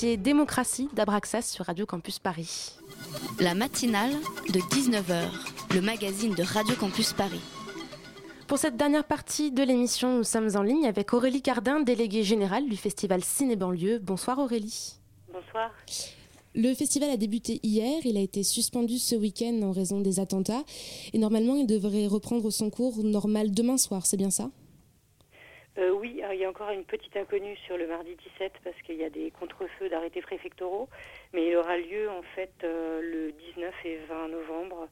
Démocratie 0.00 0.88
d'Abraxas 0.94 1.42
sur 1.42 1.64
Radio 1.64 1.84
Campus 1.84 2.20
Paris. 2.20 2.72
La 3.40 3.54
matinale 3.56 4.12
de 4.48 4.60
19h, 4.60 5.28
le 5.74 5.80
magazine 5.80 6.34
de 6.34 6.42
Radio 6.44 6.76
Campus 6.76 7.12
Paris. 7.12 7.40
Pour 8.46 8.58
cette 8.58 8.76
dernière 8.76 9.04
partie 9.04 9.50
de 9.50 9.62
l'émission, 9.64 10.18
nous 10.18 10.22
sommes 10.22 10.50
en 10.54 10.62
ligne 10.62 10.86
avec 10.86 11.12
Aurélie 11.12 11.42
Cardin, 11.42 11.80
déléguée 11.80 12.22
générale 12.22 12.68
du 12.68 12.76
festival 12.76 13.24
Ciné 13.24 13.56
Banlieue. 13.56 13.98
Bonsoir 13.98 14.38
Aurélie. 14.38 15.00
Bonsoir. 15.32 15.72
Le 16.54 16.72
festival 16.74 17.10
a 17.10 17.16
débuté 17.16 17.58
hier, 17.64 18.00
il 18.04 18.16
a 18.16 18.20
été 18.20 18.44
suspendu 18.44 18.98
ce 18.98 19.16
week-end 19.16 19.60
en 19.62 19.72
raison 19.72 20.00
des 20.00 20.20
attentats 20.20 20.62
et 21.12 21.18
normalement 21.18 21.56
il 21.56 21.66
devrait 21.66 22.06
reprendre 22.06 22.50
son 22.50 22.70
cours 22.70 23.02
normal 23.02 23.50
demain 23.50 23.76
soir, 23.76 24.06
c'est 24.06 24.16
bien 24.16 24.30
ça? 24.30 24.48
Euh, 25.78 25.92
oui, 25.92 26.20
il 26.32 26.38
y 26.38 26.44
a 26.44 26.48
encore 26.48 26.70
une 26.70 26.84
petite 26.84 27.16
inconnue 27.16 27.56
sur 27.66 27.76
le 27.76 27.86
mardi 27.86 28.10
17 28.38 28.52
parce 28.64 28.76
qu'il 28.82 28.96
y 28.96 29.04
a 29.04 29.10
des 29.10 29.30
contre-feux 29.30 29.88
d'arrêtés 29.88 30.20
préfectoraux, 30.20 30.88
mais 31.32 31.46
il 31.48 31.56
aura 31.56 31.76
lieu 31.76 32.10
en 32.10 32.22
fait 32.34 32.50
euh, 32.64 33.00
le 33.00 33.32
19 33.54 33.74
et 33.84 33.98
20 34.08 34.28
novembre 34.28 34.88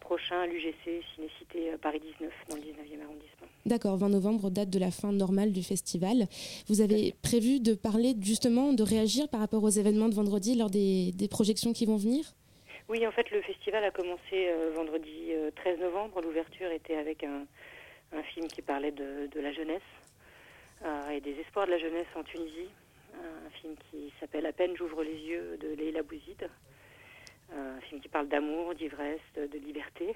prochain 0.00 0.40
à 0.40 0.46
l'UGC 0.46 1.02
Cinécité 1.14 1.72
euh, 1.72 1.78
Paris 1.78 2.00
19 2.00 2.30
dans 2.50 2.56
le 2.56 2.62
19e 2.62 3.02
arrondissement. 3.02 3.46
D'accord, 3.64 3.96
20 3.96 4.10
novembre, 4.10 4.50
date 4.50 4.68
de 4.68 4.78
la 4.78 4.90
fin 4.90 5.10
normale 5.10 5.52
du 5.52 5.62
festival. 5.62 6.26
Vous 6.68 6.82
avez 6.82 7.14
prévu 7.22 7.58
de 7.58 7.74
parler 7.74 8.14
justement, 8.20 8.74
de 8.74 8.82
réagir 8.82 9.28
par 9.30 9.40
rapport 9.40 9.64
aux 9.64 9.70
événements 9.70 10.10
de 10.10 10.14
vendredi 10.14 10.54
lors 10.54 10.70
des, 10.70 11.12
des 11.12 11.28
projections 11.28 11.72
qui 11.72 11.86
vont 11.86 11.96
venir? 11.96 12.34
Oui, 12.90 13.06
en 13.06 13.10
fait, 13.10 13.30
le 13.30 13.40
festival 13.40 13.82
a 13.84 13.90
commencé 13.90 14.20
euh, 14.34 14.70
vendredi 14.76 15.30
euh, 15.30 15.50
13 15.56 15.80
novembre. 15.80 16.20
L'ouverture 16.20 16.70
était 16.70 16.96
avec 16.96 17.24
un, 17.24 17.46
un 18.12 18.22
film 18.22 18.48
qui 18.48 18.60
parlait 18.60 18.92
de, 18.92 19.28
de 19.34 19.40
la 19.40 19.52
jeunesse 19.52 19.82
et 21.12 21.20
des 21.20 21.38
espoirs 21.40 21.66
de 21.66 21.72
la 21.72 21.78
jeunesse 21.78 22.06
en 22.14 22.22
Tunisie. 22.22 22.68
Un 23.14 23.50
film 23.50 23.74
qui 23.90 24.12
s'appelle 24.20 24.44
À 24.46 24.52
peine 24.52 24.76
j'ouvre 24.76 25.02
les 25.02 25.16
yeux 25.16 25.56
de 25.58 25.68
Leila 25.68 26.02
Bouzid. 26.02 26.48
Euh, 27.52 27.76
un 27.76 27.80
film 27.82 28.00
qui 28.00 28.08
parle 28.08 28.28
d'amour, 28.28 28.74
d'ivresse, 28.74 29.20
de, 29.36 29.58
liberté. 29.58 30.14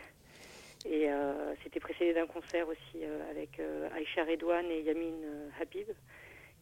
Et 0.85 1.11
euh, 1.11 1.55
c'était 1.63 1.81
précédé 1.81 2.13
d'un 2.15 2.27
concert 2.27 2.67
aussi 2.69 3.05
euh, 3.05 3.31
avec 3.31 3.61
euh, 3.61 3.89
Aïcha 3.95 4.25
Redouane 4.25 4.71
et 4.71 4.81
Yamin 4.83 5.23
euh, 5.23 5.49
Habib, 5.61 5.89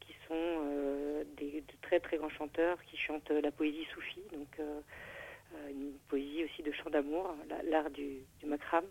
qui 0.00 0.12
sont 0.26 0.34
euh, 0.34 1.24
des 1.36 1.60
de 1.62 1.72
très 1.82 2.00
très 2.00 2.16
grands 2.18 2.28
chanteurs 2.28 2.82
qui 2.84 2.96
chantent 2.96 3.30
euh, 3.30 3.40
la 3.40 3.50
poésie 3.52 3.86
soufie, 3.94 4.22
donc 4.32 4.48
euh, 4.58 4.80
euh, 5.54 5.68
une 5.70 5.92
poésie 6.08 6.44
aussi 6.44 6.62
de 6.62 6.72
chant 6.72 6.90
d'amour, 6.90 7.34
la- 7.48 7.62
l'art 7.62 7.90
du, 7.90 8.18
du 8.40 8.46
makram. 8.46 8.84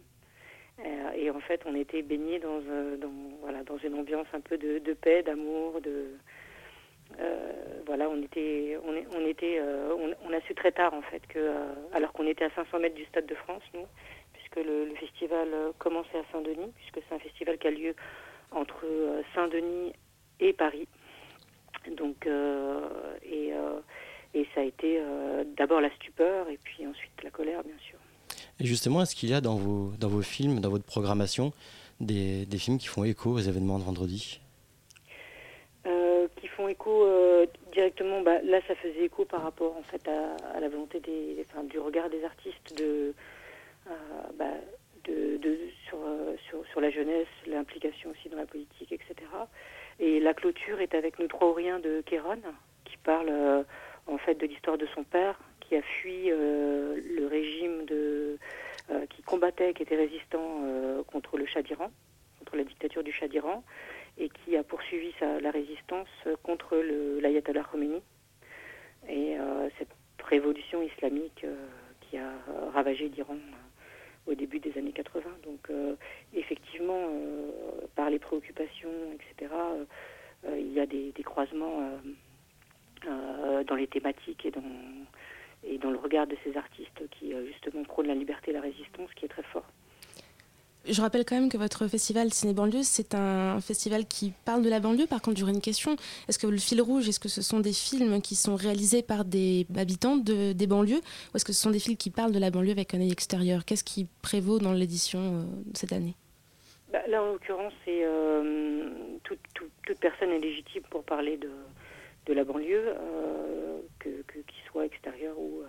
Euh, 0.80 1.12
et 1.16 1.30
en 1.32 1.40
fait, 1.40 1.62
on 1.66 1.76
était 1.76 2.02
baignés 2.02 2.40
dans, 2.40 2.62
euh, 2.70 2.98
dans, 2.98 3.78
une 3.78 3.96
ambiance 3.96 4.28
un 4.34 4.42
peu 4.42 4.58
de, 4.58 4.80
de 4.80 4.94
paix, 4.94 5.24
d'amour, 5.24 5.82
de 5.82 6.12
euh, 7.20 7.82
voilà, 7.86 8.10
on 8.10 8.22
était, 8.22 8.78
on, 8.86 9.26
était, 9.26 9.62
on, 9.62 10.14
on 10.28 10.34
a 10.34 10.42
su 10.42 10.54
très 10.56 10.72
tard 10.72 10.94
en 10.94 11.02
fait 11.02 11.26
que, 11.28 11.54
alors 11.94 12.12
qu'on 12.12 12.28
était 12.28 12.46
à 12.46 12.50
500 12.52 12.80
mètres 12.80 12.96
du 12.96 13.06
Stade 13.06 13.26
de 13.26 13.36
France, 13.36 13.64
nous, 13.74 13.86
puisque 14.34 14.58
le, 14.58 14.94
festival 14.96 15.48
commençait 15.80 16.18
à 16.18 16.24
Saint-Denis, 16.32 16.72
puisque 16.76 17.00
c'est 17.08 17.16
un 17.16 17.20
festival 17.20 17.58
qui 17.58 17.68
a 17.68 17.72
lieu 17.72 17.96
entre 18.52 18.86
Saint-Denis 19.34 19.94
et 20.40 20.54
Paris. 20.54 20.88
Donc, 21.92 22.28
et, 23.24 23.54
et 24.34 24.48
ça 24.54 24.62
a 24.62 24.64
été 24.64 25.02
d'abord 25.56 25.82
la 25.82 25.92
stupeur 25.92 26.50
et 26.50 26.58
puis 26.58 26.86
ensuite 26.86 27.24
la 27.24 27.30
colère, 27.30 27.64
bien 27.64 27.78
sûr. 27.80 27.97
Et 28.60 28.66
justement, 28.66 29.02
est-ce 29.04 29.16
qu'il 29.16 29.30
y 29.30 29.34
a 29.34 29.42
dans 29.42 29.56
vos, 29.56 29.92
dans 30.00 30.08
vos 30.08 30.22
films, 30.22 30.60
dans 30.60 30.70
votre 30.70 30.86
programmation, 30.86 31.54
des, 32.00 32.46
des 32.46 32.58
films 32.58 32.78
qui 32.78 32.88
font 32.88 33.04
écho 33.04 33.32
aux 33.32 33.40
événements 33.40 33.78
de 33.80 33.84
vendredi? 33.84 34.40
Euh, 35.86 36.28
qui 36.42 36.48
font 36.48 36.68
écho 36.68 37.04
euh, 37.06 37.46
directement. 37.72 38.22
Bah, 38.22 38.42
là, 38.44 38.60
ça 38.68 38.76
faisait 38.76 39.06
écho 39.06 39.26
par 39.26 39.44
rapport 39.44 39.76
en 39.78 39.84
fait 39.84 40.08
à, 40.08 40.60
la 40.60 40.70
volonté 40.70 41.00
des, 41.00 41.46
enfin, 41.50 41.64
du 41.64 41.80
regard 41.80 42.10
des 42.10 42.24
artistes 42.24 42.78
de, 42.78 43.14
euh, 43.88 43.92
bah, 44.38 44.46
de, 45.06 45.38
de- 45.38 45.60
sur, 45.88 46.00
sur, 46.50 46.66
sur 46.72 46.82
la 46.82 46.90
jeunesse, 46.90 47.28
l'implication 47.46 48.10
aussi 48.10 48.28
dans 48.30 48.38
la 48.38 48.46
politique, 48.48 48.92
etc. 48.92 49.16
Et 50.00 50.20
la 50.20 50.34
clôture 50.34 50.82
est 50.82 50.94
avec 50.96 51.20
Nous 51.20 51.28
trois 51.28 51.48
Auriens 51.48 51.80
de 51.80 52.02
Kéron, 52.06 52.42
qui 52.86 52.98
parle 52.98 53.32
en 54.08 54.18
fait 54.18 54.36
de 54.36 54.46
l'histoire 54.46 54.78
de 54.78 54.88
son 54.94 55.04
père, 55.04 55.40
qui 55.68 55.76
a 55.76 55.82
fui 55.82 56.32
euh, 56.32 57.00
le 57.18 57.28
régime 57.28 57.86
de, 57.86 58.38
euh, 58.90 59.06
qui 59.08 59.22
combattait, 59.24 59.74
qui 59.74 59.84
était 59.84 59.96
résistant 59.96 60.62
euh, 60.64 61.04
contre 61.04 61.38
le 61.38 61.46
Shah 61.46 61.62
d'Iran, 61.62 61.92
contre 62.40 62.56
la 62.56 62.64
dictature 62.64 63.04
du 63.04 63.12
Shah 63.12 63.28
d'Iran, 63.28 63.64
et 64.18 64.30
qui 64.30 64.56
a 64.56 64.64
poursuivi 64.64 65.14
sa, 65.20 65.40
la 65.40 65.52
résistance 65.52 66.08
contre 66.42 66.76
l'ayatollah 66.76 67.64
Khomeini. 67.64 68.02
Et 69.08 69.38
cette 69.78 69.94
révolution 70.24 70.82
islamique 70.82 71.46
qui 72.02 72.18
a 72.18 72.32
ravagé 72.74 73.10
l'Iran 73.10 73.38
au 74.26 74.34
début 74.34 74.60
des 74.60 74.76
années 74.76 74.92
80. 74.92 75.30
Donc 75.44 75.70
effectivement, 76.34 77.10
par 77.96 78.10
les 78.10 78.18
préoccupations, 78.18 78.90
etc., 79.14 79.54
il 80.50 80.74
y 80.74 80.80
a 80.80 80.88
des, 80.88 81.14
croisements 81.24 81.92
dans 83.06 83.76
les 83.76 83.88
thématiques 83.88 84.48
et 84.48 84.52
dans, 84.52 84.64
et 85.64 85.78
dans 85.78 85.92
le 85.92 85.98
regard 85.98 86.28
de 86.28 86.36
ces 86.44 86.56
artistes 86.58 87.02
qui 87.12 87.34
euh, 87.34 87.46
justement 87.48 87.84
prônent 87.84 88.08
la 88.08 88.16
liberté 88.16 88.52
et 88.52 88.54
la 88.54 88.62
résistance, 88.62 89.10
qui 89.16 89.26
est 89.26 89.30
très 89.30 89.44
fort. 89.44 89.66
Je 90.90 91.02
rappelle 91.02 91.26
quand 91.26 91.36
même 91.36 91.50
que 91.50 91.58
votre 91.58 91.86
festival 91.88 92.32
Ciné 92.34 92.54
Banlieue, 92.54 92.84
c'est 92.84 93.14
un 93.14 93.60
festival 93.60 94.06
qui 94.06 94.32
parle 94.46 94.62
de 94.62 94.70
la 94.70 94.80
banlieue. 94.80 95.06
Par 95.06 95.22
contre, 95.22 95.38
j'aurais 95.38 95.52
une 95.52 95.60
question. 95.60 95.98
Est-ce 96.30 96.40
que 96.40 96.48
le 96.48 96.58
fil 96.58 96.82
rouge, 96.82 97.10
est-ce 97.10 97.20
que 97.20 97.28
ce 97.28 97.42
sont 97.42 97.60
des 97.60 97.74
films 97.74 98.22
qui 98.22 98.36
sont 98.36 98.56
réalisés 98.56 99.02
par 99.04 99.26
des 99.26 99.68
habitants 99.76 100.16
de- 100.16 100.54
des 100.54 100.66
banlieues 100.68 101.02
ou 101.34 101.36
est-ce 101.36 101.44
que 101.44 101.52
ce 101.52 101.62
sont 101.62 101.72
des 101.72 101.80
films 101.80 101.98
qui 101.98 102.10
parlent 102.10 102.32
de 102.32 102.40
la 102.40 102.52
banlieue 102.52 102.72
avec 102.72 102.94
un 102.94 103.02
œil 103.02 103.12
extérieur? 103.12 103.66
Qu'est-ce 103.66 103.84
qui 103.84 104.08
prévaut 104.22 104.60
dans 104.60 104.72
l'édition 104.72 105.20
euh, 105.20 105.44
cette 105.74 105.92
année? 105.92 106.16
Bah, 106.94 107.00
là, 107.10 107.22
en 107.22 107.34
l'occurrence, 107.34 107.74
c'est 107.84 108.06
euh, 108.06 108.90
toute, 109.26 109.40
toute- 109.56 109.72
toute 109.86 110.00
personne 110.00 110.30
est 110.30 110.40
légitime 110.40 110.84
pour 110.90 111.04
parler 111.04 111.36
de, 111.36 111.50
de 112.28 112.34
la 112.34 112.44
banlieue, 112.44 112.86
euh, 112.88 113.80
que, 114.00 114.10
que- 114.28 114.40
qu'il 114.40 114.64
soit 114.70 114.86
extérieur 114.86 115.38
ou 115.40 115.62
euh, 115.62 115.68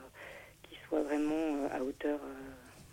qu'il 0.65 0.77
soit 0.89 1.03
vraiment 1.03 1.65
euh, 1.65 1.69
à 1.71 1.83
hauteur 1.83 2.21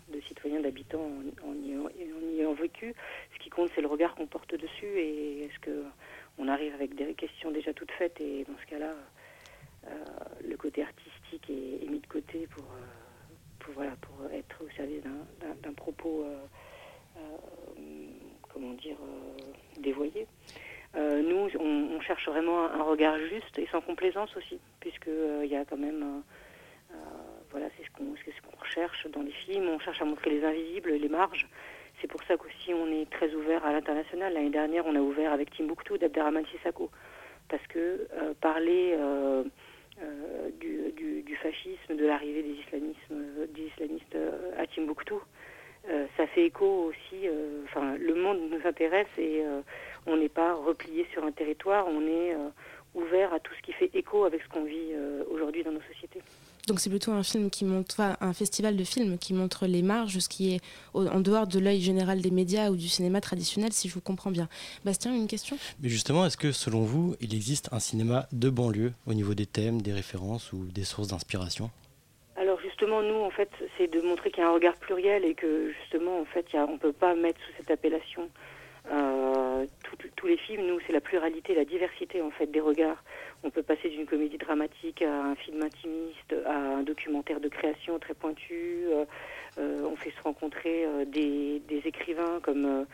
de 0.08 0.20
citoyen, 0.22 0.60
d'habitant 0.60 1.02
en, 1.02 1.54
y, 1.54 1.72
ayant- 1.72 2.52
vécu. 2.54 2.94
Ce 3.34 3.38
qui 3.42 3.50
compte, 3.50 3.70
c'est 3.74 3.80
le 3.80 3.88
regard 3.88 4.14
qu'on 4.14 4.26
porte 4.28 4.54
dessus 4.54 4.86
et 4.98 5.44
est-ce 5.44 5.58
que 5.60 5.84
on 6.38 6.46
arrive 6.48 6.72
avec 6.74 6.94
des 6.94 7.12
questions 7.14 7.50
déjà 7.50 7.72
toutes 7.74 7.90
faites 7.92 8.20
et 8.20 8.44
dans 8.44 8.56
ce 8.62 8.66
cas-là, 8.70 8.94
le 10.44 10.56
côté 10.56 10.82
artistique 10.82 11.50
est, 11.50 11.88
mis 11.90 11.98
de 12.00 12.06
côté 12.06 12.46
pour, 12.48 12.64
pour, 13.58 13.74
voilà, 13.74 13.96
pour 14.00 14.30
être 14.32 14.62
au 14.64 14.68
service 14.76 15.02
d'un- 15.02 15.54
d'un 15.62 15.72
propos. 15.74 16.24
comment 18.52 18.72
dire, 18.74 18.96
dévoyé. 19.78 20.26
Euh, 20.96 21.20
nous, 21.22 21.48
on, 21.60 22.00
cherche 22.00 22.26
vraiment 22.28 22.64
un, 22.70 22.82
regard 22.82 23.18
juste 23.18 23.58
et 23.58 23.66
sans 23.70 23.80
complaisance 23.80 24.34
aussi, 24.36 24.58
puisque 24.80 25.08
euh, 25.08 25.42
il 25.44 25.50
y 25.50 25.56
a 25.56 25.64
quand 25.64 25.76
même, 25.76 26.22
euh, 26.92 26.96
voilà, 27.50 27.66
c'est 27.76 27.84
ce 27.84 27.90
qu'on 27.90 28.14
ce 28.16 28.42
qu'on 28.42 28.56
recherche 28.58 29.06
dans 29.10 29.22
les 29.22 29.32
films. 29.32 29.68
On 29.68 29.78
cherche 29.78 30.00
à 30.00 30.04
montrer 30.04 30.30
les 30.30 30.44
invisibles, 30.44 30.92
les 30.92 31.08
marges. 31.08 31.46
C'est 32.00 32.06
pour 32.06 32.22
ça 32.24 32.36
qu'aussi 32.36 32.72
on 32.72 32.86
est 32.92 33.10
très 33.10 33.34
ouvert 33.34 33.64
à 33.64 33.72
l'international. 33.72 34.32
L'année 34.32 34.50
dernière, 34.50 34.86
on 34.86 34.94
a 34.94 35.00
ouvert 35.00 35.32
avec 35.32 35.50
Timbuktu 35.56 35.98
d'Abderrahman 35.98 36.44
Sissako, 36.46 36.90
parce 37.48 37.66
que 37.68 38.06
parler 38.42 38.94
du, 40.60 40.92
du- 40.92 41.22
du 41.22 41.36
fascisme, 41.36 41.96
de 41.96 42.04
l'arrivée 42.06 42.42
des 42.42 42.50
islamismes, 42.60 43.46
des 43.54 43.62
islamistes 43.62 44.16
à 44.58 44.66
Timbuktu, 44.66 45.14
ça 46.18 46.26
fait 46.26 46.44
écho 46.44 46.90
aussi. 46.90 47.26
Enfin, 47.64 47.96
le 47.96 48.14
monde 48.14 48.40
nous 48.50 48.60
intéresse 48.68 49.08
et 49.16 49.42
on 50.06 50.16
n'est 50.16 50.28
pas 50.28 50.54
replié 50.54 51.06
sur 51.12 51.24
un 51.24 51.32
territoire. 51.32 51.86
On 51.88 52.00
est 52.02 52.34
euh, 52.34 52.48
ouvert 52.94 53.32
à 53.32 53.40
tout 53.40 53.52
ce 53.58 53.62
qui 53.62 53.72
fait 53.72 53.90
écho 53.94 54.24
avec 54.24 54.42
ce 54.42 54.48
qu'on 54.48 54.64
vit 54.64 54.92
euh, 54.92 55.22
aujourd'hui 55.30 55.62
dans 55.64 55.72
nos 55.72 55.80
sociétés. 55.92 56.20
Donc 56.66 56.80
c'est 56.80 56.90
plutôt 56.90 57.12
un 57.12 57.22
film 57.22 57.48
qui 57.48 57.64
montre, 57.64 57.94
enfin, 57.96 58.16
un 58.20 58.32
festival 58.32 58.76
de 58.76 58.82
films 58.82 59.18
qui 59.18 59.34
montre 59.34 59.66
les 59.66 59.82
marges, 59.82 60.18
ce 60.18 60.28
qui 60.28 60.54
est 60.54 60.60
au- 60.94 61.06
en 61.06 61.20
dehors 61.20 61.46
de 61.46 61.60
l'œil 61.60 61.80
général 61.80 62.20
des 62.20 62.32
médias 62.32 62.70
ou 62.70 62.76
du 62.76 62.88
cinéma 62.88 63.20
traditionnel, 63.20 63.72
si 63.72 63.88
je 63.88 63.94
vous 63.94 64.00
comprends 64.00 64.32
bien. 64.32 64.48
Bastien, 64.84 65.14
une 65.14 65.28
question? 65.28 65.56
Mais 65.80 65.88
justement, 65.88 66.26
est-ce 66.26 66.36
que 66.36 66.50
selon 66.50 66.80
vous, 66.82 67.14
il 67.20 67.34
existe 67.34 67.68
un 67.72 67.78
cinéma 67.78 68.26
de 68.32 68.50
banlieue 68.50 68.92
au 69.06 69.14
niveau 69.14 69.34
des 69.34 69.46
thèmes, 69.46 69.80
des 69.80 69.92
références 69.92 70.52
ou 70.52 70.64
des 70.64 70.82
sources 70.82 71.06
d'inspiration? 71.08 71.70
Alors 72.36 72.60
justement, 72.60 73.00
nous, 73.00 73.14
en 73.20 73.30
fait, 73.30 73.48
c'est 73.78 73.86
de 73.90 74.00
montrer 74.00 74.30
qu'il 74.32 74.40
y 74.42 74.46
a 74.46 74.48
un 74.50 74.52
regard 74.54 74.74
pluriel 74.76 75.24
et 75.24 75.34
que 75.34 75.72
justement, 75.82 76.20
en 76.20 76.24
fait, 76.24 76.46
il 76.52 76.56
y 76.56 76.58
a- 76.58 76.66
on 76.66 76.72
ne 76.72 76.78
peut 76.78 76.92
pas 76.92 77.14
mettre 77.14 77.38
sous 77.46 77.52
cette 77.58 77.70
appellation 77.70 78.22
euh, 78.22 78.28
tout- 79.82 80.08
tous 80.16 80.26
les 80.26 80.36
films. 80.36 80.66
Nous, 80.66 80.78
c'est 80.86 80.92
la 80.92 81.00
pluralité, 81.00 81.54
la 81.54 81.64
diversité, 81.64 82.20
en 82.22 82.30
fait, 82.30 82.46
des 82.46 82.60
regards. 82.60 83.02
On 83.44 83.50
peut 83.50 83.62
passer 83.62 83.88
d'une 83.88 84.06
comédie 84.06 84.38
dramatique 84.38 85.02
à 85.02 85.12
un 85.24 85.34
film 85.36 85.62
intimiste, 85.62 86.34
à 86.46 86.56
un 86.56 86.82
documentaire 86.82 87.40
de 87.40 87.48
création 87.48 87.98
très 87.98 88.14
pointu. 88.14 88.84
Euh, 88.88 89.04
euh, 89.58 89.82
on 89.90 89.96
fait 89.96 90.10
se 90.10 90.22
rencontrer 90.22 90.84
euh, 90.84 91.04
des, 91.04 91.60
écrivains 91.84 92.40
comme 92.42 92.64
euh, 92.66 92.84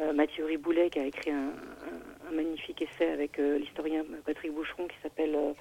euh, 0.00 0.12
Mathieu 0.12 0.44
Riboulet 0.44 0.90
qui 0.90 0.98
a 1.00 1.04
écrit 1.06 1.30
un, 1.30 1.48
un- 2.28 2.32
magnifique 2.32 2.82
essai 2.82 3.10
avec 3.10 3.38
euh, 3.38 3.58
l'historien 3.58 4.04
Patrick 4.26 4.52
Boucheron 4.52 4.86
qui 4.86 4.96
s'appelle 5.02 5.34
euh, 5.34 5.52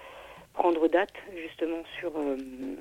prendre 0.54 0.88
date 0.90 1.14
justement 1.36 1.82
sur 2.00 2.10
euh, 2.18 2.36
euh, 2.38 2.76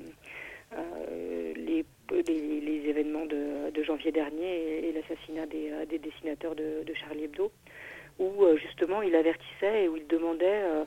les, 1.55 1.85
les, 2.27 2.61
les 2.61 2.89
événements 2.89 3.25
de, 3.25 3.83
janvier 3.83 4.11
dernier 4.11 4.87
et, 4.87 4.91
l'assassinat 4.91 5.45
des, 5.45 5.71
euh, 5.71 5.85
des 5.85 5.99
dessinateurs 5.99 6.55
de, 6.55 6.83
Charlie 6.95 7.25
Hebdo, 7.25 7.51
où 8.19 8.43
euh, 8.43 8.57
justement 8.57 9.01
il 9.01 9.15
avertissait 9.15 9.83
et 9.83 9.87
où 9.87 9.95
il 9.97 10.07
demandait 10.07 10.63
euh, 10.63 10.85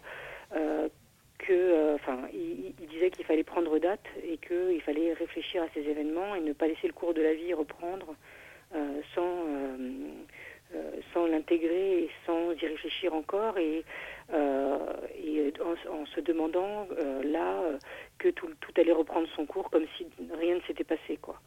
euh, 0.56 0.88
que, 1.38 1.52
euh, 1.52 1.94
enfin, 1.94 2.28
il, 2.32 2.74
il 2.80 2.88
disait 2.88 3.10
qu'il 3.10 3.24
fallait 3.24 3.44
prendre 3.44 3.78
date 3.78 4.04
et 4.22 4.36
qu'il 4.36 4.82
fallait 4.82 5.14
réfléchir 5.14 5.62
à 5.62 5.66
ces 5.72 5.80
événements 5.80 6.34
et 6.34 6.40
ne 6.40 6.52
pas 6.52 6.66
laisser 6.66 6.86
le 6.86 6.92
cours 6.92 7.14
de 7.14 7.22
la 7.22 7.32
vie 7.32 7.54
reprendre 7.54 8.14
euh, 8.74 9.00
sans, 9.16 9.46
euh, 9.48 9.76
euh, 10.76 10.90
sans 11.12 11.26
l'intégrer 11.26 12.04
et 12.04 12.10
sans 12.24 12.52
y 12.52 12.66
réfléchir 12.66 13.12
encore. 13.14 13.58
Et, 13.58 13.84
euh, 14.32 14.78
et 15.24 15.52
en, 15.60 16.00
en 16.00 16.06
se 16.06 16.20
demandant 16.20 16.86
euh, 16.98 17.22
là 17.24 17.60
euh, 17.62 17.78
que 18.18 18.28
tout, 18.28 18.48
tout 18.60 18.72
allait 18.76 18.92
reprendre 18.92 19.26
son 19.36 19.46
cours 19.46 19.70
comme 19.70 19.84
si 19.96 20.06
rien 20.38 20.56
ne 20.56 20.60
s'était 20.62 20.84
passé, 20.84 21.18
quoi. 21.20 21.40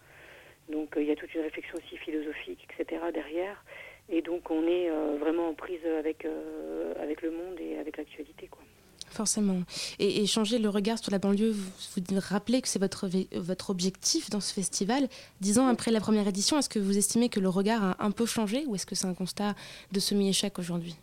Donc 0.69 0.95
euh, 0.95 1.01
il 1.01 1.07
y 1.07 1.11
a 1.11 1.15
toute 1.15 1.33
une 1.33 1.41
réflexion 1.41 1.77
aussi 1.77 1.97
philosophique, 1.97 2.67
etc. 2.79 3.01
derrière. 3.13 3.63
Et 4.09 4.21
donc 4.21 4.49
on 4.51 4.67
est 4.67 4.89
euh, 4.89 5.17
vraiment 5.19 5.49
en 5.49 5.53
prise 5.53 5.85
avec, 5.99 6.25
euh, 6.25 6.93
avec 7.01 7.21
le 7.21 7.31
monde 7.31 7.59
et 7.59 7.77
avec 7.77 7.97
l'actualité, 7.97 8.47
quoi. 8.47 8.61
Forcément. 9.09 9.61
Et, 9.99 10.23
et 10.23 10.25
changer 10.25 10.57
le 10.57 10.69
regard 10.69 10.97
sur 10.97 11.11
la 11.11 11.19
banlieue, 11.19 11.51
vous, 11.51 11.71
vous 11.95 12.19
rappelez 12.19 12.61
que 12.61 12.67
c'est 12.67 12.79
votre, 12.79 13.07
votre 13.33 13.69
objectif 13.69 14.31
dans 14.31 14.39
ce 14.39 14.51
festival. 14.51 15.07
Dix 15.39 15.59
ans 15.59 15.67
après 15.67 15.91
la 15.91 15.99
première 15.99 16.27
édition, 16.27 16.57
est-ce 16.57 16.69
que 16.69 16.79
vous 16.79 16.97
estimez 16.97 17.29
que 17.29 17.39
le 17.39 17.49
regard 17.49 17.83
a 17.83 18.03
un 18.03 18.09
peu 18.09 18.25
changé 18.25 18.63
ou 18.65 18.73
est-ce 18.73 18.87
que 18.87 18.95
c'est 18.95 19.05
un 19.05 19.13
constat 19.13 19.53
de 19.91 19.99
semi-échec 19.99 20.57
aujourd'hui? 20.57 20.95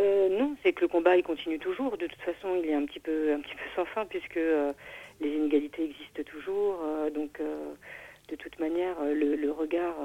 Euh, 0.00 0.28
non, 0.28 0.54
c'est 0.62 0.72
que 0.72 0.82
le 0.82 0.88
combat 0.88 1.16
il 1.16 1.22
continue 1.24 1.58
toujours. 1.58 1.96
De 1.96 2.06
toute 2.06 2.20
façon, 2.20 2.54
il 2.62 2.68
est 2.70 2.74
un 2.74 2.84
petit 2.84 3.00
peu, 3.00 3.32
un 3.32 3.40
petit 3.40 3.54
peu 3.54 3.64
sans 3.74 3.84
fin 3.84 4.04
puisque 4.06 4.36
euh, 4.36 4.72
les 5.20 5.30
inégalités 5.30 5.84
existent 5.84 6.22
toujours. 6.24 6.80
euh, 6.84 7.10
donc, 7.10 7.40
euh, 7.40 7.72
de 8.28 8.36
toute 8.36 8.58
manière, 8.60 8.96
euh, 9.00 9.14
le, 9.14 9.34
le 9.36 9.50
regard 9.50 9.96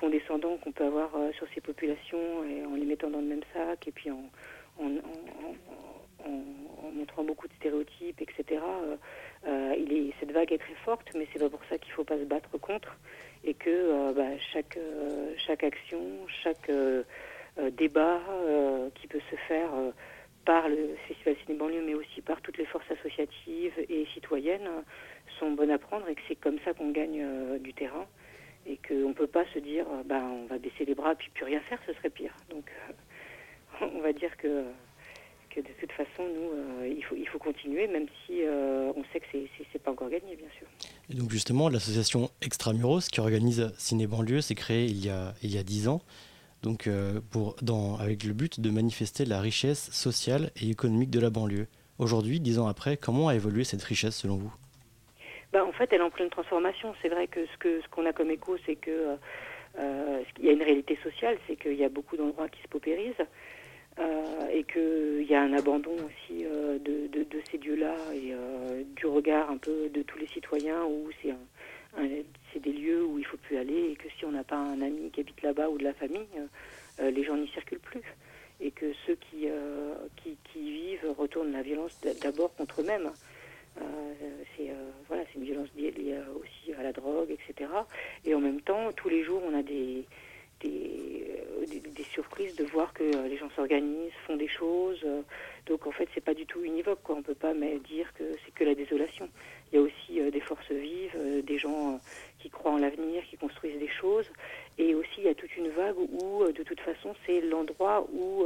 condescendant 0.00 0.56
qu'on 0.56 0.72
peut 0.72 0.84
avoir 0.84 1.10
sur 1.34 1.46
ces 1.54 1.60
populations 1.60 2.42
et 2.44 2.64
en 2.64 2.74
les 2.74 2.84
mettant 2.84 3.10
dans 3.10 3.20
le 3.20 3.26
même 3.26 3.44
sac 3.52 3.86
et 3.86 3.92
puis 3.92 4.10
en, 4.10 4.24
en, 4.80 4.86
en- 4.86 6.26
en- 6.26 6.90
montrant 6.92 7.22
beaucoup 7.24 7.46
de 7.48 7.52
stéréotypes, 7.54 8.20
etc. 8.20 8.60
il 9.76 9.92
est, 9.92 10.12
cette 10.20 10.32
vague 10.32 10.52
est 10.52 10.58
très 10.58 10.74
forte, 10.84 11.08
mais 11.14 11.26
c'est 11.32 11.38
pas 11.38 11.48
pour 11.48 11.60
ça 11.68 11.76
qu'il 11.78 11.92
faut 11.92 12.04
pas 12.04 12.18
se 12.18 12.24
battre 12.24 12.56
contre 12.58 12.96
et 13.44 13.54
que 13.54 14.12
bah, 14.12 14.36
chaque, 14.52 14.78
chaque 15.36 15.62
action, 15.64 16.00
chaque 16.42 16.70
débat 17.70 18.20
euh, 18.30 18.88
qui 18.94 19.06
peut 19.06 19.20
se 19.30 19.36
faire 19.36 19.72
euh, 19.74 19.90
par 20.44 20.68
le 20.68 20.96
Festival 21.08 21.36
Ciné 21.44 21.58
Banlieue, 21.58 21.82
mais 21.84 21.94
aussi 21.94 22.20
par 22.20 22.40
toutes 22.42 22.58
les 22.58 22.66
forces 22.66 22.90
associatives 22.90 23.72
et 23.88 24.06
citoyennes, 24.12 24.66
euh, 24.66 24.82
sont 25.38 25.52
bonnes 25.52 25.70
à 25.70 25.78
prendre 25.78 26.08
et 26.08 26.14
que 26.14 26.20
c'est 26.28 26.36
comme 26.36 26.58
ça 26.64 26.74
qu'on 26.74 26.90
gagne 26.90 27.22
euh, 27.22 27.58
du 27.58 27.72
terrain 27.72 28.06
et 28.66 28.78
qu'on 28.86 29.08
ne 29.08 29.14
peut 29.14 29.26
pas 29.26 29.44
se 29.52 29.58
dire 29.58 29.86
euh, 29.90 30.02
bah, 30.04 30.22
on 30.22 30.46
va 30.46 30.58
baisser 30.58 30.84
les 30.84 30.94
bras 30.94 31.14
puis 31.14 31.30
plus 31.34 31.44
rien 31.44 31.60
faire, 31.60 31.78
ce 31.86 31.92
serait 31.94 32.10
pire. 32.10 32.34
Donc 32.50 32.70
euh, 32.90 33.86
on 33.94 34.00
va 34.00 34.12
dire 34.12 34.36
que, 34.36 34.64
que 35.50 35.60
de 35.60 35.68
toute 35.80 35.92
façon, 35.92 36.22
nous, 36.22 36.50
euh, 36.52 36.94
il, 36.94 37.04
faut, 37.04 37.16
il 37.16 37.28
faut 37.28 37.38
continuer, 37.38 37.86
même 37.86 38.06
si 38.26 38.42
euh, 38.42 38.92
on 38.96 39.04
sait 39.12 39.20
que 39.20 39.26
c'est 39.32 39.48
c'est 39.72 39.82
pas 39.82 39.90
encore 39.90 40.10
gagné, 40.10 40.36
bien 40.36 40.48
sûr. 40.58 40.66
Et 41.10 41.14
donc 41.14 41.30
justement, 41.30 41.68
l'association 41.68 42.30
Extramuros 42.42 43.08
qui 43.10 43.20
organise 43.20 43.72
Ciné 43.78 44.06
Banlieue 44.06 44.40
s'est 44.40 44.54
créée 44.54 44.84
il 44.84 45.04
y 45.04 45.10
a 45.10 45.34
il 45.42 45.54
y 45.54 45.58
a 45.58 45.62
dix 45.62 45.88
ans, 45.88 46.02
donc 46.64 46.86
euh, 46.86 47.20
avec 48.00 48.24
le 48.24 48.32
but 48.32 48.58
de 48.58 48.70
manifester 48.70 49.24
la 49.26 49.40
richesse 49.40 49.90
sociale 49.92 50.50
et 50.60 50.70
économique 50.70 51.10
de 51.10 51.20
la 51.20 51.30
banlieue. 51.30 51.66
Aujourd'hui, 51.98 52.40
dix 52.40 52.58
ans 52.58 52.66
après, 52.66 52.96
comment 52.96 53.28
a 53.28 53.34
évolué 53.34 53.64
cette 53.64 53.82
richesse 53.82 54.16
selon 54.16 54.36
vous? 54.36 54.52
Bah, 55.52 55.64
en 55.64 55.72
fait, 55.72 55.92
elle 55.92 56.00
est 56.00 56.04
en 56.04 56.10
pleine 56.10 56.30
transformation. 56.30 56.94
C'est 57.02 57.10
vrai 57.10 57.28
que 57.28 57.40
ce 57.46 57.88
qu'on 57.90 58.06
a 58.06 58.12
comme 58.12 58.30
écho, 58.30 58.56
c'est 58.66 58.76
que 58.76 58.90
euh, 58.90 59.16
euh, 59.78 60.22
il 60.38 60.46
y 60.46 60.48
a 60.48 60.52
une 60.52 60.62
réalité 60.62 60.98
sociale, 61.02 61.36
c'est 61.46 61.56
qu'il 61.56 61.74
y 61.74 61.84
a 61.84 61.88
beaucoup 61.88 62.16
d'endroits 62.16 62.48
qui 62.48 62.60
se 62.62 62.68
paupérisent 62.68 63.12
euh, 63.98 64.48
et 64.50 64.64
qu'il 64.64 65.30
y 65.30 65.34
a 65.34 65.42
un 65.42 65.52
abandon 65.52 65.94
aussi 65.94 66.44
de, 66.44 67.06
de, 67.08 67.40
ces 67.50 67.58
lieux-là 67.58 67.94
et 68.14 68.34
du 68.96 69.06
regard 69.06 69.50
un 69.50 69.58
peu 69.58 69.88
de 69.90 70.02
tous 70.02 70.18
les 70.18 70.26
citoyens 70.28 70.82
où 70.84 71.10
c'est 71.22 71.30
un- 71.30 71.46
c'est 72.52 72.60
des 72.60 72.72
lieux 72.72 73.04
où 73.04 73.18
il 73.18 73.24
faut 73.24 73.36
plus 73.36 73.56
aller 73.56 73.90
et 73.90 73.96
que 73.96 74.08
si 74.18 74.24
on 74.24 74.32
n'a 74.32 74.44
pas 74.44 74.56
un 74.56 74.80
ami 74.80 75.10
qui 75.10 75.20
habite 75.20 75.42
là-bas 75.42 75.68
ou 75.68 75.78
de 75.78 75.84
la 75.84 75.94
famille, 75.94 76.26
euh, 76.38 76.46
euh, 77.00 77.10
les 77.10 77.24
gens 77.24 77.36
n'y 77.36 77.48
circulent 77.48 77.80
plus 77.80 78.02
et 78.60 78.70
que 78.70 78.92
ceux 79.06 79.16
qui, 79.16 79.48
euh, 79.48 79.94
qui, 80.16 80.36
vivent 80.54 81.14
retournent 81.18 81.52
la 81.52 81.62
violence 81.62 81.98
d'abord 82.22 82.54
contre 82.54 82.82
eux-mêmes. 82.82 83.10
Euh, 83.80 83.82
c'est 84.56 84.70
voilà, 85.08 85.24
une 85.34 85.42
violence 85.42 85.68
liée, 85.76 85.92
aussi 86.36 86.72
à 86.78 86.82
la 86.84 86.92
drogue, 86.92 87.30
etc. 87.30 87.68
Et 88.24 88.34
en 88.34 88.40
même 88.40 88.60
temps, 88.60 88.92
tous 88.92 89.08
les 89.08 89.24
jours, 89.24 89.42
on 89.44 89.58
a 89.58 89.62
des 89.62 90.04
des, 90.64 91.24
euh, 91.60 91.66
des, 91.66 92.04
surprises 92.04 92.54
de 92.56 92.64
voir 92.64 92.92
que 92.92 93.02
euh, 93.02 93.28
les 93.28 93.36
gens 93.36 93.50
s'organisent, 93.56 94.12
font 94.26 94.36
des 94.36 94.48
choses. 94.48 95.00
euh, 95.04 95.22
donc 95.66 95.86
en 95.86 95.92
fait, 95.92 96.08
c'est 96.14 96.24
pas 96.24 96.34
du 96.34 96.46
tout 96.46 96.62
univoque. 96.62 97.02
Quoi. 97.02 97.16
On 97.16 97.22
peut 97.22 97.34
pas 97.34 97.54
dire 97.54 98.12
que 98.14 98.24
c'est 98.44 98.52
que 98.54 98.64
la 98.64 98.74
désolation. 98.74 99.28
Il 99.72 99.76
y 99.76 99.78
a 99.78 99.82
aussi 99.82 100.30
des 100.30 100.40
forces 100.40 100.70
vives, 100.70 101.42
des 101.42 101.58
gens 101.58 101.98
qui 102.38 102.50
croient 102.50 102.72
en 102.72 102.78
l'avenir, 102.78 103.24
qui 103.28 103.36
construisent 103.36 103.78
des 103.78 103.88
choses. 103.88 104.30
Et 104.78 104.94
aussi, 104.94 105.10
il 105.18 105.24
y 105.24 105.28
a 105.28 105.34
toute 105.34 105.56
une 105.56 105.68
vague 105.68 105.96
où, 105.98 106.44
de 106.44 106.62
toute 106.62 106.80
façon, 106.80 107.14
c'est 107.24 107.40
l'endroit 107.40 108.06
où 108.12 108.44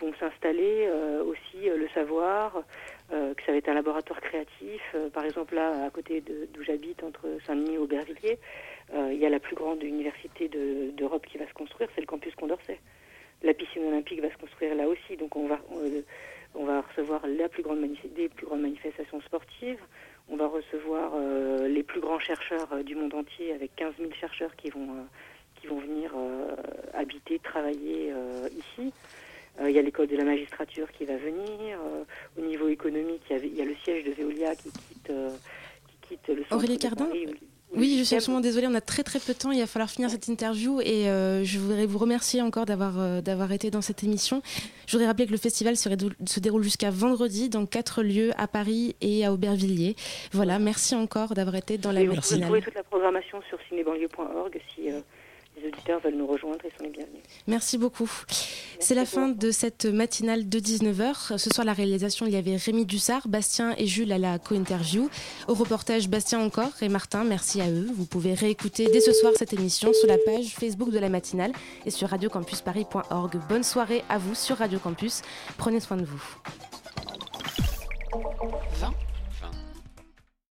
vont 0.00 0.14
s'installer 0.20 0.88
aussi 1.26 1.68
le 1.68 1.88
savoir, 1.88 2.62
que 3.10 3.42
ça 3.44 3.52
va 3.52 3.58
être 3.58 3.68
un 3.68 3.74
laboratoire 3.74 4.20
créatif. 4.20 4.96
Par 5.12 5.24
exemple, 5.24 5.54
là, 5.56 5.84
à 5.84 5.90
côté 5.90 6.22
d'où 6.22 6.62
j'habite, 6.62 7.02
entre 7.02 7.26
Saint-Denis 7.46 7.74
et 7.74 7.78
Aubervilliers, 7.78 8.38
il 8.92 9.18
y 9.18 9.26
a 9.26 9.30
la 9.30 9.40
plus 9.40 9.56
grande 9.56 9.82
université 9.82 10.48
de- 10.48 10.90
d'Europe 10.90 11.26
qui 11.26 11.38
va 11.38 11.46
se 11.48 11.54
construire, 11.54 11.88
c'est 11.94 12.00
le 12.00 12.06
campus 12.06 12.34
Condorcet. 12.34 12.78
La 13.42 13.54
piscine 13.54 13.84
olympique 13.84 14.20
va 14.20 14.30
se 14.30 14.36
construire 14.38 14.74
là 14.74 14.86
aussi, 14.88 15.16
donc 15.16 15.36
on 15.36 15.46
va, 15.46 15.60
on, 15.70 15.80
on 16.54 16.64
va 16.64 16.80
recevoir 16.82 17.26
la 17.26 17.48
plus 17.48 17.62
grande 17.62 17.80
des 18.16 18.28
plus 18.28 18.46
grandes 18.46 18.62
manifestations 18.62 19.20
sportives. 19.22 19.80
On 20.28 20.36
va 20.36 20.46
recevoir 20.46 21.12
euh, 21.16 21.68
les 21.68 21.82
plus 21.82 22.00
grands 22.00 22.18
chercheurs 22.18 22.68
euh, 22.72 22.82
du 22.82 22.94
monde 22.94 23.12
entier, 23.14 23.52
avec 23.52 23.74
15 23.76 23.94
000 23.98 24.10
chercheurs 24.12 24.54
qui 24.56 24.70
vont, 24.70 24.88
euh, 24.90 25.02
qui 25.60 25.66
vont 25.66 25.78
venir 25.78 26.12
euh, 26.16 26.54
habiter, 26.94 27.38
travailler 27.40 28.12
euh, 28.12 28.48
ici. 28.56 28.92
Euh, 29.60 29.68
Il 29.68 29.76
y 29.76 29.78
a 29.78 29.82
l'école 29.82 30.06
de 30.06 30.16
la 30.16 30.24
magistrature 30.24 30.90
qui 30.92 31.04
va 31.04 31.16
venir. 31.16 31.78
Euh, 31.84 32.04
au 32.38 32.46
niveau 32.46 32.68
économique, 32.68 33.22
il 33.30 33.54
y, 33.54 33.60
a 33.60 33.64
le 33.66 33.74
siège 33.84 34.04
de 34.04 34.12
Veolia 34.12 34.54
qui 34.56 34.70
quitte, 34.70 35.10
euh, 35.10 35.30
qui 36.00 36.08
quitte 36.16 36.28
le 36.28 36.42
centre 36.44 36.56
Aurélie 36.56 36.76
de 36.78 36.82
Cardin 36.82 37.04
Paris, 37.06 37.26
Oui, 37.76 37.96
je 37.98 38.04
suis 38.04 38.16
absolument 38.16 38.40
désolée, 38.40 38.66
on 38.66 38.74
a 38.74 38.80
très 38.80 39.02
très 39.02 39.18
peu 39.18 39.32
de 39.32 39.38
temps, 39.38 39.50
il 39.50 39.60
va 39.60 39.66
falloir 39.66 39.90
finir 39.90 40.10
cette 40.10 40.28
interview 40.28 40.80
et 40.80 41.08
euh, 41.08 41.44
je 41.44 41.58
voudrais 41.58 41.86
vous 41.86 41.98
remercier 41.98 42.40
encore 42.40 42.66
d'avoir 42.66 42.98
euh, 42.98 43.20
d'avoir 43.20 43.52
été 43.52 43.70
dans 43.70 43.82
cette 43.82 44.04
émission. 44.04 44.42
Je 44.86 44.92
voudrais 44.92 45.06
rappeler 45.06 45.26
que 45.26 45.32
le 45.32 45.38
festival 45.38 45.76
se, 45.76 46.40
déroule 46.40 46.62
jusqu'à 46.62 46.90
vendredi 46.90 47.48
dans 47.48 47.66
quatre 47.66 48.02
lieux 48.02 48.30
à 48.36 48.46
Paris 48.46 48.96
et 49.00 49.24
à 49.24 49.32
Aubervilliers. 49.32 49.96
Voilà, 50.32 50.58
merci 50.58 50.94
encore 50.94 51.34
d'avoir 51.34 51.56
été 51.56 51.78
dans 51.78 51.92
la 51.92 52.02
Et 52.02 52.06
vous 52.06 52.14
pouvez 52.16 52.40
trouver 52.40 52.62
toute 52.62 52.74
la 52.74 52.84
programmation 52.84 53.40
sur 53.48 53.58
cinébanlieue.org 53.68 54.60
si 54.74 54.90
euh, 54.90 55.00
les 55.64 55.70
auditeurs 55.70 56.00
veulent 56.00 56.16
nous 56.16 56.26
rejoindre, 56.26 56.58
ils 56.64 56.70
sont 56.76 56.84
les 56.84 56.90
bienvenus. 56.90 57.22
Merci 57.46 57.78
beaucoup. 57.78 58.10
C'est 58.80 58.94
la 58.94 59.06
fin 59.06 59.28
de 59.28 59.50
cette 59.50 59.86
matinale 59.86 60.48
de 60.48 60.58
19h. 60.58 61.38
Ce 61.38 61.50
soir, 61.50 61.64
la 61.64 61.72
réalisation, 61.72 62.26
il 62.26 62.32
y 62.32 62.36
avait 62.36 62.56
Rémi 62.56 62.84
Dussard, 62.84 63.28
Bastien 63.28 63.74
et 63.78 63.86
Jules 63.86 64.12
à 64.12 64.18
la 64.18 64.38
co-interview. 64.38 65.08
Au 65.48 65.54
reportage, 65.54 66.08
Bastien 66.08 66.40
encore 66.40 66.72
et 66.82 66.88
Martin, 66.88 67.24
merci 67.24 67.60
à 67.60 67.70
eux. 67.70 67.88
Vous 67.94 68.06
pouvez 68.06 68.34
réécouter 68.34 68.88
dès 68.92 69.00
ce 69.00 69.12
soir 69.12 69.32
cette 69.36 69.52
émission 69.52 69.92
sur 69.92 70.08
la 70.08 70.18
page 70.18 70.54
Facebook 70.54 70.90
de 70.90 70.98
la 70.98 71.08
matinale 71.08 71.52
et 71.86 71.90
sur 71.90 72.08
radiocampusparis.org. 72.08 73.38
Bonne 73.48 73.64
soirée 73.64 74.04
à 74.08 74.18
vous 74.18 74.34
sur 74.34 74.58
Radio 74.58 74.78
Campus. 74.78 75.22
Prenez 75.56 75.80
soin 75.80 75.96
de 75.96 76.04
vous. 76.04 76.22
20 78.80 78.92